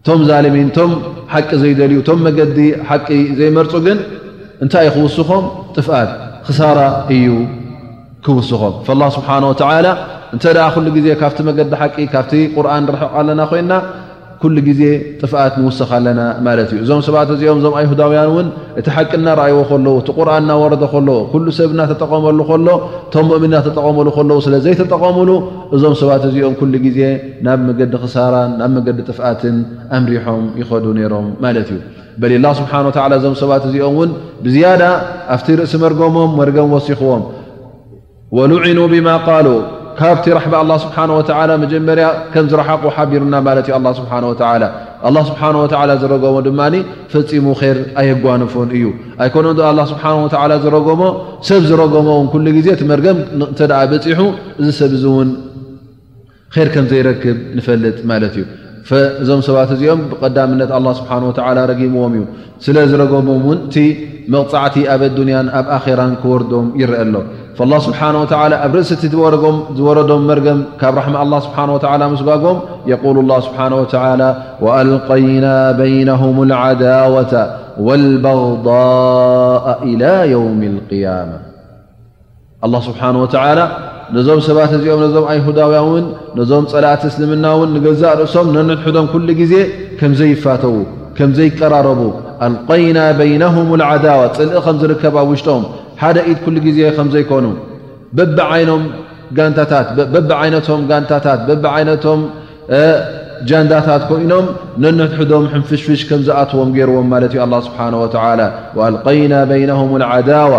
እቶም 0.00 0.20
ዛልሚን 0.28 0.68
ቶም 0.76 0.90
ሓቂ 1.34 1.48
ዘይደልዩ 1.62 1.98
ቶም 2.08 2.18
መዲ 2.26 2.58
ሓቂ 2.88 3.08
ዘይመርፁ 3.40 3.72
ግን 3.86 3.98
እንታይ 4.64 4.84
ይ 4.88 4.90
ክውስኾም 4.96 5.44
ጥፍኣት 5.76 6.10
ክሳራ 6.46 6.80
እዩ 7.16 7.28
ክውስኾም 8.26 8.74
ስብሓ 9.18 9.28
እንተ 10.34 10.42
ሉ 10.84 10.88
ግዜ 10.96 11.06
ካብቲ 11.20 11.38
መገዲ 11.50 11.70
ሓቂ 11.82 11.94
ካብቲ 12.14 12.32
ቁርን 12.56 12.82
ንረሕቕ 12.86 13.12
ኣለና 13.20 13.40
ኮይንና 13.52 13.72
ኩሉ 14.42 14.56
ግዜ 14.68 14.82
ጥፍአት 15.22 15.54
ንውስኽ 15.62 15.90
ኣለና 15.96 16.20
ማለት 16.46 16.68
እዩ 16.74 16.78
እዞም 16.84 17.00
ሰባት 17.06 17.28
እዚኦም 17.32 17.58
እዞም 17.60 17.74
ኣይሁዳውያን 17.80 18.28
እውን 18.30 18.46
እቲ 18.80 18.86
ሓቂ 18.94 19.10
እናረእይዎ 19.18 19.58
ከለዉ 19.70 19.94
እቲ 20.00 20.08
ቁርኣን 20.18 20.40
እናወረዶ 20.44 20.84
ከለዉ 20.92 21.16
ኩሉ 21.32 21.44
ሰብ 21.58 21.70
እናተጠቀመሉ 21.74 22.38
ከሎ 22.50 22.68
እቶም 23.08 23.26
ምእምን 23.30 23.48
እናተጠቀመሉ 23.52 24.06
ከለዉ 24.18 24.36
ስለዘይተጠቀምሉ 24.46 25.30
እዞም 25.78 25.94
ሰባት 26.02 26.22
እዚኦም 26.28 26.54
ኩሉ 26.60 26.72
ግዜ 26.86 27.00
ናብ 27.48 27.60
መገዲ 27.68 27.92
ክሳራን 28.04 28.52
ናብ 28.60 28.70
መገዲ 28.76 29.00
ጥፍኣትን 29.10 29.58
ኣምሪሖም 29.98 30.42
ይኸዱ 30.62 30.86
ነይሮም 30.98 31.26
ማለት 31.46 31.70
እዩ 31.74 31.80
በ 32.22 32.30
ላ 32.44 32.52
ስብሓን 32.60 32.88
ወ 32.90 32.92
እዞም 33.18 33.36
ሰባት 33.42 33.62
እዚኦም 33.72 33.94
ውን 34.00 34.10
ብዝያዳ 34.46 34.82
ኣብቲ 35.36 35.48
ርእሲ 35.60 35.74
መርጎሞም 35.84 36.32
መርገም 36.40 36.72
ወሲኽዎም 36.78 37.24
ወሉዒኑ 38.38 38.78
ብማ 38.94 39.08
ቃሉ 39.26 39.46
ካብቲ 39.98 40.24
ራሕ 40.38 40.44
አላ 40.62 40.72
ስብሓ 40.84 40.96
ወላ 41.18 41.50
መጀመርያ 41.64 42.06
ከም 42.32 42.46
ዝረሓቑ 42.50 42.84
ሓቢርና 42.96 43.34
ማለት 43.48 43.66
እዩ 43.70 43.74
ኣ 43.80 43.92
ስብሓ 44.00 44.12
ወ 44.30 44.34
ስብሓ 45.30 45.42
ወ 45.64 45.66
ዝረገሞ 46.02 46.36
ድማ 46.46 46.60
ፈፂሙ 47.12 47.46
ር 47.76 47.78
ኣየጓንፎን 48.00 48.68
እዩ 48.76 48.84
ኣይኮኖ 49.24 49.46
ዶ 49.58 49.64
ኣ 49.70 49.72
ስብሓ 49.92 50.04
ወ 50.22 50.58
ዝረጎሞ 50.64 51.02
ሰብ 51.48 51.64
ዝረጎሞ 51.72 52.08
ውን 52.20 52.28
ኩሉ 52.34 52.46
ግዜ 52.58 52.68
ትመርገም 52.80 53.18
ተ 53.58 53.70
በፂሑ 53.92 54.20
እዚ 54.60 54.68
ሰብ 54.80 54.92
እዚ 54.98 55.04
እውን 55.12 55.30
ር 56.64 56.68
ከም 56.76 56.86
ዘይረክብ 56.92 57.36
ንፈልጥ 57.58 57.98
ማለት 58.12 58.32
እዩ 58.40 58.44
እዞም 59.22 59.40
ሰባት 59.46 59.70
እዚኦም 59.74 60.00
ብቀዳምነት 60.10 60.70
ስብሓ 61.00 61.10
ወ 61.26 61.30
ረጊምዎም 61.72 62.14
እዩ 62.18 62.22
ስለ 62.64 62.76
ዝረገመም 62.90 63.42
ውን 63.48 63.58
እቲ 63.66 63.76
መቕፃዕቲ 64.32 64.76
ኣብ 64.94 65.02
ኣዱንያን 65.10 65.46
ኣብ 65.58 65.66
ኣራን 65.76 66.14
ክወርዶም 66.22 66.66
ይርአ 66.80 66.98
ኣሎ 67.04 67.14
ف 67.60 67.62
ስብሓه 67.86 68.10
ኣብ 68.64 68.74
ርእሲቲ 68.76 69.02
ምዝወረዶም 69.14 70.22
መርገም 70.28 70.58
ካብ 70.80 70.94
ራ 70.98 71.02
ስብሓ 71.46 71.56
ወ 72.02 72.06
መስጓጎም 72.12 72.58
የሉ 72.90 73.16
ስብሓ 73.46 73.58
ኣልይና 74.76 75.46
በይነهም 75.78 76.38
ዓዳወة 76.62 77.32
ወልበغضء 77.86 79.66
إላ 79.90 80.02
የውም 80.32 80.60
ልقያማ 80.76 81.32
ስብሓነ 82.88 83.16
ላ 83.58 83.68
ነዞም 84.16 84.40
ሰባት 84.48 84.72
እዚኦም 84.78 85.00
ነዞም 85.06 85.26
ኣይሁዳውያ 85.32 85.82
ውን 85.88 86.06
ነዞም 86.38 86.64
ፀላት 86.72 87.02
እስልምና 87.10 87.44
ውን 87.58 87.68
ንገዛእ 87.76 88.14
ርእሶም 88.20 88.46
ንንድሕዶም 88.56 89.06
ኩሉ 89.12 89.28
ግዜ 89.40 89.52
ከምዘይፋተዉ 89.98 90.74
ከምዘይቀራረቡ 91.18 92.00
ኣልቀይና 92.46 92.98
በይነهም 93.18 93.68
ዓዳወ 93.90 94.20
ፅልኢ 94.38 94.58
ከም 94.66 94.76
ዝርከብ 94.80 95.14
ኣብ 95.22 95.28
ውሽጦም 95.34 95.62
ሓደ 96.02 96.18
ኢድ 96.30 96.38
ኩሉ 96.44 96.56
ጊዜ 96.66 96.78
ከም 96.98 97.08
ዘይኮኑ 97.14 97.46
በ 98.16 98.20
ይነቶም 100.46 100.80
ጋታታት 100.92 101.40
ይነቶም 101.80 102.22
ጃንዳታት 103.48 104.02
ኮይኖም 104.08 104.46
ነንሕዶም 104.82 105.44
ንፍሽፍሽ 105.60 106.00
ከም 106.08 106.20
ዝኣትዎም 106.26 106.70
ገይርዎም 106.76 107.06
ማ 107.12 107.14
ዩ 107.24 107.28
ስ 107.66 108.24
ልይና 109.08 109.34
ይه 109.60 110.02
اዓዳዋ 110.12 110.52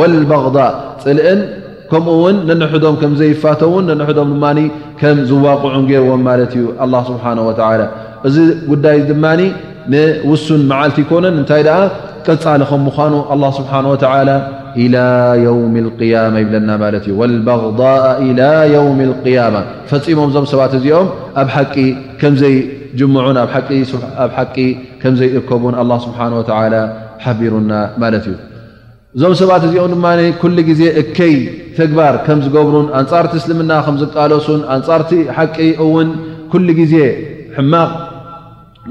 وغض 0.00 0.58
ፅልእን 1.04 1.40
ከምኡ 1.90 2.12
ውን 2.22 2.36
ነንሕዶም 2.48 2.94
ከም 3.00 3.12
ዘይፋተውን 3.18 3.84
ነንዶም 3.90 4.28
ድማ 4.34 4.44
ከም 5.00 5.18
ዝዋቅዑ 5.28 5.74
ገይርዎም 5.90 6.22
ማለት 6.28 6.52
እዩ 6.60 6.64
ስብሓه 7.08 7.38
እዚ 8.28 8.36
ጉዳይ 8.72 8.98
ድማ 9.10 9.24
ንውሱን 9.92 10.62
መዓልቲ 10.70 10.98
ይኮነን 11.04 11.34
እንታይ 11.40 11.62
ደኣ 11.66 11.78
ቀፃሊ 12.26 12.60
ከም 12.70 12.80
ምዃኑ 12.86 13.12
ላ 13.42 13.48
ስብሓን 13.58 13.86
ወተላ 13.92 14.30
ኢላ 14.84 14.96
የውም 15.44 15.74
ልያማ 16.00 16.34
ይብለና 16.42 16.70
ማለት 16.84 17.04
እዩ 17.08 17.12
ወልባغእ 17.20 17.76
ኢላ 18.28 18.40
የውም 18.72 18.98
ልያማ 19.26 19.56
ፈፂሞም 19.90 20.26
እዞም 20.30 20.46
ሰባት 20.52 20.72
እዚኦም 20.78 21.08
ኣብ 21.42 21.48
ሓቂ 21.56 21.76
ዘይጅምዑን 22.42 23.38
ኣብ 23.44 23.50
ሓቂ 24.38 24.56
ከምዘይእከቡን 25.02 25.76
ስብሓን 26.06 26.34
ወ 26.40 26.42
ሓቢሩና 27.26 27.72
ማለት 28.04 28.26
እዩ 28.30 28.36
እዞም 29.18 29.34
ሰባት 29.42 29.62
እዚኦም 29.68 29.92
ድማ 29.96 30.06
ኩሉ 30.42 30.56
ግዜ 30.70 30.82
እከይ 31.02 31.36
ተግባር 31.78 32.14
ከም 32.26 32.40
ዝገብሩን 32.46 32.88
ኣንጻርቲ 33.00 33.32
እስልምና 33.42 33.72
ከም 33.86 33.96
ዝቃለሱን 34.02 34.60
ኣንጻርቲ 34.76 35.12
ሓቂ 35.38 35.56
እውን 35.86 36.10
ኩሉ 36.54 36.68
ግዜ 36.80 36.94
ሕማቕ 37.56 37.90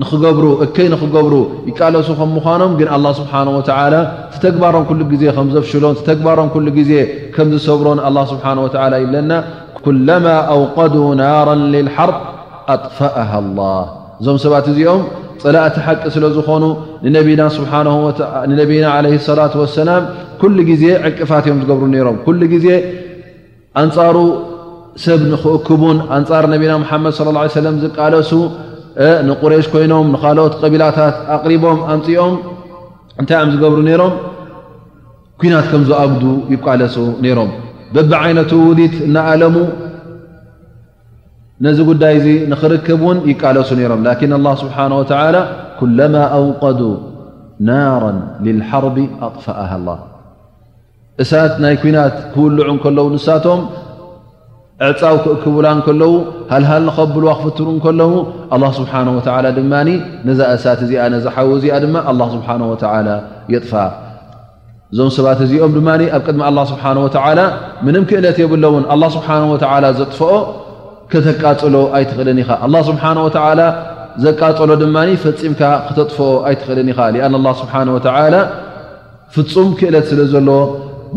ንኽገብሩ 0.01 0.45
እከይ 0.63 0.87
ንኽገብሩ 0.93 1.33
ይቃለሱ 1.69 2.07
ከም 2.19 2.29
ምኳኖም 2.37 2.71
ግን 2.79 2.87
ኣ 2.95 2.97
ስብሓ 3.19 3.33
ወላ 3.57 3.97
ዝተግባሮም 4.33 4.85
ሉ 4.99 5.03
ግዜ 5.11 5.23
ከምዘፍሽሎን 5.35 5.93
ዝተግባሮም 5.99 6.49
ሉ 6.65 6.71
ግዜ 6.79 6.91
ከም 7.35 7.47
ዝሰብሮን 7.53 7.99
ስብሓወላ 8.31 8.93
ይብለና 9.03 9.31
ኩለማ 9.85 10.25
ኣውቀዱ 10.55 10.95
ናራን 11.19 11.61
ልልሓር 11.73 12.11
ኣጥፋእሃ 12.73 13.31
ላህ 13.59 13.85
እዞም 14.19 14.37
ሰባት 14.45 14.67
እዚኦም 14.73 15.01
ፅላእቲ 15.43 15.75
ሓቂ 15.87 16.01
ስለዝኾኑ 16.15 16.63
ንነብና 17.07 17.41
ሰላም 19.77 20.03
ኩሉ 20.43 20.57
ግዜ 20.71 20.83
ዕቅፋት 21.09 21.45
እዮም 21.47 21.59
ዝገብሩ 21.63 21.85
ነይሮም 21.95 22.17
ኩሉ 22.27 22.41
ግዜ 22.53 22.67
ኣንፃሩ 23.81 24.17
ሰብ 25.03 25.21
ንክእክቡን 25.31 25.97
ኣንፃር 26.17 26.45
ነብና 26.53 26.73
ሓመድ 26.89 27.13
ሰለም 27.55 27.75
ዝቃለሱ 27.83 28.31
ንቁሬሽ 29.27 29.65
ኮይኖም 29.73 30.07
ንካልኦት 30.13 30.53
ቀቢላታት 30.61 31.15
ኣቅሪቦም 31.35 31.79
ኣምፅኦም 31.93 32.35
እንታይ 33.21 33.41
ም 33.45 33.49
ዝገብሩ 33.53 33.79
ነይሮም 33.87 34.13
ኩናት 35.41 35.65
ከምዝኣግዱ 35.71 36.23
ይቃለሱ 36.53 36.95
ነይሮም 37.23 37.49
በቢ 37.95 38.11
ዓይነት 38.23 38.51
ውዲት 38.67 38.95
እናኣለሙ 39.07 39.55
ነዚ 41.65 41.77
ጉዳይ 41.89 42.13
እዚ 42.19 42.27
ንኽርክብ 42.51 43.01
ውን 43.07 43.19
ይቃለሱ 43.31 43.69
ነይሮም 43.79 44.01
ላኪን 44.07 44.33
ስብሓና 44.63 44.93
ተላ 45.11 45.35
ኩለማ 45.79 46.15
ኣውቀዱ 46.39 46.79
ናራ 47.67 48.03
ልልሓርቢ 48.45 48.97
ኣጥፋአሃላ 49.27 49.89
እሳት 51.23 51.53
ናይ 51.63 51.75
ኩናት 51.83 52.15
ክውልዑ 52.31 52.67
እ 52.71 52.75
ከለዉ 52.85 53.05
ንሳቶም 53.15 53.61
እዕፃው 54.83 55.17
ክእክብላ 55.25 55.65
እንከለዉ 55.75 56.13
ሃልሃል 56.51 56.81
ንኸብልዋ 56.87 57.29
ክፍትሩ 57.39 57.67
ከለዉ 57.85 58.13
ኣላ 58.55 58.63
ስብሓወላ 58.79 59.45
ድማ 59.57 59.73
ነዛ 60.27 60.39
እሳት 60.55 60.79
እዚኣ 60.85 61.01
ነዝሓው 61.13 61.47
እዚኣ 61.57 61.75
ድማ 61.83 61.95
ኣ 62.11 62.11
ስብሓ 62.35 62.47
ወላ 62.71 63.09
የጥፋ 63.53 63.71
እዞም 64.93 65.09
ሰባት 65.17 65.39
እዚኦም 65.45 65.71
ድማ 65.77 65.89
ኣብ 66.17 66.21
ቅድሚ 66.27 66.41
ኣላ 66.49 66.59
ስብሓ 66.73 66.83
ወላ 67.05 67.39
ምንም 67.85 68.03
ክእለት 68.09 68.37
የብሎ 68.43 68.63
እውን 68.71 68.83
ኣላ 68.95 69.03
ስብሓ 69.15 69.29
ወ 69.51 69.53
ዘጥፍኦ 70.01 70.31
ከተቃፅሎ 71.13 71.75
ኣይትኽእልን 71.99 72.37
ኢኻ 72.43 72.49
ኣ 72.67 72.67
ስብሓ 72.89 73.03
ወ 73.27 73.31
ዘቃፀሎ 74.25 74.69
ድማ 74.83 74.97
ፈፂምካ 75.25 75.61
ክተጥፍኦ 75.87 76.27
ኣይትኽእልን 76.49 76.89
ኢኻ 76.95 76.99
ኣን 77.29 77.45
ኣ 77.53 77.55
ስብሓ 77.61 77.73
ወተላ 77.95 78.35
ፍፁም 79.35 79.69
ክእለት 79.79 80.05
ስለዘለዎ 80.11 80.59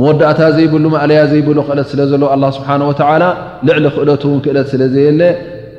መወዳእታ 0.00 0.40
ዘይብሉ 0.56 0.84
ማዕለያ 0.94 1.20
ዘይብሉ 1.30 1.58
ክእለት 1.68 1.86
ስለ 1.92 2.00
ዘሎዎ 2.10 2.28
ኣላ 2.34 2.44
ስብሓ 2.56 2.68
ወላ 2.88 3.24
ልዕሊ 3.68 3.84
ክእለት 3.94 4.22
እውን 4.26 4.40
ክእለት 4.44 4.66
ስለዘየለ 4.72 5.22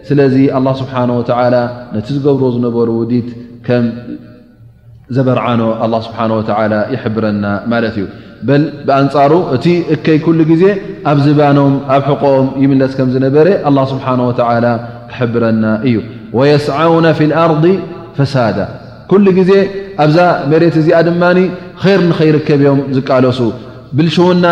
ስለዚ 0.08 0.36
ኣላ 0.58 0.67
ስብሓን 0.79 1.10
ወ 1.17 1.21
ነቲ 1.95 2.08
ዝገብሮ 2.15 2.43
ዝነበሩ 2.55 2.88
ውዲድ 3.01 3.27
ከም 3.67 3.86
ዘበርዓኖ 5.17 5.62
ስብሓ 6.08 6.19
ወ 6.39 6.41
ይሕብረና 6.93 7.45
ማለት 7.73 7.95
እዩ 7.99 8.05
በ 8.49 8.58
ብኣንጻሩ 8.88 9.32
እቲ 9.55 9.65
እከይ 9.93 10.19
ኩሉ 10.25 10.39
ጊዜ 10.51 10.63
ኣብ 11.12 11.17
ዝባኖም 11.27 11.73
ኣብ 11.95 12.03
ሕቆኦም 12.10 12.49
ይምለስ 12.65 12.91
ከም 12.99 13.10
ዝነበረ 13.15 13.47
ስብሓ 13.93 14.05
ወ 14.29 14.32
ክሕብረና 15.12 15.65
እዩ 15.88 15.97
ወየስዓውና 16.39 17.05
ፊ 17.19 17.29
ልኣርض 17.32 17.65
ፈሳዳ 18.19 18.58
ኩሉ 19.12 19.25
ግዜ 19.39 19.51
ኣብዛ 20.03 20.17
መሬት 20.51 20.75
እዚኣ 20.84 20.99
ድማ 21.10 21.23
ኸር 21.86 21.99
ንኸይርከብዮም 22.10 22.79
ዝቃለሱ 22.97 23.39
ብልሽውና 23.97 24.45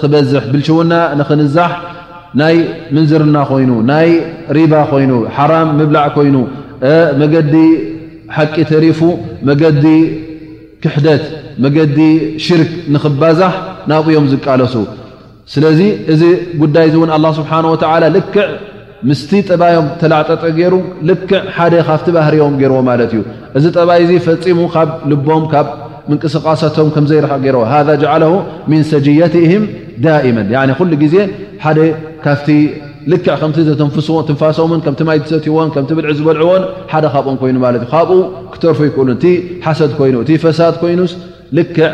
ክበዝ 0.00 0.32
ብልሽውና 0.52 0.92
ንኽንዛሕ 1.18 1.70
ናይ 2.40 2.56
ምንዝርና 2.94 3.36
ኮይኑ 3.50 3.70
ናይ 3.90 4.10
ሪባ 4.56 4.72
ኮይኑ 4.90 5.12
ሓራም 5.36 5.68
ምብላዕ 5.78 6.04
ኮይኑ 6.16 6.36
መገዲ 7.20 7.54
ሓቂ 8.36 8.54
ተሪፉ 8.72 9.00
መገዲ 9.48 9.84
ክሕደት 10.82 11.24
መገዲ 11.64 11.98
ሽርክ 12.46 12.70
ንክባዛሕ 12.94 13.54
ናብዮም 13.90 14.26
ዝቃለሱ 14.32 14.74
ስለዚ 15.52 15.80
እዚ 16.12 16.22
ጉዳይ 16.62 16.84
እዚ 16.88 16.94
እውን 17.00 17.10
ኣላ 17.16 17.26
ስብሓና 17.38 17.66
ወላ 17.74 18.04
ልክዕ 18.16 18.46
ምስቲ 19.08 19.30
ጥባዮም 19.50 19.86
ተላዕጠጠ 20.00 20.42
ገይሩ 20.58 20.74
ልክዕ 21.08 21.38
ሓደ 21.56 21.74
ካፍቲ 21.88 22.06
ባህርዎም 22.16 22.54
ገይርዎ 22.60 22.78
ማለት 22.90 23.10
እዩ 23.14 23.22
እዚ 23.58 23.64
ጥባይ 23.76 24.02
ዚ 24.10 24.18
ፈፂሙ 24.28 24.60
ካብ 24.74 24.90
ልቦም 25.10 25.44
ካ 25.52 25.64
ቅስቃቶ 26.22 27.06
ዘይ 27.10 27.20
ዎ 27.58 27.62
ذ 27.86 27.90
ن 28.70 28.72
ሰجيትه 28.92 29.52
ዳ 30.04 30.14
ዜ 31.14 31.18
ካ 32.24 32.28
ልክ 33.10 33.26
ከም 33.40 33.52
ንፋሶምን 34.34 34.80
ይ 35.18 35.20
ትዎን 35.44 35.68
ብል 35.96 36.06
ዝበልዕዎን 36.18 36.62
ደ 37.04 37.06
ካኦም 37.14 37.36
ይኑ 37.50 37.56
ካብኡ 37.92 38.12
ክተርፉ 38.54 38.78
ይሉ 38.88 39.08
እ 39.30 39.32
ሓሰድ 39.64 39.90
ይኑ 40.08 40.16
እቲ 40.24 40.30
ፈሳድ 40.44 40.74
ኮይኑ 40.82 41.00
ል 41.58 41.64
ደ 41.78 41.86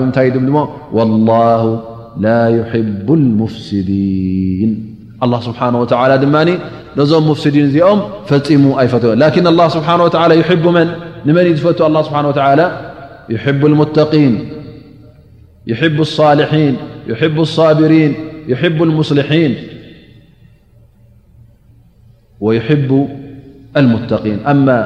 ምታይ 0.00 0.28
والله 0.96 1.62
ل 2.24 2.28
يحب 2.58 3.06
المፍسድን 3.20 4.72
الله 5.22 5.40
سبحانه 5.40 5.80
وتعالى 5.80 6.26
ن 6.26 6.58
نم 6.96 7.30
مفسدين 7.30 7.66
م 7.94 8.00
فم 8.26 8.80
يف 8.80 8.94
لكن 8.94 9.46
الله 9.46 9.68
سبحانه 9.68 10.04
وتالى 10.04 10.38
يحب 10.40 10.66
من 10.66 10.88
من 11.24 11.54
ف 11.56 11.82
الله 11.82 12.02
سبنه 12.02 12.28
ولىيب 13.28 13.80
الصالحين 16.00 16.76
يب 17.08 17.40
اصابرين 17.40 18.14
يب 18.48 18.82
المصلحين 18.82 19.56
ويحب 22.40 23.08
المتقين 23.76 24.38
ما 24.66 24.78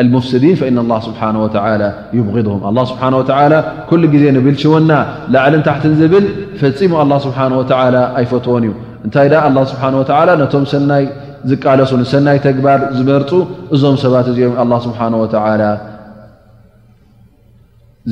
المفسدين 0.00 0.54
فإن 0.54 0.78
الله 0.78 1.00
سبحانه 1.00 1.44
وتعالى 1.44 1.92
يبغضهم 2.12 2.68
الله 2.68 2.84
سبحانه 2.84 3.16
وتعالى 3.18 3.72
كل 3.90 4.02
نبلشون 4.34 4.88
لعل 5.34 5.62
تح 5.68 5.78
بل 5.86 6.24
فمو 6.60 7.02
الله 7.04 7.18
سبحانه 7.26 7.56
وتعالى 7.58 8.02
أيفون 8.18 8.64
እንታይ 9.08 9.26
ዳ 9.32 9.36
ኣላ 9.48 9.58
ስብሓ 9.70 9.82
ወዓላ 9.98 10.30
ነቶም 10.40 10.64
ሰናይ 10.70 11.04
ዝቃለሱ 11.50 11.90
ንሰናይ 12.00 12.38
ተግባር 12.46 12.80
ዝመርጡ 12.96 13.30
እዞም 13.74 13.96
ሰባት 14.02 14.26
እዚኦም 14.32 14.54
ኣ 14.62 14.64
ስብሓ 14.86 14.98
ወ 15.20 15.24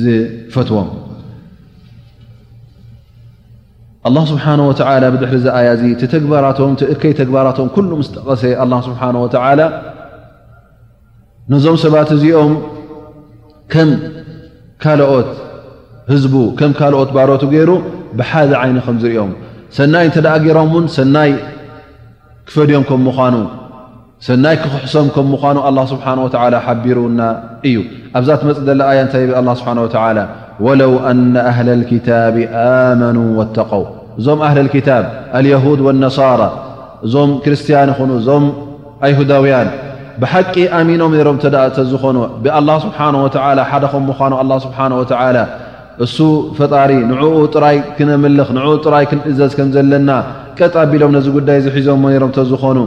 ዝፈትዎም 0.03 0.89
ስብሓ 4.31 4.45
ወላ 4.95 5.05
ብድሕሪ 5.15 5.37
ዚ 5.45 5.49
ኣያ 5.59 5.67
እዚ 5.77 5.83
ቲ 6.01 6.07
ተግባራቶም 6.15 6.71
ቲእከይ 6.81 7.13
ተግባራቶም 7.21 7.67
ኩሉም 7.77 7.99
ምስተቀሰ 8.03 8.43
ኣላ 8.63 8.73
ስብሓ 8.89 9.01
ወላ 9.25 9.61
ነዞም 11.53 11.77
ሰባት 11.85 12.09
እዚኦም 12.17 12.53
ከም 13.73 13.91
ካልኦት 14.85 15.29
ህዝቡ 16.13 16.33
ከም 16.61 16.71
ካልኦት 16.81 17.11
ባሮቱ 17.17 17.43
ገይሩ 17.55 17.71
ብሓዚ 18.21 18.51
ዓይኒ 18.61 18.77
ከም 18.87 18.97
ዝርኦም 19.03 19.31
ሰናይ 19.75 20.03
እንተ 20.07 20.17
ደኣ 20.25 20.33
ገይሮምእውን 20.43 20.85
ሰናይ 20.97 21.31
ክፈድዮም 22.47 22.83
ምምኑ 23.05 23.35
ሰናይ 24.27 24.55
ክኽሕሶም 24.61 25.07
ከም 25.15 25.25
ምኳኑ 25.33 25.57
ኣላ 25.69 25.79
ስብሓ 25.93 26.05
ወ 26.25 26.27
ሓቢሩና 26.65 27.19
እዩ 27.69 27.77
ኣብዛ 28.19 28.29
ት 28.39 28.41
መፅእ 28.47 28.63
ዘላ 28.69 28.81
ኣያ 28.91 28.99
እንታይ 29.05 29.25
ብ 29.29 29.33
ኣ 29.39 29.41
ስብሓ 29.59 29.69
ወላ 29.79 30.19
ወለው 30.65 30.93
ኣና 31.09 31.35
ኣህል 31.49 31.69
ልክታብ 31.81 32.35
ኣመኑ 32.63 33.17
ወተቀው 33.39 33.83
እዞም 34.19 34.39
ኣህል 34.47 34.67
ክታብ 34.75 35.05
አልያሁድ 35.39 35.79
ወነሳራ 35.87 36.41
እዞም 37.05 37.31
ክርስትያን 37.43 37.89
ይኹኑ 37.93 38.11
እዞም 38.21 38.45
ኣይሁዳውያን 39.07 39.69
ብሓቂ 40.21 40.55
ኣሚኖም 40.79 41.11
ነሮም 41.17 41.35
እተ 41.41 41.45
ተዝኾኑ 41.75 42.17
ብላ 42.45 42.69
ስብሓ 42.85 42.99
ወ 43.25 43.29
ሓደ 43.71 43.83
ከምምኳኑ 43.93 44.33
ኣ 44.41 44.45
ስብሓና 44.67 44.93
ወላ 45.01 45.37
እሱ 46.05 46.17
ፈጣሪ 46.57 46.91
ንዕኡ 47.11 47.35
ጥራይ 47.53 47.77
ክነምልኽ 47.97 48.49
ንኡ 48.57 48.67
ጥራይ 48.85 49.05
ክንእዘዝ 49.11 49.51
ከም 49.59 49.69
ዘለና 49.75 50.09
ቀጥ 50.57 50.73
ኣቢሎም 50.83 51.11
ነዚ 51.15 51.27
ጉዳይ 51.37 51.59
ዝሒዞምሮም 51.65 52.31
እተዝኾኑ 52.33 52.77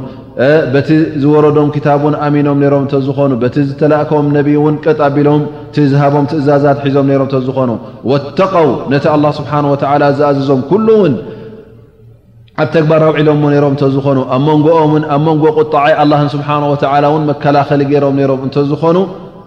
በቲ 0.74 0.88
ዝወረዶም 1.22 1.68
ክታብን 1.76 2.14
ኣሚኖም 2.26 2.60
ሮም 2.74 2.84
እተዝኾኑ 2.88 3.32
በቲ 3.42 3.56
ዝተላእከቦም 3.68 4.28
ነብእውን 4.36 4.76
ቀጥኣቢሎም 4.84 5.42
ቲዝሃቦም 5.76 6.24
ትእዛዛት 6.32 6.78
ሒዞም 6.86 7.08
ሮም 7.22 7.28
እዝኾኑ 7.40 7.70
ወተቀው 8.10 8.68
ነቲ 8.92 9.04
ኣላ 9.14 9.24
ስብሓን 9.38 9.66
ወ 9.72 9.74
ዝኣዘዞም 10.20 10.62
ኩሉእውን 10.70 11.14
ኣብ 12.62 12.68
ተግባር 12.76 13.02
ኣውዒሎምሞ 13.10 13.44
ሮም 13.64 13.74
እተዝኾኑ 13.78 14.18
ኣብ 14.36 14.46
ንኦ 14.62 14.68
ኣብ 15.16 15.20
መንጎ 15.26 15.44
ቁጣዓይ 15.60 15.94
ኣን 16.20 16.30
ስብሓ 16.36 16.48
ወላ 16.74 17.04
ውን 17.14 17.24
መከላኸሊ 17.32 17.82
ገይሮም 17.92 18.18
ሮም 18.32 18.40
እንተዝኾኑ 18.48 18.96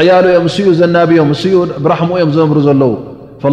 ዕያሉ 0.00 0.24
እዮም 0.30 0.46
እስኡ 0.52 0.66
ዘናብዮም 0.80 1.28
እስኡ 1.34 1.54
ብራሕሙ 1.84 2.08
እዮም 2.18 2.30
ዘምሩ 2.38 2.56
ዘለዉ 2.68 2.92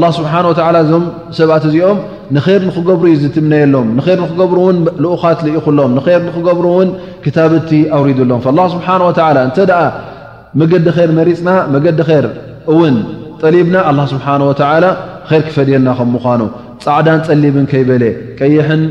ላ 0.03 0.07
ስብሓወ 0.17 0.51
እዞም 0.83 1.03
ሰብኣት 1.37 1.63
እዚኦም 1.69 1.97
ንኸይር 2.35 2.61
ንክገብሩ 2.69 3.05
ዩ 3.13 3.15
ዝትምነየሎም 3.23 3.87
ንር 3.97 4.07
ንክገብሩ 4.23 4.57
ውን 4.67 4.77
ልኡኻት 5.03 5.39
ኢኹሎም 5.55 5.91
ንይር 5.97 6.21
ንኽገብሩእውን 6.27 6.89
ክታብቲ 7.23 7.69
ኣውሪዱሎም 7.97 8.41
ላ 8.59 8.61
ስብሓወ 8.73 9.09
እንተ 9.47 9.57
ደኣ 9.69 9.81
መገዲ 10.61 10.85
ኸይር 10.95 11.11
መሪፅና 11.19 11.49
መገዲ 11.73 11.99
ኸይር 12.09 12.25
እውን 12.73 12.95
ጠሊብና 13.41 13.75
ኣ 13.89 13.91
ስብሓወ 14.13 14.51
ር 14.83 14.85
ክፈድየና 15.47 15.87
ከም 15.97 16.09
ምኳኑ 16.15 16.41
ፃዕዳን 16.85 17.19
ፀሊብን 17.27 17.65
ከይበለ 17.71 18.03
ቀይሕን 18.39 18.81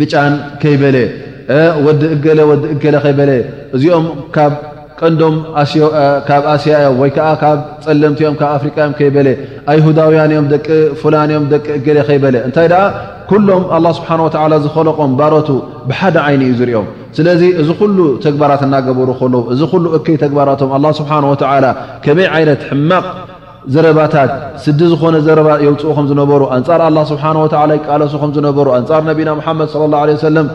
ብጫን 0.00 0.34
ከይበለ 0.62 0.96
ወዲ 1.86 2.02
እገለ 2.14 2.40
ወዲ 2.50 2.62
እገለ 2.74 2.94
ከይበለ 3.04 3.30
እዚኦምካ 3.76 4.36
ቀንዶም 5.00 5.36
ካብ 6.26 6.42
ኣስያ 6.54 6.74
እዮም 6.82 6.96
ወይ 7.02 7.10
ከዓ 7.16 7.28
ካብ 7.40 7.58
ፀለምቲኦም 7.84 8.34
ካብ 8.40 8.48
ኣፍሪቃ 8.56 8.76
እዮም 8.82 8.92
ከይበለ 8.98 9.28
ኣይሁዳውያን 9.72 10.32
እዮም 10.34 10.46
ደቂ 10.52 10.68
ፍላንእዮም 11.00 11.46
ደቂ 11.52 11.66
ገሌ 11.86 11.98
ከይበለ 12.08 12.36
እንታይ 12.48 12.66
ደኣ 12.72 12.82
ኩሎም 13.30 13.62
ኣላ 13.76 13.86
ስብሓን 13.98 14.20
ወዓላ 14.26 14.54
ዝኸለቆም 14.66 15.12
ባረቱ 15.20 15.48
ብሓደ 15.90 16.16
ዓይኒ 16.26 16.42
እዩ 16.48 16.54
ዝርኦም 16.60 16.86
ስለዚ 17.16 17.42
እዚ 17.62 17.68
ኩሉ 17.80 17.98
ተግባራት 18.26 18.62
እናገበሩ 18.68 19.08
ከለዉ 19.20 19.42
እዚ 19.54 19.60
ኩሉ 19.72 19.84
እከይ 19.98 20.16
ተግባራቶም 20.24 20.70
ኣላ 20.78 20.86
ስብሓን 21.00 21.26
ወዓላ 21.32 21.66
ከመይ 22.04 22.28
ዓይነት 22.38 22.62
ሕማቕ 22.70 23.04
ዘረባታት 23.74 24.30
ስዲ 24.62 24.80
ዝኾነ 24.92 25.14
ዘረባ 25.26 25.50
የውፅኡ 25.66 25.90
ከም 25.96 26.06
ዝነበሩ 26.08 26.40
ኣንፃር 26.56 26.80
ኣላ 26.88 26.98
ስብሓ 27.10 27.24
ወዓላ 27.44 27.70
ይቃለሱ 27.78 28.14
ከም 28.22 28.32
ዝነበሩ 28.36 28.66
ኣንፃር 28.78 29.02
ነቢና 29.10 29.30
ሙሓመድ 29.40 29.68
ስለ 29.74 29.82
ላ 29.92 29.98
ለ 30.08 30.16
ሰለም 30.30 30.48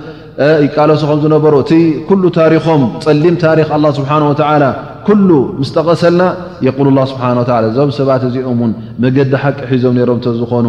ይቃሎሶም 0.66 1.18
ዝነበሩ 1.24 1.54
እቲ 1.64 1.72
ኩሉ 2.10 2.24
ታሪኾም 2.38 2.82
ፀሊም 3.06 3.36
ታሪክ 3.46 3.70
ኣ 3.78 3.80
ስብሓወላ 3.98 4.64
ኩሉ 5.08 5.30
ምስተቐሰልና 5.62 6.22
የል 6.68 6.88
ላ 6.98 7.02
ስብሓ 7.12 7.24
እዞብ 7.70 7.90
ሰባት 7.98 8.24
እዚኦም 8.28 8.60
ውን 8.64 8.72
መገዲ 9.04 9.34
ሓቂ 9.42 9.58
ሒዞም 9.72 9.94
ነሮም 9.98 10.20
ዝኾኑ 10.42 10.68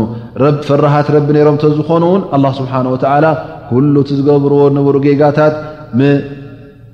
ፍርሃት 0.68 1.08
ረቢ 1.16 1.28
ነሮም 1.36 1.56
እ 1.68 1.70
ዝኾኑእውን 1.80 2.22
ስብሓ 2.60 2.72
ወላ 2.94 3.26
ኩሉ 3.70 3.94
እቲ 4.06 4.10
ዝገብርዎ 4.20 4.60
ዝንብሩ 4.72 4.94
ጌጋታት 5.06 5.54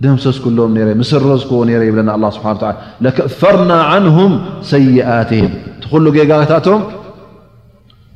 ደምሰዝክሎዎም 0.04 1.02
ሰረዝክዎ 1.12 1.60
ረ 1.80 1.82
ይብለና 1.88 2.10
ስብሓ 2.36 2.48
ለከፈርና 3.04 3.72
ዓንሁም 3.92 4.32
ሰይኣትህም 4.72 5.52
እቲ 5.78 5.84
ኩሉ 5.94 6.04
ጌጋታቶም 6.18 6.82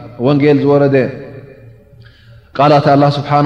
ወንጌል 0.25 0.57
ዝወረደ 0.63 0.95
ቃላት 2.57 2.85
ስብሓه 3.17 3.45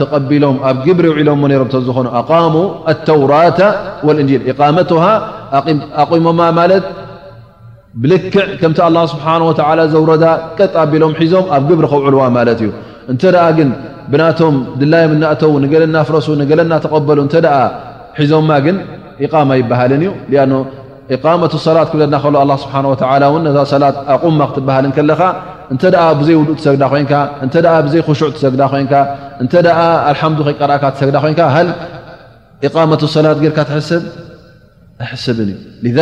ተቀቢሎም 0.00 0.56
ኣብ 0.70 0.78
ግብሪ 0.86 1.06
ውዒሎ 1.12 1.28
ነሮም 1.52 1.68
ዝኾኑ 1.86 2.06
ኣቃሙ 2.20 2.54
ተውራة 3.08 3.58
እንል 4.22 4.32
መ 4.66 5.60
ኣሞማ 6.18 6.40
ማለት 6.60 6.84
ብልክዕ 8.02 8.38
ከምቲ 8.60 8.80
ስብሓه 9.12 9.80
ዘውረዳ 9.94 10.24
ቀጥ 10.58 10.74
ኣቢሎም 10.84 11.12
ሒዞም 11.22 11.46
ኣብ 11.56 11.62
ግብሪ 11.70 11.84
ከውዕልዋ 11.92 12.22
ማለት 12.38 12.58
እዩ 12.64 12.70
እንተ 13.12 13.22
ኣ 13.46 13.48
ግን 13.58 13.70
ብናቶም 14.12 14.54
ድላዮም 14.80 15.12
እናእተው 15.16 15.50
ንገለ 15.64 15.84
ናፍረሱ 15.96 16.26
ንገለ 16.42 16.60
ናተቀበሉ 16.72 17.18
እተ 17.28 17.34
ሒዞማ 18.20 18.50
ግን 18.66 18.76
ቃማ 19.32 19.50
ይበሃልን 19.60 20.02
እዩ 20.06 20.12
ኣኖ 20.44 20.52
ቃመቱ 21.24 21.52
ሰላት 21.66 21.88
ክብለ 21.92 22.04
ናከ 22.14 22.24
ስሓ 22.64 22.74
ሰላት 23.74 23.96
ኣቁማ 24.14 24.38
ክትበሃልን 24.50 24.92
ከለኻ 24.98 25.20
እ 25.72 25.76
ብዘይ 26.18 26.34
ውእ 26.40 26.58
ሰግዳ 26.64 26.82
ኮ 26.92 26.94
ብዘይክሽዕ 27.86 28.30
ሰግዳ 28.42 28.62
ኮ 28.72 28.94
እተ 29.42 29.54
ቀርእካ 30.60 30.84
ትሰግዳ 30.94 31.16
ኮይን 31.22 31.36
ቃመት 32.74 33.02
ሰላት 33.14 33.36
ርካ 33.52 33.58
ትሕስብ 33.68 34.02
ኣስብ 35.06 35.38
ذ 35.96 35.98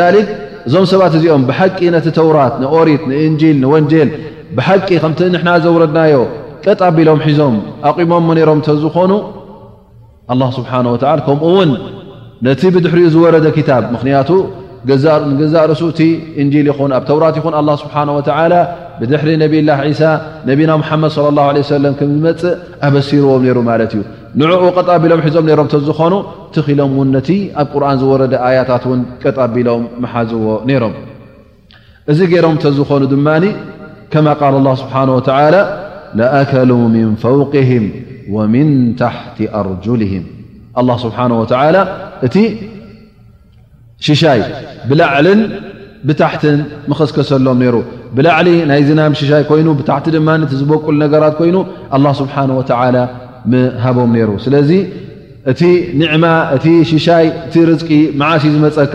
እዞም 0.67 0.85
ሰባት 0.93 1.12
እዚኦም 1.19 1.43
ብሓቂ 1.49 1.79
ነቲ 1.95 2.07
ተውራት 2.19 2.55
ንኦሪት 2.62 3.03
ንእንል 3.11 3.57
ንወንጀል 3.62 4.09
ብሓቂ 4.57 4.89
ከምቲ 5.03 5.21
ንና 5.35 5.49
ዘወረድናዮ 5.64 6.14
ቀጣ 6.64 6.81
ቢሎም 6.97 7.21
ሒዞም 7.27 7.55
ኣሞ 7.89 8.11
ሮም 8.49 8.61
ተዝኾኑ 8.67 9.12
ስብሓ 10.59 10.73
ከምኡ 11.27 11.45
ውን 11.57 11.71
ነቲ 12.47 12.62
ብድሕሪኡ 12.77 13.07
ዝወረደ 13.14 13.47
ታ 13.69 13.71
ምክንያቱ 13.97 14.31
ገዛእ 14.89 15.64
ርሱኡቲ 15.73 16.01
እንል 16.41 16.67
ይኹን 16.71 16.91
ኣብ 16.99 17.03
ተራት 17.11 17.35
ይኹን 17.41 17.55
ስብሓ 17.85 17.95
ብድሕሪ 19.01 19.30
ነብላ 19.42 19.70
ሳ 20.01 20.12
ነቢና 20.51 20.70
ሓመድ 20.88 21.11
صለى 21.16 21.40
ه 21.64 21.68
ሰለም 21.74 21.94
ከም 21.99 22.09
ዝመፅእ 22.24 22.51
ኣበሲርዎም 22.86 23.42
ነይሩ 23.47 23.59
ማለት 23.70 23.90
እዩ 23.97 24.01
ንዕኡ 24.40 24.62
ቐጣቢሎም 24.76 25.20
ሒዞም 25.26 25.44
ሮም 25.59 25.64
እተ 25.70 25.74
ዝኾኑ 25.88 26.14
ትኺሎም 26.55 26.90
ውን 26.99 27.09
ነቲ 27.16 27.28
ኣብ 27.61 27.66
ቁርን 27.72 27.97
ዝወረደ 28.03 28.32
ኣያታት 28.47 28.84
ውን 28.90 29.01
ቀጣቢሎም 29.22 29.82
መሓዝዎ 30.03 30.44
ነይሮም 30.68 30.94
እዚ 32.12 32.18
ገይሮም 32.32 32.57
ተ 32.62 32.74
ዝኾኑ 32.78 33.03
ድማ 33.12 33.28
ከማ 34.12 34.26
ቃል 34.40 34.55
ስብሓه 34.82 35.03
ወ 35.16 35.20
ለኣከሉ 36.18 36.70
ምን 36.94 37.09
ፈውቅህም 37.22 37.86
ወምን 38.36 38.70
ታሓቲ 39.01 39.38
ኣርجልህም 39.59 40.24
ኣ 40.80 40.82
ስብሓነه 41.05 41.36
ወ 41.42 41.44
እቲ 42.26 42.34
ሽሻይ 44.07 44.40
ብላዕልን 44.88 45.40
ብታሕትን 46.09 46.59
ምኸስከሰሎም 46.90 47.59
ነይሩ 47.62 47.76
ብላዕሊ 48.16 48.49
ናይ 48.70 48.80
ዝናም 48.88 49.12
ሽሻይ 49.20 49.42
ኮይኑ 49.51 49.68
ብታሕቲ 49.80 50.07
ድማ 50.16 50.28
እዝበቁል 50.55 50.97
ነገራት 51.05 51.34
ኮይኑ 51.40 51.57
ኣላ 51.97 52.07
ስብሓን 52.20 52.51
ወላ 52.59 52.97
ምሃቦም 53.53 54.11
ነይሩ 54.16 54.30
ስለዚ 54.44 54.70
እቲ 55.53 55.62
ኒዕማ 56.01 56.24
እቲ 56.57 56.64
ሽሻይ 56.90 57.26
እቲ 57.47 57.55
ርዝቂ 57.70 57.88
መዓሽ 58.20 58.42
ዝመፀካ 58.55 58.94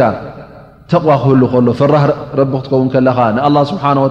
ተቕዋ 0.91 1.11
ክህሉ 1.23 1.41
ከሎ 1.51 1.67
ፍራህ 1.79 2.05
ረቢ 2.39 2.53
ክትከውን 2.61 2.87
ከለኻ 2.93 3.17
ንኣላ 3.35 3.57
ስብሓን 3.71 3.99
ወ 4.05 4.07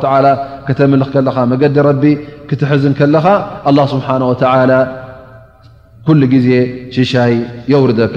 ከተምልኽ 0.67 1.11
ከለኻ 1.15 1.37
መገዲ 1.53 1.77
ረቢ 1.91 2.05
ክትሕዝን 2.51 2.95
ከለኻ 3.01 3.27
ኣላ 3.71 3.79
ስብሓን 3.95 4.23
ወተላ 4.33 4.73
ኩሉ 6.07 6.21
ግዜ 6.37 6.49
ሽሻይ 6.99 7.35
የውርደካ 7.73 8.17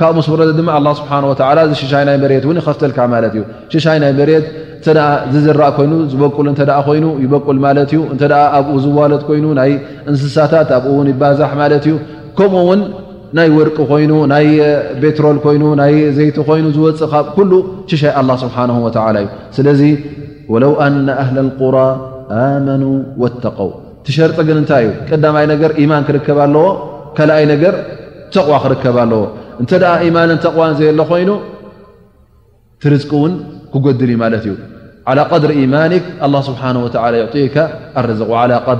ካብኡ 0.00 0.12
ምስ 0.16 0.26
ወረ 0.32 0.42
ድማ 0.58 0.70
ስብሓ 1.00 1.12
እዚ 1.66 1.72
ሽሻይ 1.80 2.04
ናይ 2.08 2.16
መሬት 2.22 2.44
እውን 2.46 2.58
ይከፍተልካ 2.60 2.98
ማለት 3.14 3.32
እዩ 3.36 3.42
ሽሻይ 3.72 3.98
ናይ 4.04 4.12
መሬት 4.20 4.44
ዝዝራእ 5.32 5.70
ኮይኑ 5.76 5.92
ዝበቁል 6.12 6.46
እ 6.52 6.66
ይኑ 6.98 7.06
ይበቁል 7.24 7.58
ማለት 7.66 7.90
እዩ 7.94 8.00
እተ 8.14 8.22
ኣብኡ 8.58 8.74
ዝዋለት 8.84 9.22
ኮይኑ 9.28 9.44
ናይ 9.60 9.70
እንስሳታት 10.10 10.70
ኣብኡውን 10.78 11.08
ይባዛሕ 11.12 11.50
ማለት 11.62 11.84
እዩ 11.88 11.94
ከምኡ 12.38 12.62
ውን 12.68 12.80
ናይ 13.38 13.48
ወርቂ 13.58 13.76
ኮይኑ 13.90 14.12
ናይ 14.32 14.46
ቤትሮል 15.02 15.38
ኮይኑ 15.44 15.62
ናይ 15.82 15.94
ዘይቲ 16.16 16.38
ኮይኑ 16.48 16.64
ዝወፅእ 16.76 17.26
ኩሉ 17.36 17.52
ሽሻይ 17.90 18.12
ላ 18.30 18.32
ስብሓ 18.44 18.56
ላ 18.68 19.18
እዩ 19.22 19.28
ስለዚ 19.58 19.82
ወለው 20.54 20.72
አና 20.86 21.06
ኣህል 21.24 21.36
ልቁራ 21.46 21.76
ኣመኑ 22.40 22.82
ወተቀው 23.24 23.70
ትሸርጠ 24.06 24.36
ግን 24.48 24.56
እንታይ 24.62 24.84
እዩ 24.88 24.92
ቀዳማይ 25.10 25.44
ነገር 25.52 25.70
ኢማን 25.84 26.04
ክርከብ 26.08 26.38
ኣለዎ 26.46 26.66
ካልኣይ 27.16 27.44
ነገር 27.52 27.74
ተቕዋ 28.34 28.54
ክርከብ 28.64 28.96
ኣለዎ 29.04 29.22
እንተ 29.60 29.70
ደ 29.84 29.86
ኢማንን 30.08 30.38
ተقዋን 30.44 30.72
ዘየ 30.78 30.90
ሎ 30.98 31.00
ኮይኑ 31.10 31.30
ትርዝቅ 32.82 33.10
እውን 33.18 33.32
ክጎድል 33.72 34.10
ዩ 34.14 34.16
ማለት 34.24 34.44
እዩ 34.48 34.54
ى 35.20 35.36
ድሪ 35.42 35.52
ኢማን 35.66 35.92
ስብሓه 36.48 36.70
ይዕጢካ 37.20 37.56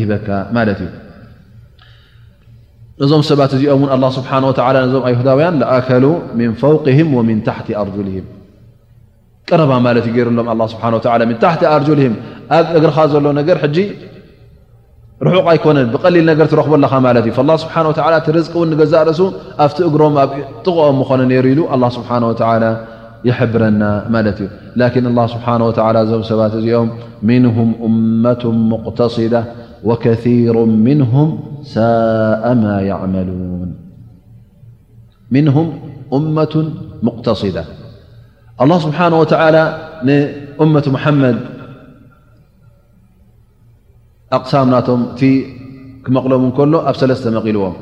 ይበካ 0.00 0.28
ማለት 0.56 0.78
እዩ 0.84 0.90
ነዞም 3.02 3.22
ሰባት 3.30 3.52
እዚኦም 3.56 3.82
ን 4.00 4.02
ስብሓه 4.18 4.38
ዞም 4.92 5.02
ሁዳውያን 5.20 5.56
ኣከ 5.76 5.88
ን 6.38 6.50
ፈውም 6.62 7.28
ታቲ 7.48 7.68
ኣርልም 7.80 8.26
ቀረባ 9.48 9.72
ማለት 9.86 10.04
እዩ 10.08 10.12
ገሩሎም 10.18 10.46
ስ 10.72 10.74
ታቲ 11.44 11.62
ኣርልም 11.74 12.14
ኣብ 12.56 12.66
እግርኻ 12.78 12.98
ዘሎ 13.12 13.26
ነገር 13.40 13.56
ርሑ 15.26 15.34
ኣይኮነን 15.50 15.88
ብቀሊል 15.94 16.24
ነገር 16.30 16.46
ትረክበለኻ 16.52 16.92
ማለት 17.06 17.26
እዩ 17.30 17.32
له 17.48 17.56
ስብሓه 17.62 17.86
እ 18.28 18.32
ርዝቅ 18.36 18.52
እውን 18.58 18.70
ገዛእ 18.80 19.02
ርእሱ 19.08 19.20
ኣብቲ 19.64 19.78
እግሮም 19.88 20.14
ኣብ 20.22 20.30
ጥقኦም 20.66 20.98
ኾነ 21.08 21.20
ነይሩ 21.30 21.44
ኢሉ 21.52 21.60
لله 21.76 21.88
ስብሓه 21.96 22.16
و 22.28 22.32
ይሕብረና 23.28 23.82
ማለት 24.14 24.38
እዩ 24.42 24.48
ላكن 24.80 25.02
ه 25.16 25.18
ስብሓه 25.34 25.54
እዞም 26.04 26.22
ሰባት 26.30 26.52
እዚኦም 26.58 27.68
ة 28.42 28.46
قተصዳة 28.86 29.42
وكثيሮ 29.88 30.56
ምنهም 30.86 31.28
ሳء 31.74 32.44
ማ 32.62 32.64
يመلوን 32.90 33.70
ه 35.54 35.56
ة 36.16 36.54
قተصዳة 37.18 37.66
ل 38.68 38.70
ስብሓنه 38.86 39.16
و 39.22 39.24
ንأመة 40.08 40.86
መድ 41.22 41.36
أقسامنام 44.32 45.02
مقلمن 46.08 46.50
كله 46.50 46.90
أسلستمقلوم 46.90 47.74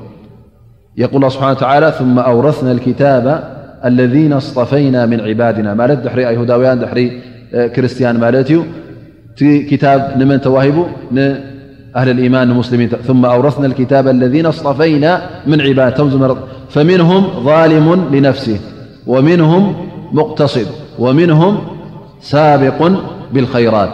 يقول 0.96 1.24
الله 1.24 1.36
بحانه 1.38 1.52
تعالى 1.54 1.92
ثم 1.98 2.18
أورثنا 2.18 2.72
الكتاب 2.72 3.52
الذين 3.84 4.32
اصطفينا 4.32 5.06
من 5.06 5.20
عبادنا 5.20 5.74
مالت 5.74 6.06
ر 6.06 6.18
يهداويان 6.18 6.76
ر 6.82 6.98
كرستيان 7.66 8.20
مالت 8.20 8.64
كتاب 9.70 10.14
نمن 10.18 10.40
توهب 10.40 10.86
أهل 11.96 12.08
الإيمان 12.10 12.48
مسلمين 12.48 12.88
ثم 12.88 13.24
أورثنا 13.24 13.66
الكتاب 13.66 14.08
الذين 14.08 14.46
اصطفينا 14.46 15.20
من 15.46 15.60
عباد 15.60 15.94
فمنهم 16.70 17.44
ظالم 17.44 18.08
لنفسه 18.14 18.60
ومنهم 19.06 19.74
مقتصد 20.12 20.66
ومنهم 20.98 21.58
سابق 22.20 22.90
بالخيرات 23.32 23.92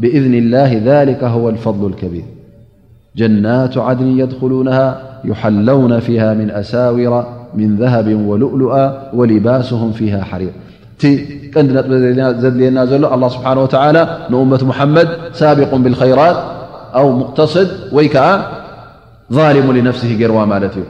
بإذن 0.00 0.34
الله 0.34 0.80
ذلك 0.84 1.24
هو 1.24 1.48
الفضل 1.48 1.86
الكبير 1.86 2.24
جنات 3.16 3.78
عدل 3.78 4.20
يدخلونها 4.20 5.02
يحلون 5.24 6.00
فيها 6.00 6.34
من 6.34 6.50
أساور 6.50 7.26
من 7.54 7.76
ذهب 7.76 8.24
ولؤلؤا 8.26 9.14
ولباسهم 9.14 9.92
فيها 9.92 10.24
حرير 10.24 10.50
ندلنا 11.56 12.96
الله 13.14 13.28
سبحانه 13.28 13.62
وتعالى 13.62 14.18
ن 14.30 14.34
أمة 14.34 14.64
محمد 14.64 15.08
سابق 15.32 15.74
بالخيرات 15.74 16.36
أو 16.94 17.12
مقتصد 17.12 17.68
ويكع 17.92 18.40
ظالم 19.32 19.72
لنفسه 19.72 20.16
جروا 20.18 20.44
مالتي 20.44 20.82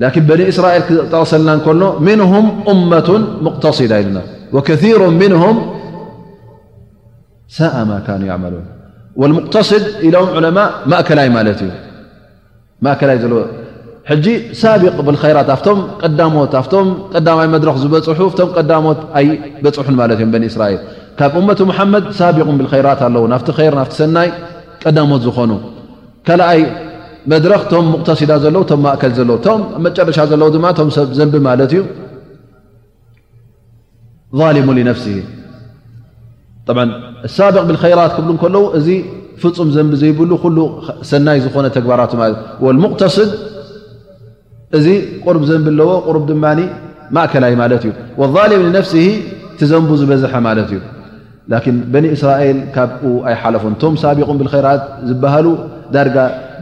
لكن 0.00 0.20
بني 0.20 0.48
إسرائيل 0.48 0.82
سناكه 1.26 1.98
منهم 2.00 2.60
أمة 2.68 3.22
مقتصدة 3.42 4.00
إلن 4.00 4.20
وكثير 4.52 5.10
منهم 5.10 5.70
ሳ 7.56 7.60
ኑ 8.20 8.30
لقተصድ 9.30 9.82
ኢሎም 10.06 10.28
ለማ 10.44 10.58
ማእ 10.90 11.02
እ 11.14 11.16
እይ 13.12 13.18
ለ 13.32 13.36
ሳቢق 14.60 14.96
ብራት 15.06 15.48
ኣቶም 15.54 15.78
ዳሞት 16.18 16.54
ቶም 16.72 16.86
ዳማይ 17.26 17.46
ድረክ 17.64 17.76
ዝበፅሑ 17.82 18.18
ም 18.44 18.48
ቀዳሞት 18.56 18.98
ኣይ 19.18 19.26
በፅሑ 19.64 19.86
ማለት 20.00 20.18
እዮም 20.24 20.32
ስራኤል 20.54 20.80
ካብ 21.18 21.32
እመቱ 21.40 21.60
ሓመድ 21.78 22.04
ሳቢق 22.18 22.48
ብራት 22.70 23.00
ኣለዉ 23.06 23.24
ና 23.32 23.34
ር 23.76 23.84
ሰናይ 24.00 24.28
ቀዳሞት 24.82 25.22
ዝኮኑ 25.26 25.52
ካኣይ 26.26 26.60
መድረክ 27.32 27.62
ቶም 27.72 27.84
قተሲዳ 28.00 28.32
ዘለ 28.44 28.56
ማእ 28.84 28.96
ለ 29.30 29.32
መጨረሻ 29.86 30.18
ዘለ 30.32 30.42
ድ 30.54 30.56
ብ 30.88 30.90
ዘንቢ 31.20 31.34
ማለት 31.48 31.70
እዩ 31.74 31.80
ظሙ 34.38 34.68
لፍ 34.90 35.00
ሳق 37.36 37.56
ብራት 37.68 38.14
ብ 38.26 38.30
እዚ 38.78 38.88
ፍፁም 39.42 39.68
ዘንቢ 39.74 39.92
ዘይብሉ 40.00 40.30
ሰናይ 41.10 41.38
ዝኾነ 41.44 41.66
ግባራ 41.84 42.00
لقተصድ 42.84 43.30
እዚ 44.78 44.86
ር 45.34 45.36
ዘንብ 45.50 45.66
ለዎ 45.78 45.90
ር 46.14 46.16
ድ 46.28 46.30
ማእላይ 47.14 47.52
ማት 47.60 47.82
እዩ 49.64 49.72
ም 49.82 49.84
ዘ 49.98 50.02
ዝበዝሐ 50.02 50.34
ማ 50.46 50.48
እዩ 50.64 50.72
በ 51.92 51.94
ስራኤል 52.20 52.58
ካብ 52.74 52.90
ኣይሓፉ 53.30 53.64
ቶ 53.82 53.84
ሳቢን 54.02 54.38
ብራት 54.40 54.82
ዝሉ 55.08 55.46
ዳር 55.94 56.08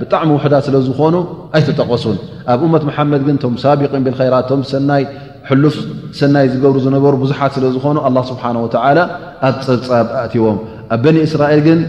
ብጣዕሚ 0.01 0.31
ውዳት 0.37 0.63
ስለዝኾኑ 0.69 1.15
ኣይጠቀሱን 1.57 2.17
ኣብ 2.53 2.61
ት 2.83 2.85
መድ 3.13 3.23
ግ 3.29 3.31
ሳን 4.73 4.89
ሕሉፍ 5.53 5.75
ሰናይ 6.19 6.47
ዝገብሩ 6.53 6.77
ዝነበሩ 6.87 7.13
ብዙሓት 7.23 7.51
ስለ 7.57 7.65
ዝኮኑ 7.77 7.97
ኣ 8.09 8.11
ስብሓና 8.31 8.57
ወላ 8.65 8.99
ኣብ 9.49 9.57
ፅብፃብ 9.67 10.07
ኣእቲዎም 10.23 10.59
ኣብ 10.95 11.01
በኒ 11.05 11.17
እስራኤል 11.29 11.61
ግን 11.67 11.81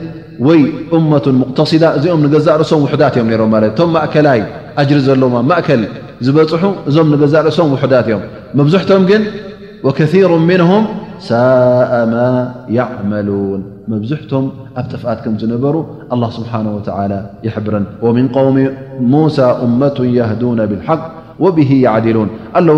ወይ 0.47 0.59
እመቱ 0.97 1.25
ሙቅተስዳ 1.41 1.83
እዚኦም 1.97 2.21
ንገዛእርእሶም 2.25 2.79
ውሑዳት 2.85 3.13
እዮም 3.17 3.27
ነሮም 3.31 3.49
ማለት 3.55 3.71
እ 3.71 3.75
ቶም 3.79 3.89
ማእከላይ 3.95 4.39
ኣጅሪ 4.81 4.99
ዘለዎ 5.07 5.29
ማእከል 5.51 5.81
ዝበፅሑ 6.25 6.63
እዞም 6.89 7.07
ንገዛእ 7.13 7.43
ርእሶም 7.47 7.69
ውሑዳት 7.75 8.05
እዮም 8.09 8.21
መብዙሕቶም 8.59 9.03
ግን 9.11 9.21
ወከሩ 9.85 10.31
ምንም 10.49 10.83
ሳአ 11.29 11.93
ማ 12.13 12.21
ዕመሉን 13.03 13.61
መብዙሕቶም 13.93 14.45
ኣብ 14.81 14.85
ጥፍኣት 14.91 15.19
ከም 15.25 15.33
ዝነበሩ 15.41 15.75
ኣ 16.13 16.31
ስብሓ 16.37 16.51
ወ 16.77 16.79
ይሕብረን 17.47 17.85
ወምን 18.05 18.27
ውሚ 18.47 18.57
ሙሳ 19.13 19.37
እመቱ 19.67 19.97
የህዱና 20.17 20.59
ብሓ 20.71 20.87
ብ 21.41 21.45
ዲሉን 22.05 22.29
ኣለዉ 22.59 22.77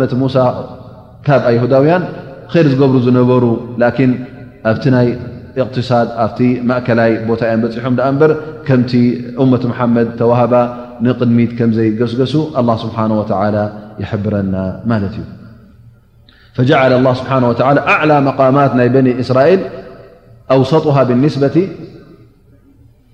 መት 0.00 0.12
ሙሳ 0.22 0.36
ካብ 1.26 1.42
ኣሁዳውያን 1.50 2.02
ር 2.54 2.64
ዝገብሩ 2.72 2.96
ዝነበሩ 3.06 3.44
ኣብቲ 4.70 4.84
ናይ 4.94 5.06
ትድ 5.56 5.88
ኣብ 6.24 6.36
ማእከላይ 6.68 7.12
ቦታያ 7.30 7.52
በሖም 7.62 7.94
በር 8.20 8.32
ከምቲ 8.66 8.92
መድ 9.96 10.08
ተዋህ 10.20 10.52
ንቅድሚት 11.06 11.50
ከም 11.58 11.70
ዘይገስገሱ 11.76 12.34
ل 12.66 12.70
ስሓ 12.82 12.96
و 13.18 13.22
يብረና 14.02 14.54
ማት 14.90 15.02
እዩ 15.08 15.18
فل 16.56 16.70
ل 17.06 17.08
ስه 17.18 17.24
أعلى 17.94 18.16
መማት 18.28 18.72
ናይ 18.78 18.88
በኒ 18.94 19.06
እስራኤል 19.22 19.60
ኣوሰጡه 20.54 20.96
ብلስበة 21.08 21.56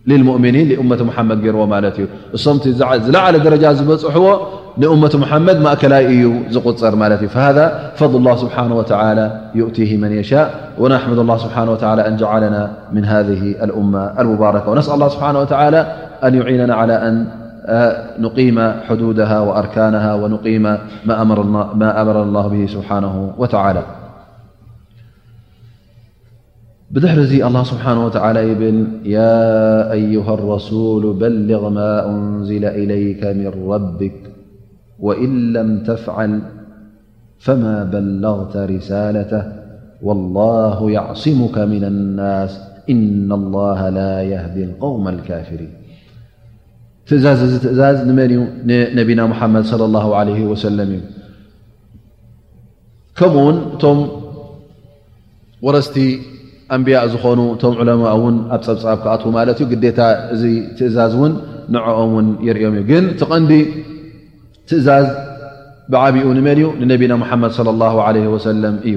لؤምኒ 0.09 0.57
أ 0.83 0.85
መድ 1.31 1.39
ገይርዎ 1.45 1.61
ማት 1.75 1.97
እዩ 2.01 2.07
እም 2.53 2.57
ዝለዓለ 3.07 3.35
ደረጃ 3.47 3.65
ዝበፅሕዎ 3.79 4.27
أمة 4.87 5.11
محمد 5.15 5.57
م 5.57 5.75
كلي 5.75 6.33
زق 6.51 6.77
صرمالتي 6.77 7.29
فهذا 7.29 7.93
فضل 7.97 8.17
الله 8.17 8.37
سبحانه 8.37 8.75
وتعالى 8.77 9.41
يؤتيه 9.55 9.97
من 9.97 10.13
يشاء 10.13 10.51
ونحمد 10.79 11.19
الله 11.19 11.37
سبحانه 11.37 11.71
وتعالى 11.73 12.09
أن 12.09 12.17
جعلنا 12.17 12.71
من 12.93 13.05
هذه 13.05 13.41
الأمة 13.65 14.21
المباركة 14.21 14.71
ونسأل 14.71 14.95
الله 14.95 15.09
سبحانه 15.09 15.41
وتعالى 15.41 15.81
أن 16.25 16.35
يعيننا 16.35 16.75
على 16.75 16.93
أن 16.95 17.27
نقيم 18.19 18.73
حدودها 18.89 19.41
وأركانها 19.41 20.15
ونقيم 20.15 20.63
ما 21.05 21.23
أمرنا 22.03 22.23
الله 22.23 22.47
به 22.49 22.67
سبحانه 22.67 23.35
وتعالى 23.39 23.83
بدحرز 26.91 27.33
الله 27.35 27.63
سبحانه 27.65 28.07
وتعالى 28.07 28.55
ب 28.55 28.63
يا 29.05 29.37
أيها 29.93 30.35
الرسول 30.35 31.13
بلغ 31.21 31.69
ما 31.69 32.09
أنزل 32.11 32.65
إليك 32.65 33.25
من 33.25 33.47
ربك 33.69 34.30
وإن 35.01 35.53
لم 35.53 35.83
تفعل 35.83 36.41
فما 37.39 37.85
بلغተ 37.85 38.57
رسالةه 38.57 39.53
والله 40.03 40.91
يعصሙك 40.91 41.57
من 41.59 41.85
النس 41.85 42.53
إن 42.91 43.33
الله 43.41 43.89
لا 43.89 44.15
يهد 44.33 44.57
القوم 44.69 45.05
الكافرين 45.15 45.73
ትእዛዝ 47.11 47.41
ዚ 47.53 47.55
ትእዛዝ 47.63 47.97
ንመን 48.09 48.31
እ 48.75 48.77
ነبና 48.99 49.21
محمድ 49.33 49.65
صلى 49.73 49.85
الله 49.89 50.07
عليه 50.21 50.41
وسل 50.51 50.79
እ 50.97 51.01
ከمኡ 53.19 53.37
ውን 53.47 53.57
ቶ 53.83 53.85
ወረስቲ 55.67 55.97
ኣንبያء 56.75 57.05
ዝኾኑ 57.13 57.39
እ 57.55 57.57
ዑمء 58.13 58.31
ን 58.35 58.37
ኣብ 58.55 58.61
ፀብብክኣት 58.67 59.23
ማት 59.37 59.61
ግታ 59.85 59.99
እዚ 60.35 60.43
ትእዛዝ 60.77 61.15
ን 61.31 61.33
ንعኦም 61.75 62.13
ን 62.27 62.29
የርኦም 62.47 62.75
እ 62.83 62.85
ግን 62.91 63.05
ቀዲ 63.31 63.51
እዛዝ 64.79 65.07
ብዓብኡ 65.93 66.25
ንመን 66.39 66.59
ንነብና 66.81 67.13
ድ 67.67 67.77
صى 67.81 67.91
ه 67.95 68.19
እዩ 68.83 68.95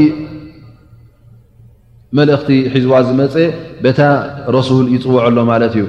መእቲ 2.18 2.48
ሒዝዋ 2.74 2.94
ዝመፀ 3.08 3.36
ረሱ 4.58 4.70
ይፅውሎ 4.96 5.38
ማ 5.52 5.58
እዩ 5.70 5.84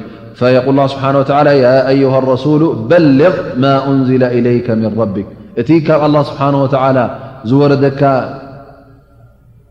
ه 2.22 2.24
ሱሉ 2.44 2.62
በغ 2.90 3.36
ማ 3.64 3.66
ንዝ 3.98 4.08
إلይك 4.38 4.68
ن 4.80 4.84
ቢ 5.14 5.16
እቲ 5.60 5.68
ካብ 5.86 6.00
ስብሓه 6.30 7.24
ዝረ 7.50 7.72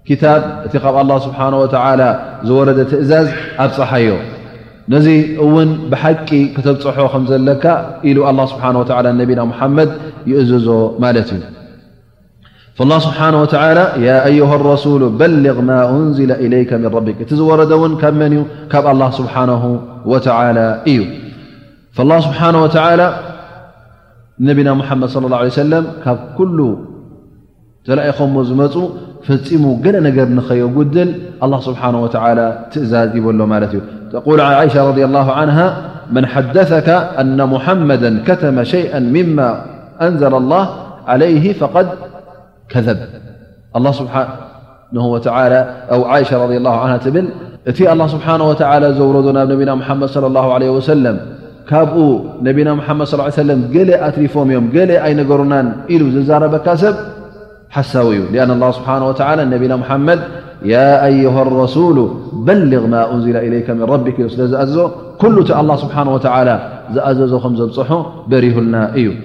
እቲ 0.07 0.23
ብ 0.71 0.71
ስሓ 0.73 1.53
ዝረ 2.49 2.67
ትእዛዝ 2.93 3.27
ኣብፅሓዮ 3.65 4.09
ነዚ 4.93 5.07
እውን 5.45 5.69
ብሓቂ 5.91 6.27
ክተብፅሖ 6.55 6.97
ከዘለካ 7.13 7.65
ሉ 8.17 8.19
ስ 8.51 8.53
ና 9.39 9.43
መድ 9.77 9.91
ይእዝዞ 10.31 10.67
ማ 11.03 11.11
እዩ 12.79 12.91
ስሓ 13.05 13.19
በغ 15.19 15.59
ን 15.67 15.99
إ 16.21 16.49
እቲ 17.21 17.31
ዝረ 17.41 17.59
ን 17.91 17.93
ካብ 18.01 18.13
መን 18.23 18.33
እዩ 18.37 18.43
ካብ 18.73 18.85
ስ 19.19 19.23
እዩ 20.89 20.99
ስ 21.95 22.11
ነና 22.11 22.67
መድ 25.01 25.03
ص 25.13 25.17
ه 25.59 25.85
ካ 26.03 26.07
ዘይኸሞ 27.89 28.35
ዝመፁ 28.49 28.75
ፈፂሙ 29.25 29.63
ገለ 29.83 29.95
ነገር 30.07 30.27
ንኸየጉድል 30.37 31.09
ስብሓ 31.67 31.81
ትእዛዝ 32.71 33.09
ይበሎ 33.17 33.39
ማለት 33.53 33.71
እዩ 33.75 33.81
ተ 34.13 34.47
ሸ 34.73 34.75
ه 35.57 35.61
መን 36.15 36.25
ሓደثካ 36.33 36.89
ሙሓመዳ 37.53 38.03
ከተመ 38.27 38.57
ሸይئ 38.73 38.91
ምማ 39.15 39.37
እንዘل 40.07 40.33
لላه 40.43 40.63
ዓለይ 41.11 41.33
فድ 41.73 41.87
ከذብ 42.71 42.99
ብል 43.11 43.25
እቲ 47.69 47.79
ስብሓه 48.19 48.33
و 48.49 48.51
ዘውረዶ 48.99 49.27
ናብ 49.37 49.49
ነብና 49.51 49.69
መድ 50.01 50.09
صى 50.15 50.23
ه 50.75 50.89
ለም 51.05 51.17
ካብኡ 51.69 51.95
ነብና 52.47 52.69
መድ 52.99 53.07
ص 53.37 53.39
ገሌ 53.75 53.89
ኣትሪፎም 54.07 54.49
እዮም 54.53 54.65
ገሌ 54.75 54.91
ኣይነገሩናን 55.05 55.67
ኢሉ 55.93 56.03
ዝዛረበካ 56.15 56.67
ሰብ 56.83 56.95
حسوي 57.69 58.17
لأن 58.19 58.51
الله 58.51 58.71
سبحانه 58.71 59.07
وتعالى 59.07 59.45
نبينا 59.45 59.75
محمد 59.75 60.19
يا 60.65 61.05
أيها 61.05 61.41
الرسول 61.41 62.11
بلغ 62.33 62.87
ما 62.87 63.13
أنزل 63.13 63.35
إليك 63.37 63.69
من 63.69 63.83
ربك 63.83 64.15
أ 64.19 64.25
ك 65.21 65.25
الله 65.59 65.75
سبحانه 65.83 66.11
وتعالى 66.15 66.55
أززخمزبحه 66.95 68.01
بريه 68.27 68.57
الناي 68.63 69.17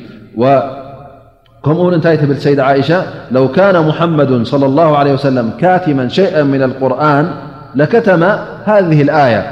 كمقولتسيد 1.64 2.60
عائشة 2.60 3.00
لو 3.30 3.48
كان 3.52 3.86
محمد 3.88 4.42
صلى 4.42 4.66
الله 4.66 4.96
عليه 4.98 5.12
وسلم 5.12 5.50
كاتما 5.60 6.08
شيئا 6.08 6.42
من 6.42 6.62
القرآن 6.62 7.24
لكتم 7.74 8.20
هذه 8.64 9.02
الآية 9.02 9.42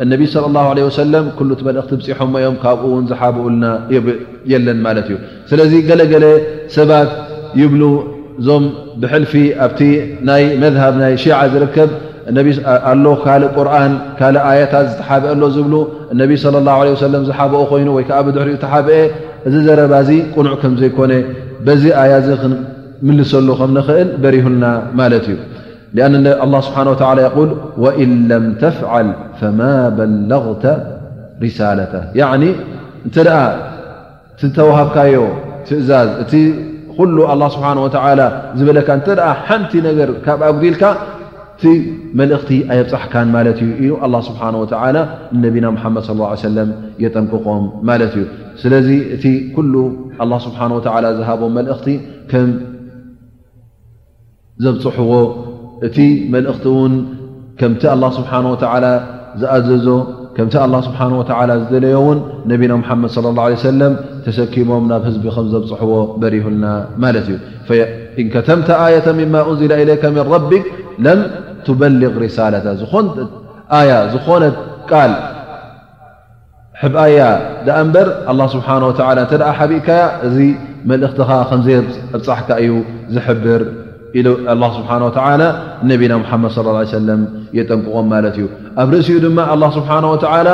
እነቢ 0.04 0.20
ለ 0.32 0.50
ላ 0.56 0.88
ሰለም 1.00 1.24
ሉ 1.48 1.56
እ 1.60 1.66
መልእክቲ 1.68 1.90
ብፅሖ 2.00 2.14
ሞኦም 2.34 2.56
ካብኡውን 2.62 3.04
ዝሓብኡልና 3.10 3.64
የለን 4.52 4.78
ማለት 4.86 5.08
እዩ 5.10 5.16
ስለዚ 5.50 5.72
ገለገለ 5.88 6.26
ሰባት 6.76 7.10
ይብሉ 7.62 7.82
እዞም 8.40 8.64
ብሕልፊ 9.02 9.32
ኣብቲ 9.66 9.80
ናይ 10.28 10.44
መሃብ 10.62 10.94
ናይ 11.02 11.14
ሺዓ 11.22 11.40
ዝርከብ 11.54 11.90
ኣሎ 12.92 13.04
ካልእ 13.24 13.50
ቁርን 13.58 13.92
ካልእ 14.18 14.42
ኣያታት 14.50 14.86
ዝተሓበአ 14.92 15.30
ሎ 15.42 15.44
ዝብሉ 15.56 15.74
እነቢ 16.14 16.30
ሰም 16.46 17.14
ዝሓበኦ 17.28 17.62
ኮይኑ 17.72 17.88
ወይከዓ 17.98 18.18
ብድሕሪኡ 18.26 18.56
ተሓብአ 18.64 18.98
እዚ 19.48 19.54
ዘረባዚ 19.66 20.10
ቁኑዕ 20.36 20.54
ከም 20.62 20.72
ዘይኮነ 20.82 21.12
ዚ 21.82 21.84
ያ 21.98 22.02
ሰሉ 23.32 23.48
ምእል 23.78 24.08
በሪሁልና 24.22 24.66
ማለት 25.00 25.26
እዩ 25.32 25.36
ስብሓ 26.68 26.78
ል 27.18 27.20
ወኢን 27.84 28.12
ለም 28.30 28.44
ተፍል 28.62 29.08
ፈማ 29.40 29.60
በለغተ 29.98 30.64
ርሳላታ 31.44 31.94
እንተ 33.06 33.16
ተዋሃብካዮ 34.56 35.20
ትእዛዝ 35.68 36.08
እቲ 36.22 36.32
ኩሉ 36.98 37.16
ስብሓ 37.54 37.66
ወ 37.84 37.88
ዝበለካ 38.58 38.88
ተ 39.06 39.08
ሓንቲ 39.46 39.72
ነገር 39.88 40.08
ካብ 40.24 40.40
ኣጉዲልካ 40.48 40.82
ቲ 41.60 41.64
መልእኽቲ 42.18 42.50
ኣየብፃሕካን 42.72 43.28
ማለት 43.36 43.58
እዩ 43.66 43.92
እዩ 44.06 44.14
ስብሓ 44.28 44.42
ወ 44.62 44.66
ነቢና 45.44 45.66
ሓመድ 45.82 46.04
ሰለም 46.46 46.68
የጠንቅቆም 47.04 47.64
ማለት 47.90 48.12
እዩ 48.18 48.24
ስለዚ 48.62 48.90
እቲ 49.16 49.24
ኩሉ 49.56 49.74
ስብሓ 50.46 50.60
ዝሃቦም 51.18 51.52
መእኽቲ 51.58 51.86
ፅዎእቲ 54.64 55.98
መልእኽቲ 56.34 56.64
ውን 56.78 56.92
ከምቲ 57.60 57.84
ስሓ 58.18 58.32
ዝኣዘዞ 59.40 59.88
ቲ 60.36 60.46
ስሓه 60.86 61.10
ዝደለዮ 61.62 61.96
ውን 62.06 62.18
ነብና 62.50 62.72
መድ 62.88 63.04
ه 63.12 63.54
ه 63.54 63.60
ሰለም 63.68 63.92
ተሸኪሞም 64.24 64.84
ናብ 64.90 65.02
ህዝቢ 65.08 65.24
ከም 65.34 65.46
ዘብፅሕዎ 65.54 65.94
በሪሁልና 66.20 66.64
ማለት 67.02 67.26
እዩ 67.32 67.36
እንከተም 68.22 68.60
ኣየ 68.84 68.96
ማ 69.34 69.36
እንዝ 69.52 69.60
ለከ 69.90 70.04
ምን 70.16 70.24
ረቢክ 70.34 70.64
ለም 71.06 71.20
በልغ 71.80 72.12
ሪሳላታ 72.24 72.66
ያ 73.90 73.94
ዝኾነ 74.12 74.42
ቃል 74.90 75.12
ሕብኣያ 76.82 77.18
በር 77.94 78.08
ስሓ 78.54 78.66
ሓቢእካያ 79.60 80.02
እዚ 80.28 80.38
መልእኽትኻ 80.92 81.30
ከዘይ 81.50 81.76
ኣብፃሕካ 82.16 82.50
እዩ 82.64 82.72
ዝብር 83.14 83.62
ኢሉ 84.18 84.28
ስብሓና 84.76 85.02
ወ 85.06 85.10
ነቢና 85.90 86.12
ሙሓመድ 86.22 86.50
ص 86.56 86.90
ሰለም 86.98 87.20
የጠንቁቆም 87.58 88.06
ማለት 88.12 88.34
እዩ 88.38 88.46
ኣብ 88.82 88.88
ርእሲኡ 88.94 89.16
ድማ 89.24 89.38
ኣ 89.54 89.56
ስብሓና 89.78 90.04
ወላ 90.14 90.50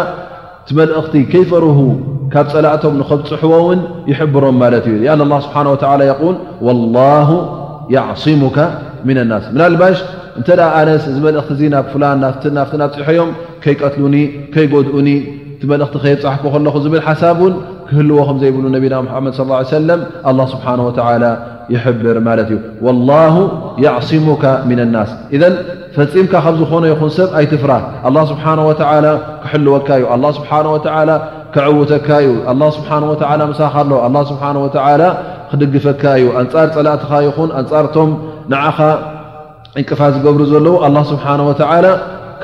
እቲ 0.62 0.68
መልእኽቲ 0.80 1.14
ከይፈርሁ 1.32 1.78
ካብ 2.32 2.46
ፀላእቶም 2.54 2.94
ንኸብፅሑዎ 3.00 3.60
ውን 3.68 3.80
ይሕብሮም 4.10 4.56
ማለት 4.62 4.84
እዩ 4.92 4.96
አ 5.10 5.40
ስብሓ 5.46 5.56
ወ 5.74 5.76
የል 6.10 6.36
ወላሁ 6.66 7.30
የዕصሙካ 7.94 8.58
ምና 9.08 9.18
ናስ 9.30 9.46
ምናልባሽ 9.54 9.98
እንተ 10.38 10.48
ደኣ 10.58 10.68
ኣነስ 10.80 11.04
እዚ 11.12 11.18
መልእኽቲ 11.26 11.50
እዚ 11.56 11.62
ናብ 11.74 11.86
ፍላን 11.94 12.18
ናፍቲ 12.24 12.44
ናብፅሖዮም 12.82 13.30
ከይቀትሉኒ 13.64 14.16
ከይጎድኡኒ 14.54 15.08
እቲ 15.56 15.62
መልእኽቲ 15.72 15.94
ከየብፅሕኮ 16.04 16.44
ከለኹ 16.54 16.74
ዝብል 16.84 17.02
ሓሳብ 17.08 17.38
ን 17.52 17.54
ክህልዎከም 17.88 18.36
ዘይብሉ 18.42 18.64
ነቢና 18.76 18.94
ሓመድ 19.14 19.34
ሰለም 19.76 20.00
ስብሓ 20.54 20.66
ወ 20.88 20.92
ይሕብር 21.74 22.16
ማለት 22.26 22.48
እዩ 22.50 22.56
ወላ 22.86 23.10
የዕስሙካ 23.84 24.44
ምና 24.70 24.80
ናስ 24.94 25.10
እን 25.36 25.44
ፈፂምካ 25.94 26.32
ካብ 26.44 26.54
ዝኾነ 26.60 26.84
ይኹን 26.90 27.10
ሰብ 27.18 27.28
ኣይትፍራህ 27.38 27.84
ኣ 28.08 28.10
ስብሓ 28.32 28.44
ወ 28.68 28.72
ክሕልወካ 29.44 29.88
እዩ 29.98 30.04
ኣ 30.14 30.18
ስብሓ 30.38 30.50
ወ 30.74 30.76
ክዕውተካ 31.54 32.08
እዩ 32.24 32.34
ስብሓ 32.76 32.90
ወ 33.10 33.14
መሳኻኣለ 33.52 33.90
ኣ 34.06 34.10
ስብሓ 34.32 34.44
ወ 34.64 34.68
ክድግፈካ 35.52 36.02
እዩ 36.20 36.26
ኣንፃር 36.42 36.68
ፀላእትካ 36.76 37.12
ይኹን 37.28 37.50
ኣንፃርቶም 37.60 38.10
ንዓኻ 38.52 38.78
እንቅፋስ 39.80 40.12
ዝገብሩ 40.18 40.40
ዘለዉ 40.52 40.74
ኣ 40.88 40.90
ስብሓ 41.12 41.26
ወላ 41.50 41.78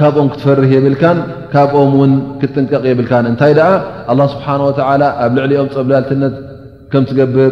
ካብኦም 0.01 0.29
ክትፈርህ 0.33 0.71
የብልካን 0.77 1.19
ካብኦም 1.53 1.91
ውን 2.01 2.13
ክጥንቀቕ 2.41 2.83
የብልካን 2.91 3.25
እንታይ 3.31 3.53
ደኣ 3.59 3.69
ኣላ 4.13 4.21
ስብሓን 4.35 4.61
ወተላ 4.69 5.03
ኣብ 5.25 5.33
ልዕሊኦም 5.39 5.69
ፀብላልትነት 5.75 6.35
ከም 6.93 7.05
ክገብር 7.11 7.51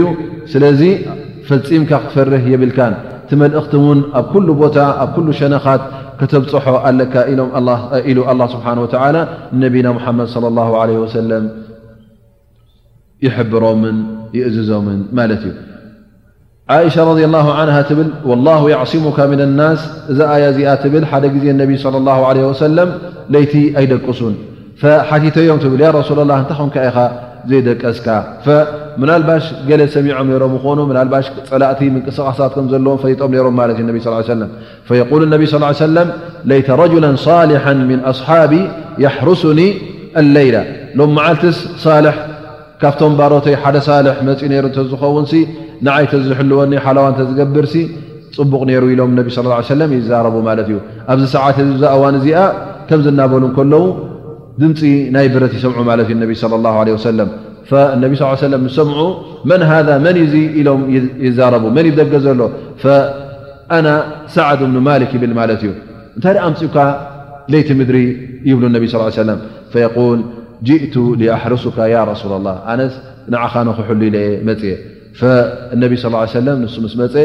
እዩ 0.00 0.04
ስለዚ 0.52 0.82
ፈፂምካ 1.48 1.90
ክትፈርህ 2.04 2.44
የብልካን 2.54 2.94
እቲ 3.24 3.30
መልእኽቲ 3.42 3.74
ውን 3.86 4.00
ኣብ 4.20 4.26
ኩሉ 4.34 4.48
ቦታ 4.62 4.78
ኣብ 5.02 5.10
ኩሉ 5.16 5.28
ሸነኻት 5.40 5.82
ከተብፅሖ 6.20 6.66
ኣለካ 6.90 7.14
ኢሉ 8.10 8.18
ኣ 8.30 8.34
ስብሓ 8.54 8.66
ወላ 8.84 9.16
ነቢና 9.64 9.86
ሙሓመድ 9.98 10.28
ለ 10.44 10.68
ለ 10.90 11.00
ወሰለም 11.06 11.44
ይሕብሮምን 13.26 13.98
ይእዝዞምን 14.38 15.00
ማለት 15.18 15.42
እዩ 15.50 15.54
ሻة 16.70 17.02
رض 17.10 17.18
لله 17.26 17.46
عنه 17.60 17.76
ብል 17.98 18.08
والله 18.30 18.60
يعصሙካ 18.74 19.18
ن 19.30 19.32
الናስ 19.48 19.80
እዛ 20.12 20.18
ኣያ 20.34 20.42
እዚኣ 20.52 20.70
ብል 20.94 21.04
ሓደ 21.10 21.24
ዜ 21.42 21.46
ነ 21.58 21.62
صى 21.82 21.86
الله 22.00 22.18
عله 22.28 22.42
وለ 22.50 22.78
ለይቲ 23.32 23.54
ኣይደቅሱን 23.78 24.34
ሓቲተዮም 25.08 25.58
ብል 25.72 25.82
رسل 25.98 26.18
الله 26.24 26.38
እታይ 26.44 26.60
ን 26.66 26.70
ከኢኻ 26.74 26.96
ዘይደቀስካ 27.50 28.06
ናልባሽ 29.10 29.44
ገለ 29.68 29.80
ሰሚዖም 29.94 30.28
ሮም 30.42 30.52
ዝኾኑ 30.58 30.78
ናባሽ 30.98 31.26
ፀላእቲ 31.50 31.80
ምቅስቃሳት 31.96 32.54
ም 32.64 32.66
ዘለዎም 32.72 32.98
ፈጦም 33.04 33.32
ሮም 33.46 33.54
ማለ 33.60 33.70
እ 33.82 33.86
ነ 33.86 33.90
صل 34.06 34.12
ه 34.20 34.22
س 34.28 34.32
فق 34.88 35.10
ነቢ 35.34 35.42
صى 35.52 35.58
ه 35.70 35.72
سለ 35.84 35.96
يተ 36.58 36.68
رجلا 36.82 37.08
صሊح 37.28 37.64
من 37.90 37.98
ኣصሓቢ 38.12 38.52
يحርስኒ 39.04 39.60
الለيላ 40.20 40.56
ሎ 40.98 41.00
ዓል 41.26 42.06
ካብቶም 42.82 43.12
ባሮተይ 43.18 43.54
ሓደ 43.62 43.76
ሳልሕ 43.88 44.16
መፂ 44.28 44.40
ነይሩ 44.52 44.64
እንተ 44.70 44.78
ዝኸውን 44.92 45.26
ንዓይተ 45.86 46.12
ዝሕልወኒ 46.28 46.72
ሓላዋ 46.86 47.04
እተ 47.12 47.20
ዝገብርሲ 47.28 47.74
ፅቡቕ 48.36 48.60
ነይሩ 48.70 48.84
ኢሎም 48.94 49.10
ነቢ 49.18 49.26
ሰለም 49.70 49.90
ይዛረቡ 49.98 50.36
ማለት 50.48 50.66
እዩ 50.70 50.76
ኣብዚ 51.12 51.24
ሰዓት 51.34 51.56
ዚ 51.66 51.68
ብዛ 51.76 51.84
እዋን 51.96 52.14
እዚኣ 52.20 52.40
ከም 52.88 53.00
ዝናበሉ 53.06 53.42
እ 53.50 53.52
ከለዉ 53.58 53.84
ድምፂ 54.62 54.80
ናይ 55.14 55.26
ብረት 55.34 55.52
ይሰምዑ 55.58 55.78
ማለት 55.90 56.06
እዩ 56.10 56.14
እነቢ 56.18 56.32
ለ 56.40 56.54
ላ 56.64 56.74
ለ 56.88 56.96
ወሰለም 56.96 57.30
እነቢ 57.96 58.12
ለም 58.52 58.64
ሰምዑ 58.78 59.00
መን 59.50 59.62
ሃ 59.70 59.78
መን 60.06 60.16
እዙ 60.24 60.34
ኢሎም 60.60 60.82
ይዛረቡ 61.26 61.64
መን 61.78 61.86
ይደገ 61.90 62.12
ዘሎ 62.26 62.40
ኣና 63.76 63.88
ሳዓድ 64.34 64.60
ብኑ 64.68 64.76
ማሊክ 64.90 65.10
ይብል 65.16 65.32
ማለት 65.40 65.60
እዩ 65.64 65.70
እንታይ 66.16 66.32
ደኣ 66.36 66.44
ምፅካ 66.54 66.76
ለይቲ 67.52 67.68
ምድሪ 67.80 67.98
ይብሉ 68.50 68.64
ነቢ 68.76 68.84
ስ 68.92 69.04
ሰለም 69.20 69.38
ል 70.14 70.20
ርሱካ 70.68 71.78
ሱ 72.22 72.24
ነ 72.46 72.54
ንዓኻነክሕሉ 73.32 74.02
ነ 76.46 76.50
ን 76.58 76.66
ስ 76.84 77.22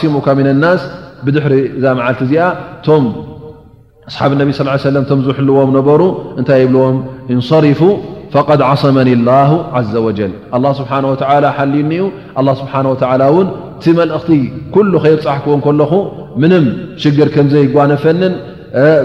صሙካ 0.02 0.28
ናስ 0.64 0.82
ብድሕሪ 1.26 1.54
እዛ 1.78 1.86
መዓልቲ 2.00 2.22
እዚኣ 2.28 2.44
ቶ 2.88 2.89
ኣሓብ 4.10 4.32
ነቢ 4.42 4.50
ى 4.60 4.92
ቶም 5.10 5.20
ዝልዎም 5.28 5.70
ነበሩ 5.78 6.02
እንታይ 6.39 6.62
ብዎም 6.74 6.98
እንሪፉ 7.34 7.82
فድ 8.34 8.62
صመኒ 8.84 9.10
ላه 9.30 9.50
ዘ 9.92 9.94
ስብሓ 10.80 10.92
ሓልዩኒዩ 11.58 12.04
እቲ 13.82 13.88
መልእኽቲ 13.99 14.32
ኩሉ 14.73 14.91
ከይብፅሕክዎን 15.03 15.61
ከለኹ 15.65 15.91
ምንም 16.41 16.65
ሽግር 17.01 17.29
ከምዘይ 17.36 17.63
ጓነፈንን 17.75 18.34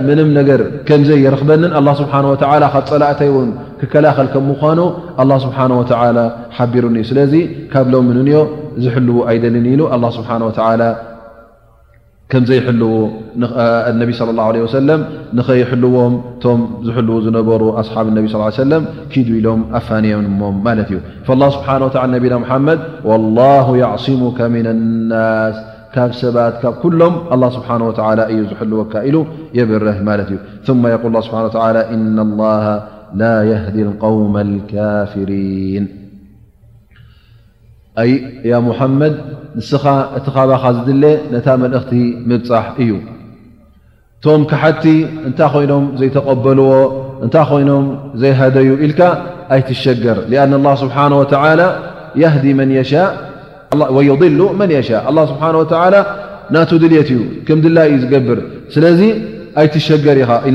ም 0.07 0.19
ነገር 0.41 0.61
ከምዘይ 0.89 1.25
ረክበንን 1.35 1.73
ስብሓ 2.01 2.13
ወ 2.33 2.35
ካብ 2.43 2.85
ፀላእተይ 2.93 3.31
እውን 3.33 3.49
ክከላኸል 3.81 4.29
ከም 4.35 4.45
ምኳኑ 4.51 4.79
ኣ 5.23 5.29
ስብሓ 5.47 5.59
ወ 5.81 5.83
ሓቢሩኒዩ 6.59 7.03
ስለዚ 7.11 7.35
ካብ 7.75 7.87
ሎምንንኦ 7.95 8.43
ዝሕልው 8.85 9.19
ኣይደልኒ 9.31 9.67
ኢሉ 9.77 9.83
ስብሓ 10.19 10.31
ወላ 10.69 10.83
ከም 12.33 12.43
ዘይ 12.49 12.59
حل 12.67 12.83
ነ 14.09 14.11
صلى 14.21 14.31
الله 14.35 14.47
عله 14.51 14.61
وس 14.67 14.77
ንኸይሕلዎም 15.39 16.15
ቶም 16.43 16.61
ዝሕلو 16.87 17.15
ዝነበሩ 17.27 17.63
ኣصሓብ 17.81 18.07
اነቢ 18.13 18.25
صلى 18.33 18.47
ي 18.59 19.21
ዱ 19.27 19.31
ኢሎም 19.41 19.61
ኣፋንሞ 19.79 20.41
ማለት 20.67 20.89
እዩ 20.95 20.99
فالله 21.27 21.49
سبحنه 21.57 21.85
و 21.89 21.91
ና 22.13 22.15
محመድ 22.45 22.79
والله 23.11 23.67
يعصሙك 23.85 24.39
من 24.55 24.67
النስ 24.75 25.57
ካብ 25.95 26.11
ሰባት 26.23 26.55
ካብ 26.63 26.75
كሎም 26.83 27.15
الله 27.35 27.49
ስبحنه 27.57 27.85
و 27.89 27.93
እዩ 28.33 28.41
ዝልወካ 28.61 28.93
ኢሉ 29.09 29.17
የበርህ 29.59 29.99
ማት 30.09 30.21
እዩ 30.29 30.37
ثم 30.67 30.83
يقل 30.95 31.15
اله 31.19 31.49
ه 31.55 31.57
ى 31.79 31.81
إن 31.95 32.17
الله 32.27 32.65
لا 33.23 33.37
يهد 33.53 33.77
القوم 33.89 34.35
الكاፊرين 34.47 35.85
ያ 38.53 38.57
ሙሓመድ 38.67 39.15
ንስኻ 39.59 39.85
እቲ 40.17 40.27
ኻባኻ 40.37 40.63
ዝድለ 40.77 41.05
ነታ 41.35 41.47
መልእኽቲ 41.63 41.93
ምብፃሕ 42.31 42.65
እዩ 42.83 42.91
ቶም 44.25 44.43
ካሓቲ 44.51 44.85
እንታይ 45.29 45.49
ኮይኖም 45.53 45.85
ዘይተቐበልዎ 46.01 46.67
እንታ 47.25 47.37
ኮይኖም 47.51 47.85
ዘይሃደዩ 48.23 48.69
ኢልካ 48.85 49.01
ኣይትሸገር 49.55 50.19
ኣ 50.33 50.45
ه 50.65 50.75
ስብሓه 50.83 51.07
ضሉ 54.23 54.41
መን 54.59 54.71
የሻእ 54.77 55.03
ه 55.17 55.29
ስብሓه 55.31 55.53
ናት 56.55 56.71
ድልት 56.83 57.09
እዩ 57.15 57.21
ከም 57.47 57.59
ድላ 57.65 57.79
እዩ 57.89 57.95
ዝገብር 58.03 58.39
ስለዚ 58.75 59.01
ኣይትሸገር 59.61 60.17
ኢኻ 60.25 60.31
እ 60.51 60.53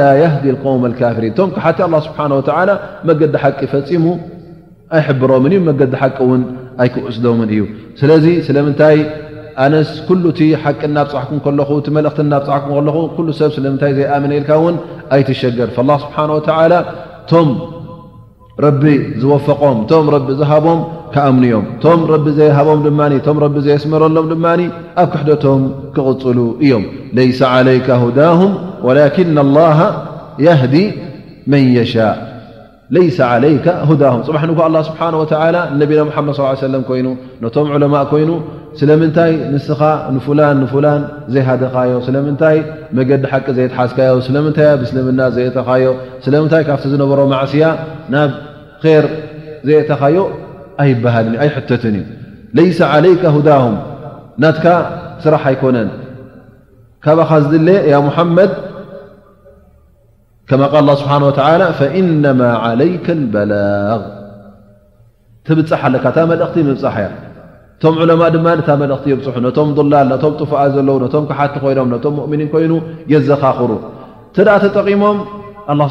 ላ 0.00 0.02
يዲ 0.24 0.44
القውም 0.54 0.82
لካፍሪን 0.92 1.32
ቶም 1.38 1.48
ሓቲ 1.64 1.78
ه 1.92 1.96
ስብሓه 2.06 2.26
መገዲ 3.08 3.34
ሓቂ 3.44 3.60
ፈፂሙ 3.74 4.04
ኣይሕብሮምን 4.96 5.52
እዩ 5.56 5.60
መገዲ 5.68 5.92
ሓቂ 6.02 6.18
ውን 6.30 6.42
ኣይ 6.80 6.88
ክዕስዶምን 6.94 7.48
እዩ 7.54 7.60
ስለዚ 8.00 8.24
ስለምንታይ 8.46 8.96
ኣነስ 9.64 9.90
ኩሉ 10.08 10.24
እቲ 10.34 10.40
ሓቂ 10.62 10.80
ናብፅሕኩ 10.96 11.30
ከለኹ 11.44 11.68
እቲ 11.80 11.86
መልእኽቲ 11.96 12.26
ናብፅሕኩ 12.32 12.66
ለኹ 12.86 12.96
ሉ 13.26 13.28
ሰብ 13.40 13.50
ስለምንታይ 13.56 13.92
ዘይኣመነ 13.98 14.30
ኢልካ 14.38 14.50
ውን 14.64 14.76
ኣይትሸገር 15.14 15.70
ላ 15.90 15.92
ስብሓን 16.04 16.30
ተላ 16.46 16.72
ቶም 17.30 17.50
ረቢ 18.64 18.84
ዝወፈቆም 19.20 19.78
ቶም 19.90 20.06
ረቢ 20.14 20.28
ዝሃቦም 20.40 20.80
ክኣምንዮም 21.14 21.64
ቶም 21.84 22.00
ረቢ 22.12 22.26
ዘይሃቦም 22.38 22.80
ድማ 22.86 23.00
ቶም 23.28 23.38
ቢ 23.54 23.62
ዘየስምረሎም 23.66 24.26
ድማ 24.32 24.46
ኣብ 25.02 25.08
ክሕደቶም 25.14 25.62
ክቕፅሉ 25.96 26.38
እዮም 26.64 26.84
ለይሰ 27.18 27.40
ለይከ 27.68 27.88
ሁዳሁም 28.04 28.52
ወላኪና 28.88 29.36
ላ 29.56 29.62
የህዲ 30.46 30.76
መን 31.52 31.64
የሻእ 31.78 32.16
ለይሰ 32.94 33.18
ዓለይከ 33.34 33.66
ሁዳም 33.90 34.16
ፅባሕ 34.24 34.42
ኒኳ 34.48 34.58
ኣላ 34.68 34.76
ስብሓና 34.88 35.14
ወተላ 35.20 35.56
ነቢና 35.80 36.00
ሓመድ 36.16 36.34
ሰለም 36.64 36.82
ኮይኑ 36.88 37.06
ነቶም 37.44 37.68
ዑለማ 37.74 37.94
ኮይኑ 38.10 38.30
ስለምንታይ 38.80 39.32
ንስኻ 39.52 39.80
ንፍላን 40.14 40.56
ንፍላን 40.64 41.00
ዘይሃደኻዮ 41.34 41.94
ስለምንታይ 42.06 42.58
መገዲ 42.98 43.22
ሓቂ 43.32 43.46
ዘየትሓዝካዮ 43.58 44.12
ስለምንታይ 44.26 44.68
ኣብስልምና 44.74 45.20
ዘየተኻዮ 45.36 45.86
ስለምንታይ 46.24 46.62
ካብቲ 46.68 46.84
ዝነበሮ 46.94 47.20
ማዕስያ 47.32 47.66
ናብ 48.14 48.30
ር 49.04 49.06
ዘየተኻዮ 49.68 50.16
ኣይበሃልን 50.84 51.32
እዩ 51.36 51.40
ኣይሕተትን 51.46 51.96
እዩ 52.00 52.04
ለይሰ 52.58 52.78
ዓለይከ 52.96 53.24
ሁዳም 53.36 53.74
ናትካ 54.44 54.66
ስራሕ 55.24 55.42
ኣይኮነን 55.52 55.88
ካብኻ 57.06 57.30
ዝድለ 57.46 57.68
ያ 57.92 57.96
ሙሓመድ 58.08 58.50
ከማ 60.52 60.64
ቃል 60.72 60.88
ስብሓ 61.00 61.12
ፈኢነማ 61.78 62.40
عለይከ 62.64 63.06
በላغ 63.34 64.00
ትብፅሕ 65.46 65.80
ኣለካ 65.88 66.06
ታ 66.16 66.20
መልእኽቲ 66.30 66.54
ምብፃሕ 66.68 66.96
እያ 67.04 67.08
እቶም 67.78 67.94
ዑለማ 68.02 68.22
ድማ 68.34 68.46
ነታ 68.58 68.70
መልእኽቲ 68.82 69.04
ይብፅሑ 69.12 69.36
ነቶም 69.46 69.68
ዱላል 69.76 70.06
ነቶም 70.12 70.34
ጡፍኣ 70.40 70.58
ዘለው 70.74 70.96
ነቶም 71.04 71.24
ክሓቲ 71.30 71.54
ኮይኖም 71.62 71.88
ነቶም 71.94 72.14
እምኒን 72.26 72.48
ኮይኑ 72.54 72.72
የዘኻኽሩ 73.12 73.70
እንተ 74.28 74.36
ደኣ 74.46 74.56
ተጠቂሞም 74.64 75.16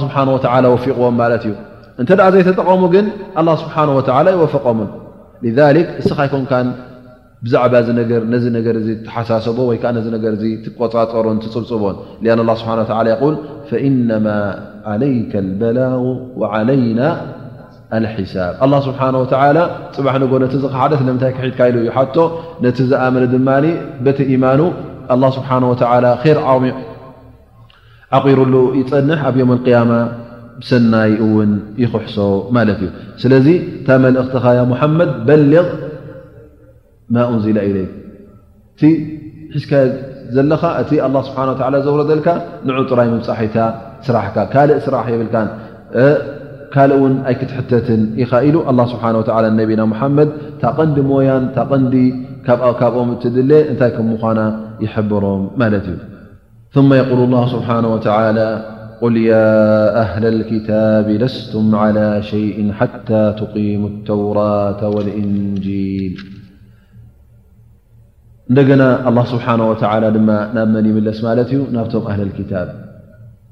ስብሓه 0.03 0.21
ወ 0.35 0.37
ወፊቅዎም 0.75 1.15
ማለት 1.21 1.43
እዩ 1.47 1.53
እንተ 2.01 2.09
ደኣ 2.19 2.27
ዘይተጠቀሙ 2.35 2.81
ግን 2.95 3.05
ኣ 3.39 3.43
ስብሓه 3.63 3.85
ወ 3.97 3.99
ይወፍቀሙ 4.37 4.79
እስ 6.03 6.07
ይኮን 6.25 6.67
ብዛባ 7.45 7.73
ዚ 7.85 7.91
ነር 7.97 8.25
ተሓሳሰቦ 9.05 9.57
ወይከዓ 9.69 9.89
ነገ 10.15 10.25
ትቆፃፀሩን 10.65 11.37
ትፅብፅቦን 11.43 11.95
አ 12.53 12.55
ስብሓ 12.61 12.77
ይል 13.11 13.29
ፈኢነማ 13.69 14.27
ዓለይከ 14.91 15.31
በላغ 15.61 16.03
ዓለይና 16.57 16.99
ሳብ 18.33 18.73
ስብሓ 18.87 18.99
ፅባሕ 19.95 20.15
ንጎ 20.23 20.33
ነቲ 20.43 20.53
ሓደ 20.81 20.93
ለምታይ 21.07 21.31
ክሒድካ 21.37 21.59
ኢሉ 21.71 21.77
እዩ 21.83 21.89
ቶ 22.15 22.19
ነቲ 22.65 22.77
ዝኣመነ 22.91 23.23
ድማ 23.33 23.49
በተ 24.07 24.19
ኢማኑ 24.35 24.61
ስብሓ 25.37 25.49
ር 26.05 26.07
ዓቑሩሉ 28.15 28.55
ይፀንሕ 28.79 29.19
ኣብ 29.27 29.35
ዮም 29.41 29.51
ያማ 29.73 29.91
ሰናይ 30.69 31.11
እውን 31.25 31.51
ይክሕሶ 31.83 32.17
ማለት 32.55 32.79
እዩ 32.85 32.89
ስለዚ 33.21 33.47
ታ 33.85 33.97
መልእኽትኻ 34.05 34.45
ሙሓመድ 34.71 35.11
በ 35.27 35.35
أን 37.17 37.39
إ 37.49 38.89
እቲ 38.89 38.91
ዘለኻ 40.35 40.61
እቲ 40.81 40.91
لله 41.05 41.21
ስብሓه 41.29 41.77
ዘوረልካ 41.85 42.27
ን 42.67 42.85
ጥራይ 42.89 43.07
ፃح 43.27 43.39
ስራሕካ 44.05 44.37
ካእ 44.53 44.69
ስራ 44.85 44.95
የብል 45.13 45.29
ካ 46.73 46.75
ን 47.11 47.13
ኣይክትሕተት 47.29 47.87
ኢኻ 48.23 48.31
ኢሉ 48.47 48.55
له 48.77 48.85
ስه 48.91 49.03
ነና 49.13 49.91
መድ 50.17 50.29
ታቐንዲ 50.61 50.97
ሞያን 51.09 51.43
ታቐዲ 51.57 51.93
ካብኦም 52.79 53.09
ትድ 53.21 53.35
እንታይ 53.71 53.91
ከም 53.97 54.07
ይحبሮም 54.85 55.43
ማ 55.61 55.63
እዩ 55.81 55.87
ثم 56.75 56.89
يقل 57.01 57.19
الله 57.27 57.43
ስنه 57.53 57.69
ولى 57.93 58.45
ل 59.15 59.17
ي 59.29 59.31
أهل 60.03 60.23
الكتب 60.33 61.05
لስت 61.23 61.53
على 61.83 62.07
شيء 62.31 62.57
حتى 62.79 63.23
تقيم 63.41 63.81
الተورة 63.91 64.81
والእنجل 64.93 66.11
እንደገና 68.51 68.83
ኣላ 69.09 69.17
ስብሓነ 69.31 69.61
ወላ 69.69 70.05
ድማ 70.15 70.29
ናብ 70.55 70.67
መን 70.71 70.85
ይምለስ 70.89 71.19
ማለት 71.25 71.49
እዩ 71.53 71.59
ናብቶም 71.75 72.05
ኣህለልክታብ 72.11 72.69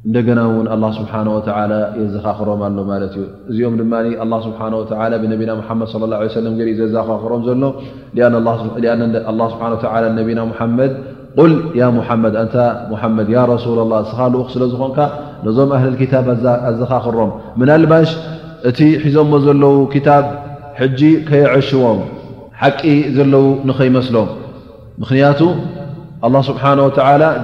እንደገና 0.07 0.39
እውን 0.47 0.65
ኣላ 0.73 0.83
ስብሓ 0.97 1.13
ወተላ 1.35 1.71
የዘኻኽሮም 1.99 2.61
ኣሎ 2.67 2.77
ማለት 2.89 3.13
እዩ 3.17 3.23
እዚኦም 3.51 3.75
ድማ 3.81 3.93
ላ 4.31 4.37
ስብሓ 4.47 4.59
ወላ 5.01 5.11
ብነቢና 5.21 5.51
ሓመድ 5.67 5.91
ለ 6.01 6.09
ላ 6.13 6.17
ሰለም 6.35 6.55
ገርእ 6.59 6.73
ዘዘኻኽሮም 6.81 7.43
ዘሎ 7.47 7.63
ኣላ 9.31 9.47
ስብሓ 9.53 9.63
ወላ 9.95 10.05
ነቢና 10.19 10.39
ሙሓመድ 10.51 10.91
ቁል 11.43 11.53
ያ 11.81 11.87
ሙሓመድ 11.99 12.35
አንታ 12.41 12.57
ሙሓመድ 12.91 13.29
ያ 13.35 13.39
ረሱላ 13.53 13.79
ላ 13.93 14.03
ስኻልኡ 14.11 14.43
ስለዝኮንካ 14.57 14.99
ነዞም 15.47 15.71
ኣህልልክታብ 15.79 16.27
ኣዘኻኽሮም 16.71 17.31
ምናልባሽ 17.63 18.11
እቲ 18.71 18.79
ሒዞሞ 19.05 19.31
ዘለው 19.47 19.75
ክታብ 19.95 20.25
ሕጂ 20.81 21.01
ከይዕሽቦም 21.31 22.01
ሓቂ 22.63 22.81
ዘለው 23.17 23.47
ንኸይመስሎም 23.71 24.29
ምክንያቱ 25.01 25.41
ኣላ 26.27 26.35
ስብሓነ 26.47 26.79
ወ 26.85 26.89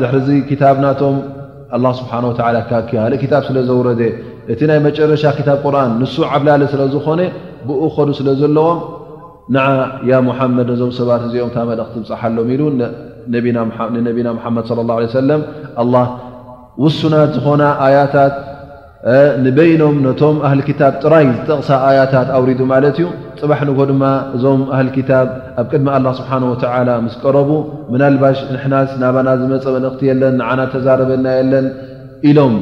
ድሕሪዚ 0.02 0.30
ክታብናቶም 0.50 1.16
ስብሓ 2.00 2.14
ወ 2.30 2.32
ካክሃል 2.70 3.14
ክታብ 3.22 3.44
ስለዘውረደ 3.50 4.02
እቲ 4.54 4.60
ናይ 4.70 4.80
መጨረሻ 4.88 5.24
ክታብ 5.38 5.58
ቁርን 5.66 5.92
ንሱ 6.02 6.16
ዓብላለ 6.32 6.64
ስለዝኮነ 6.74 7.22
ብእኸዱ 7.68 8.10
ስለዘለዎም 8.20 8.78
ንዓ 9.56 9.66
ያ 10.12 10.20
ሙሓመድ 10.30 10.68
ነዞም 10.72 10.92
ሰባት 11.00 11.24
እዚኦም 11.28 11.52
ታ 11.56 11.64
መልእኽቲ 11.70 11.96
ብፃሓሎም 12.04 12.48
ኢሉ 12.56 12.62
ንነቢና 12.82 13.58
ሓመድ 14.44 14.68
ለ 14.80 14.86
ላ 14.90 15.00
ለ 15.06 15.10
ሰለም 15.18 15.42
ውሱናት 16.84 17.32
ዝኾና 17.38 17.62
ኣያታት 17.88 18.34
ንበይኖም 19.46 19.96
ነቶም 20.06 20.36
ኣህል 20.48 20.62
ክታብ 20.68 20.94
ጥራይ 21.04 21.26
ዝጠቕሳ 21.34 21.70
ኣያታት 21.90 22.30
ኣውሪዱ 22.38 22.62
ማለት 22.72 22.96
እዩ 23.02 23.08
ፅባሕ 23.40 23.60
ንግ 23.70 23.80
ድማ 23.90 24.04
እዞም 24.36 24.62
ኣህል 24.76 24.88
ክታብ 24.96 25.28
ኣብ 25.62 25.66
ቅድሚ 25.72 25.88
ላ 26.06 26.14
ስብሓ 26.20 26.32
ወ 26.52 26.54
ምስ 27.06 27.14
ቀረቡ 27.24 27.50
ምናልባሽ 27.94 28.38
ንሕና 28.54 28.76
ናባና 29.02 29.28
ዝመፀ 29.42 29.66
መልእኽቲ 29.76 30.02
የለን 30.10 30.34
ንዓና 30.40 30.62
ተዛረበና 30.74 31.26
የለን 31.40 31.68
ኢሎም 32.30 32.56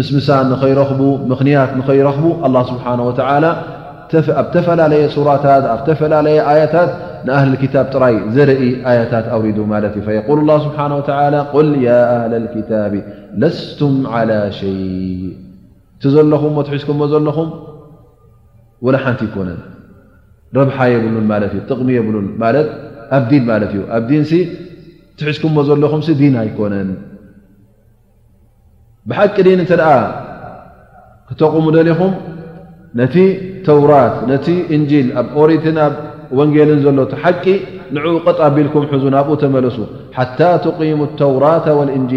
ምስምሳ 0.00 0.28
ንኸይረኽቡ 0.50 1.00
ምኽንያት 1.30 1.70
ንኸይረኽቡ 1.80 2.24
ኣ 2.48 2.50
ስብሓ 2.72 2.84
ወ 3.10 3.12
ኣብ 3.28 4.10
ዝተፈላለየ 4.26 5.04
ሱራታት 5.14 5.64
ኣብ 5.74 5.80
ዝተፈላለየ 5.84 6.40
ኣያታት 6.54 6.90
ንኣህል 7.26 7.52
ክታብ 7.62 7.86
ጥራይ 7.94 8.16
ዘርኢ 8.34 8.64
ኣያታት 8.90 9.26
ኣውሪዱ 9.36 9.58
ማለት 9.74 9.94
እዩ 10.02 10.36
ል 10.48 10.58
ስብሓ 10.66 10.80
ወ 11.58 11.64
ል 11.70 11.72
ያ 11.86 11.90
ኣህል 12.18 12.46
ክታብ 12.56 12.92
ለስቱም 13.44 13.96
ላ 14.32 14.42
ሸይ 14.60 14.82
ዘለኹም 16.14 16.54
ትዝኩዎ 16.68 17.02
ዘለኹም 17.12 17.48
ለ 18.94 18.98
ሓንቲ 19.04 19.20
ይኮነን 19.28 19.60
ረብሓ 20.58 20.76
የብሉ 20.92 21.14
እ 21.56 21.60
ጥቕሚ 21.68 21.88
የብ 21.98 22.08
ኣብ 22.16 23.30
ን 23.36 23.44
ማለት 23.50 23.70
እዩ 23.74 23.82
ኣብ 23.98 24.08
ን 24.22 24.24
ትሒዝኩምዎ 25.18 25.62
ዘለኹም 25.68 26.00
ዲና 26.20 26.36
ኣይኮነን 26.44 26.90
ብሓቂ 29.10 29.36
ዲን 29.46 29.60
እተ 29.64 29.72
ክተቕሙ 31.28 31.64
ደለኹም 31.76 32.12
ነቲ 33.00 33.14
ተውራት 33.66 34.14
ነቲ 34.30 34.46
እንል 34.76 35.08
ኣብ 35.20 35.26
ኦሪትን 35.42 35.76
ኣብ 35.86 35.94
ወንጌልን 36.38 36.78
ዘሎ 36.86 36.98
ሓቂ 37.22 37.44
ንዕቐጣ 37.96 38.38
ቢልኩም 38.56 38.84
ሕዙ 38.90 39.02
ናብኡ 39.14 39.32
ተመለሱ 39.42 39.78
ሓታ 40.16 40.40
ትقሙ 40.66 41.00
ተውራታ 41.20 41.66
እንል 41.98 42.12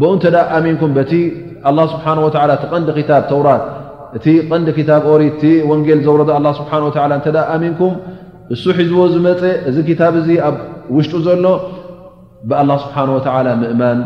ብኡ 0.00 0.12
ተ 0.24 0.26
ሚንኩም 0.66 0.92
ስብሓ 1.90 2.04
ወ 2.24 2.30
እቲ 2.34 2.66
ቀንዲ 2.72 2.88
ክታ 2.96 3.10
ተውራት 3.30 3.62
እቲ 4.16 4.26
ቐንዲ 4.50 4.68
ክታ 4.78 4.90
ኦሪ 5.12 5.22
እቲ 5.32 5.42
ወንጌል 5.70 6.00
ዘወረዶ 6.06 6.30
ስብሓ 6.58 6.72
እ 6.86 7.32
ኣሚንኩም 7.54 7.92
እሱ 8.54 8.64
ሒዝዎ 8.78 8.98
ዝመፀ 9.14 9.42
እዚ 9.68 9.76
ክታብ 9.88 10.14
ዙ 10.26 10.28
ኣብ 10.48 10.56
ውሽጡ 10.96 11.12
ዘሎ 11.26 11.44
ብ 12.48 12.50
ስብሓ 12.84 12.96
ወ 13.08 13.54
ምእማን 13.62 13.98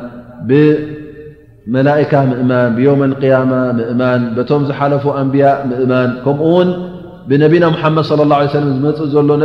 ብመላካ 0.50 2.12
ምእማን 2.30 2.70
ብዮም 2.76 3.02
ያማ 3.32 3.52
ምእማን 3.78 4.20
በቶም 4.36 4.62
ዝሓለፉ 4.68 5.04
ኣንብያ 5.22 5.46
ምእማን 5.70 6.10
ከምኡ 6.26 6.46
ውን 6.56 6.70
ብነቢና 7.30 7.64
ሓመድ 7.80 8.06
ለى 8.30 8.36
ه 8.52 8.62
ዝመፅእ 8.76 9.08
ዘሎ 9.14 9.28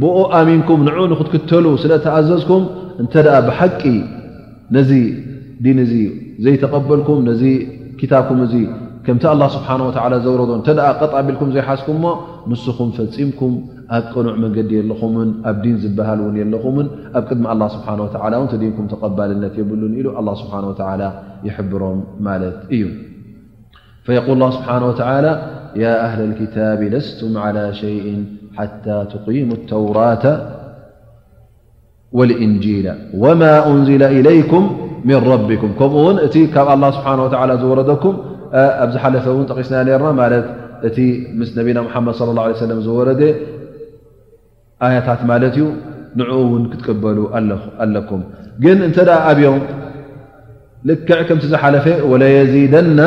ብ 0.00 0.02
ኣሚንኩም 0.40 0.80
ንዑ 0.88 0.96
ንክትክተሉ 1.12 1.66
ስለተኣዘዝኩም 1.82 2.62
እተ 3.02 3.14
ብሓቂ 3.48 3.82
ዚ 4.88 4.92
ዲ 5.64 5.68
ዘይበኩ 6.44 7.08
ዚ 7.42 7.44
ም 8.38 8.46
ከምቲ 9.06 9.24
لله 9.34 9.48
ه 9.66 9.68
و 9.86 9.92
ዘረ 10.24 10.40
ተ 10.66 10.70
ጣቢል 11.12 11.36
ዘይሓስኩም 11.56 12.02
ንስኹም 12.50 12.88
ፈምኩም 12.96 13.52
ኣብ 13.98 14.04
ቀኑዕ 14.14 14.34
መንዲ 14.42 14.72
ለኹ 14.90 15.00
ኣብ 15.50 15.56
ዲ 15.64 15.68
ዝሃ 15.84 16.08
ን 16.18 16.48
ለኹን 16.54 16.86
ኣብ 17.18 17.24
ድሚ 17.30 17.44
ه 17.74 18.18
ه 18.24 18.58
ዲን 18.62 18.74
ተል 18.92 19.44
የብሉ 19.60 19.82
ኢ 20.00 20.02
له 20.04 20.10
و 20.16 21.48
يبሮም 21.48 21.98
ማ 22.26 22.28
እዩ 22.76 22.84
فق 24.06 24.26
اله 24.32 24.52
ه 24.98 24.98
و 25.26 25.28
ي 25.82 25.84
هل 26.12 26.20
الكتب 26.28 26.80
لስت 26.94 27.20
على 27.44 27.64
شء 27.82 28.04
حتى 28.58 28.96
قم 29.26 29.48
التوራة 29.58 30.24
والእنجل 32.16 32.86
و 33.22 33.24
نل 33.40 34.02
إلይك 34.18 34.52
ከምኡ 35.04 35.80
ውን 36.04 36.16
እቲ 36.26 36.34
ካብ 36.54 36.68
لله 36.80 36.90
ስብሓه 36.96 37.54
ዝወረኩም 37.62 38.14
ኣብ 38.82 38.88
ዝሓለፈ 38.94 39.24
ን 39.42 39.46
ጠቂስና 39.50 39.76
ርና 40.00 40.10
ማ 40.20 40.24
እቲ 40.88 40.96
ምስ 41.38 41.50
ነብና 41.56 41.78
መድ 42.06 42.14
صى 42.18 42.24
اه 42.30 42.38
عيه 42.44 42.60
ዝወረ 42.86 43.08
ኣያታት 44.84 45.20
ማለት 45.30 45.54
እዩ 45.56 45.64
ን 46.18 46.20
ውን 46.50 46.62
ክትቀበሉ 46.72 47.18
ኣለኩም 47.84 48.22
ግን 48.62 48.78
እተ 48.88 48.96
ኣብዮም 49.30 49.60
ልክዕ 50.88 51.18
ከም 51.28 51.38
ዝሓለፈ 51.52 51.86
وليዚدና 52.10 53.00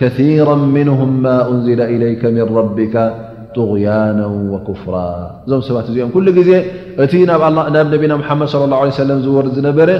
كثيራ 0.00 0.48
منه 0.76 0.98
ማ 1.22 1.24
أንዝل 1.52 1.80
إليك 1.94 2.22
من 2.36 2.44
ربك 2.58 2.94
طغያن 3.56 4.20
وكፍራ 4.52 4.94
እዞም 5.44 5.60
ሰባት 5.68 5.86
እዚኦም 5.90 6.10
ኩل 6.14 6.26
ጊዜ 6.38 6.50
እቲ 7.04 7.12
ናብ 7.30 7.42
ነና 7.74 7.92
መድ 8.02 8.12
صى 8.52 8.58
ه 8.72 8.74
عيه 8.82 9.10
ዝወረ 9.26 9.44
ዝነበረ 9.56 9.90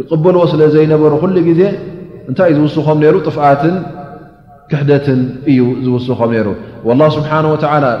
ይቅበልዎ 0.00 0.40
ስለ 0.52 0.60
ዘይነበሩ 0.74 1.12
ኩሉ 1.22 1.36
ግዜ 1.50 1.62
እንታይ 2.30 2.48
እዩ 2.52 2.56
ዝውስኾም 2.62 3.00
ይሩ 3.06 3.16
ጥፍዓትን 3.28 3.74
ክሕደትን 4.70 5.20
እዩ 5.50 5.60
ዝውስኾም 5.86 6.30
ነይሩ 6.34 6.48
ላ 7.00 7.06
ስብሓወ 7.16 7.52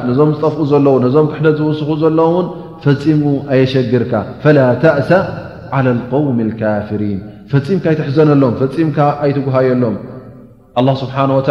ነዞም 0.08 0.30
ዝጠፍኡ 0.36 0.58
ዘለዉ 0.72 0.94
ዞም 1.14 1.26
ክሕደት 1.32 1.58
ዝስ 1.66 1.80
ዘለውን 2.02 2.46
ፈፂም 2.84 3.22
ኣየሸግርካ 3.54 4.12
ፈላ 4.42 4.58
ታእሳ 4.82 5.10
ዓላ 5.76 5.86
ውሚ 6.26 6.38
ልካፍሪን 6.50 7.18
ፈፂምካ 7.52 7.84
ኣይትሕዘነሎም 7.92 8.52
ፈፂምካ 8.60 8.98
ኣይትጉሃየሎም 9.24 9.96
ኣ 10.80 10.94
ስብሓ 11.02 11.16
ወ 11.38 11.42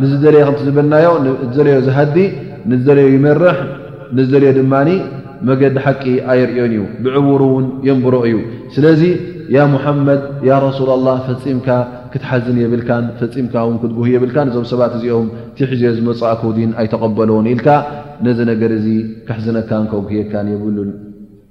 ንዝ 0.00 0.12
ደለየ 0.24 0.42
ከም 0.48 0.56
ዝብልናዮ 0.66 1.08
ለዮ 1.58 1.74
ዝሃዲ 1.88 2.16
ንደለዮ 2.70 3.06
ይመርሕ 3.16 3.58
ንዝደልዮ 4.16 4.50
ድማ 4.58 4.74
መገዲ 5.48 5.76
ሓቂ 5.84 6.02
ኣይርዮን 6.32 6.70
እዩ 6.76 6.80
ብዕቡሩ 7.04 7.42
ውን 7.56 7.66
የንብሮ 7.86 8.14
እዩ 8.28 8.36
ስለ 8.74 8.84
ያ 9.54 9.58
ሙሓመድ 9.74 10.22
ያ 10.48 10.52
ረሱላ 10.64 10.90
ላ 11.06 11.10
ፈፂምካ 11.26 11.68
ክትሓዝን 12.12 12.56
የብልካን 12.62 13.04
ፈፂምካ 13.20 13.54
ውን 13.68 13.76
ክትጉህ 13.82 14.08
የብልካን 14.14 14.48
እዞም 14.50 14.66
ሰባት 14.72 14.92
እዚኦም 14.98 15.28
ቲሕዝ 15.58 15.82
ዝመፅእ 15.98 16.32
ክውዲን 16.40 16.70
ኣይተቐበሎዎን 16.82 17.46
ኢልካ 17.54 17.68
ነዚ 18.26 18.38
ነገር 18.52 18.70
እዚ 18.78 18.86
ክሕዝነካን 19.28 19.84
ከጉሂየካን 19.92 20.46
የብሉን 20.54 20.90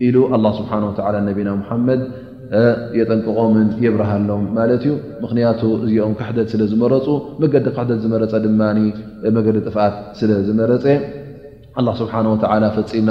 ኢሉ 0.08 0.16
ኣላ 0.38 0.46
ስብሓ 0.60 0.72
ወላ 0.90 1.16
ነቢና 1.30 1.50
ሙሓመድ 1.62 2.02
የጠንቅቆምን 3.00 3.68
የብርሃሎም 3.86 4.44
ማለት 4.58 4.82
እዩ 4.86 4.94
ምክንያቱ 5.24 5.62
እዚኦም 5.86 6.14
ካሕደት 6.20 6.50
ስለ 6.54 6.62
ዝመረፁ 6.72 7.08
መገዲ 7.44 7.66
ካሕደት 7.78 8.00
ዝመረፀ 8.06 8.34
ድማ 8.48 8.62
መገዲ 9.38 9.58
ጥፍኣት 9.68 9.96
ስለዝመረፀ 10.20 10.86
ኣላ 11.80 11.88
ስብሓ 12.02 12.14
ወተዓላ 12.34 12.64
ፈፂምና 12.78 13.10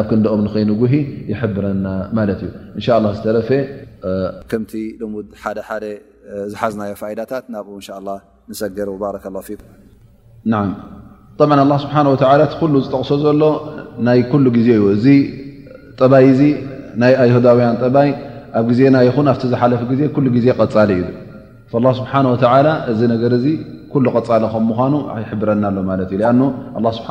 ኣብ 0.00 0.06
ክንደኦም 0.10 0.40
ንኮይኑ 0.46 0.70
ጉሂ 0.82 0.94
ይሕብረና 1.32 1.86
ማለት 2.18 2.42
እዩ 2.46 2.50
እንሻ 2.78 2.86
ላ 3.04 3.12
ዝተረፈ 3.16 3.48
ከምቲ 4.50 4.72
ደሓደ 5.58 5.84
ዝሓዝናዮ 6.52 6.92
ዳታት 7.20 7.44
ናብ 7.54 7.68
ን 7.74 8.16
ንሰገርረ 8.50 8.96
ብ 9.02 9.06
ስብሓ 11.82 11.96
ወ 12.12 12.16
እ 12.16 12.66
ሉ 12.72 12.76
ዝጠቕሶ 12.84 13.10
ዘሎ 13.24 13.42
ናይ 14.08 14.20
ሉ 14.44 14.50
ግዜ 14.56 14.68
እዩ 14.80 14.84
እዚ 14.96 15.06
ጠባይ 16.00 16.26
ናይ 17.02 17.12
ይህዳውያን 17.28 17.76
ጠባይ 17.84 18.10
ኣብ 18.58 18.64
ግዜና 18.70 18.96
ይኹን 19.06 19.26
ኣብቲ 19.32 19.42
ዝሓለፈ 19.52 19.80
ዜ 20.00 20.10
ግዜ 20.36 20.46
ቀፃሊ 20.60 20.90
እዩ 21.00 21.08
ስብሓ 21.72 22.12
እዚ 22.92 23.00
ነገ 23.12 23.24
ዚ 23.44 23.48
ቀፃሊ 24.16 24.42
ከም 24.54 24.66
ምኑ 24.78 24.94
ይሕብረና 25.22 25.64
ሎ 25.76 25.82
ማት 25.90 26.12
እዩ 26.14 26.22
ስ 26.98 27.04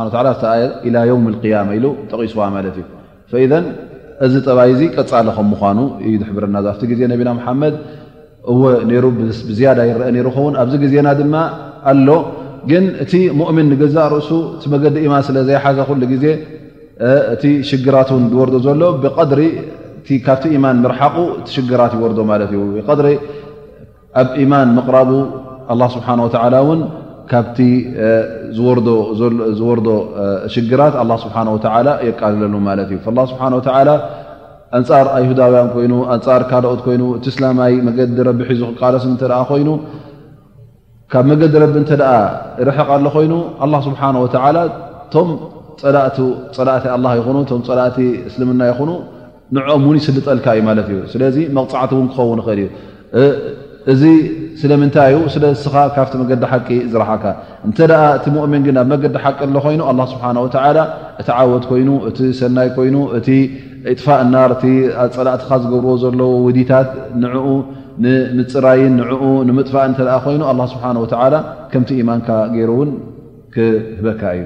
ውም 1.12 1.26
ያ 1.56 1.64
ቂስዋ 2.16 2.42
ት 3.30 3.36
እዩ 3.44 3.54
እዚ 4.26 4.36
ጠባይ 4.48 4.72
ዚ 4.80 4.84
ቀፃሊ 4.98 5.28
ከ 5.38 5.40
ምኳኑ 5.52 5.80
እዩ 6.06 6.12
ዝሕብርና 6.22 6.56
ኣብ 6.76 6.82
ግዜ 6.92 7.02
ነብና 7.12 7.30
ሓመድ 7.46 7.76
እወ 8.52 8.62
ሩ 9.06 9.06
ብዝያዳ 9.50 9.80
ይረአ 9.90 10.12
ከውን 10.36 10.54
ኣብዚ 10.62 10.74
ግዜና 10.84 11.08
ድማ 11.20 11.36
ኣሎ 11.92 12.08
ግን 12.72 12.86
እቲ 13.04 13.12
ሙእምን 13.40 13.68
ንገዛእ 13.72 14.08
ርእሱ 14.14 14.30
ቲ 14.62 14.72
መገዲ 14.74 14.96
ኢማን 15.08 15.24
ስለዘይሓዘ 15.28 15.78
ሉ 16.02 16.04
ግዜ 16.14 16.26
እቲ 17.34 17.44
ሽግራት 17.70 18.10
ዝወርዶ 18.32 18.56
ዘሎ 18.66 18.82
ብድሪ 19.04 19.42
ካብቲ 20.28 20.44
ኢማን 20.58 20.78
ርሓቁ 20.92 21.16
ቲ 21.46 21.50
ሽግራት 21.56 21.92
ይወርዶ 21.98 22.20
ማለት 22.32 22.52
እዩ 22.56 22.62
ብድሪ 22.90 23.10
ኣብ 24.22 24.30
ማን 24.54 24.70
ምቕራቡ 24.78 25.12
ስብሓ 25.96 26.08
ን 26.80 26.82
ካብቲ 27.32 27.58
ዝዝወርዶ 29.20 29.90
ሽግራት 30.54 30.96
ስብሓ 31.26 31.36
ወ 31.56 31.60
የቃልለሉ 32.08 32.54
ማለት 32.70 32.90
እዩ 32.96 33.00
ስብሓ 33.32 33.42
ኣንፃር 34.78 35.08
ኣይሁዳውያን 35.18 35.68
ኮይኑ 35.74 35.94
ኣንፃር 36.14 36.42
ካልኦት 36.50 36.80
ኮይኑ 36.86 37.04
እቲ 37.18 37.26
እስላማይ 37.32 37.74
መገዲ 37.88 38.18
ረቢ 38.28 38.40
ሒዙ 38.50 38.62
ክቃለሱ 38.72 39.04
እ 39.14 39.28
ኮይኑ 39.52 39.70
ካብ 41.12 41.26
መገዲ 41.32 41.54
ረቢ 41.64 41.76
እተ 41.84 41.92
ይርሕቃ 42.62 42.90
ሉ 43.04 43.08
ኮይኑ 43.16 43.34
ኣ 43.66 43.70
ስብሓ 43.88 44.02
ወላ 44.46 44.58
ቶም 45.14 45.30
ፀላእቲ 45.82 46.18
ይቶ 47.20 47.60
ፀላእቲ 47.70 47.98
እስልምና 48.30 48.62
ይኹኑ 48.72 48.92
ንኦም 49.56 49.84
እውን 49.88 49.96
ይስልጠልካ 50.02 50.46
እዩ 50.58 50.62
ማለት 50.70 50.88
እዩ 50.94 51.00
ስለዚ 51.14 51.38
መቕፃዕቲ 51.58 51.92
ውን 52.00 52.08
ክኸውን 52.14 52.40
ኽእል 52.48 52.62
እዩ 53.22 53.28
እዚ 53.92 54.04
ስለምንታይ 54.62 55.10
ዩ 55.16 55.18
ስለስኻ 55.34 55.76
ካብቲ 55.96 56.14
መገዲ 56.22 56.44
ሓቂ 56.52 56.70
ዝረሓካ 56.92 57.26
እንተደኣ 57.68 58.02
እቲ 58.18 58.26
ሙኦሚን 58.36 58.62
ግን 58.68 58.76
ኣብ 58.82 58.88
መገዲ 58.94 59.16
ሓቂ 59.26 59.40
ኣሎ 59.48 59.56
ኮይኑ 59.66 59.82
ኣ 59.92 59.94
ስብሓ 60.14 60.24
ወተላ 60.46 60.78
እቲ 61.22 61.28
ዓወት 61.38 61.66
ኮይኑ 61.72 61.90
እቲ 62.10 62.20
ሰናይ 62.40 62.70
ኮይኑ 62.78 62.96
እቲ 63.20 63.28
ይጥፋእ 63.92 64.20
እናር 64.26 64.52
እ 64.60 64.68
ፀላእትኻ 65.16 65.52
ዝገብርዎ 65.64 65.94
ዘለዎ 66.04 66.32
ውዲታት 66.48 66.90
ንኡ 67.24 67.46
ንምፅራይን 68.06 68.94
ንኡ 69.00 69.22
ንምጥፋእ 69.50 69.86
እተ 69.96 70.00
ኮይኑ 70.28 70.42
ኣ 70.52 70.54
ስብሓ 70.74 70.84
ወ 71.04 71.08
ከምቲ 71.72 71.90
ኢማንካ 72.04 72.30
ገይሩ 72.56 72.72
እውን 72.78 72.92
ክህበካ 73.56 74.22
እዩ 74.38 74.46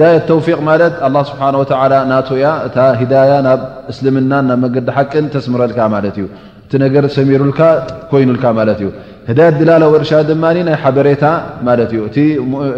ዳ 0.00 0.04
ተውፊቅ 0.28 0.58
ማለት 0.70 0.94
ስብሓ 1.30 1.42
ወ 1.60 1.64
ናቶ 2.12 2.28
ያ 2.44 2.46
እታ 2.66 2.76
ዳያ 3.12 3.32
ናብ 3.46 3.60
እስልምናን 3.92 4.44
ናብ 4.50 4.58
መገዲ 4.64 4.88
ሓቅን 4.96 5.26
ተስምረልካ 5.34 5.78
ማለት 5.94 6.14
እዩ 6.20 6.26
እቲ 6.66 6.72
ነገር 6.84 7.04
ሰሚሩልካ 7.16 7.60
ኮይኑልካ 8.10 8.44
ማት 8.58 8.78
እዩ 8.82 8.88
ህዳ 9.28 9.40
ድላላ 9.58 9.82
ወርሻ 9.94 10.10
ድማ 10.30 10.44
ናይ 10.68 10.76
ሓበሬታ 10.82 11.24
ማት 11.66 11.80
እዩ 11.92 12.00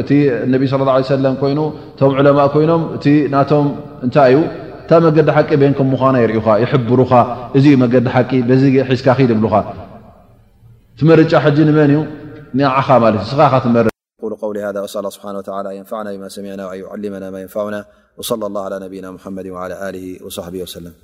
እቲ 0.03 0.11
ነብ 0.53 0.63
ه 0.73 1.19
ለ 1.25 1.27
ኮይኑ 1.43 1.61
እቶም 1.97 2.13
ለማ 2.27 2.39
ኮይኖም 2.55 2.83
እናቶም 3.27 3.67
እንታይ 4.07 4.29
እዩ 4.33 4.39
እታ 4.85 4.91
መገዲ 5.07 5.29
ሓቂ 5.37 5.51
ቤን 5.63 5.75
ከም 5.79 5.87
ምዃና 5.95 6.15
ይርዩኻ 6.25 6.49
ይሕብሩኻ 6.65 7.13
እዚ 7.59 7.67
መገዲ 7.85 8.07
ሓቂ 8.17 8.31
ሒዝካ 8.91 9.09
ድብሉካ 9.33 9.55
ትመርጫ 11.01 11.33
ንመን 11.69 11.91
እዩ 11.95 11.99
ኣዓኻ 12.73 12.89
ትእ 13.15 13.90
قولهذا 14.41 14.85
أسأل 14.85 14.99
الله 14.99 15.11
سبحانه 15.11 15.39
وتعالى 15.39 15.71
أن 15.73 15.77
ينفعنا 15.77 16.13
بما 16.13 16.29
سمعنا 16.29 16.67
وأن 16.67 16.81
يعلمنا 16.81 17.31
ما 17.31 17.41
ينفعنا 17.41 17.85
وصلى 18.19 18.47
الله 18.47 18.63
على 18.65 18.79
نبينا 18.79 19.11
محمد 19.11 19.47
وعلى 19.47 19.89
آله 19.89 20.25
وصحبه 20.25 20.63
وسلم 20.63 21.01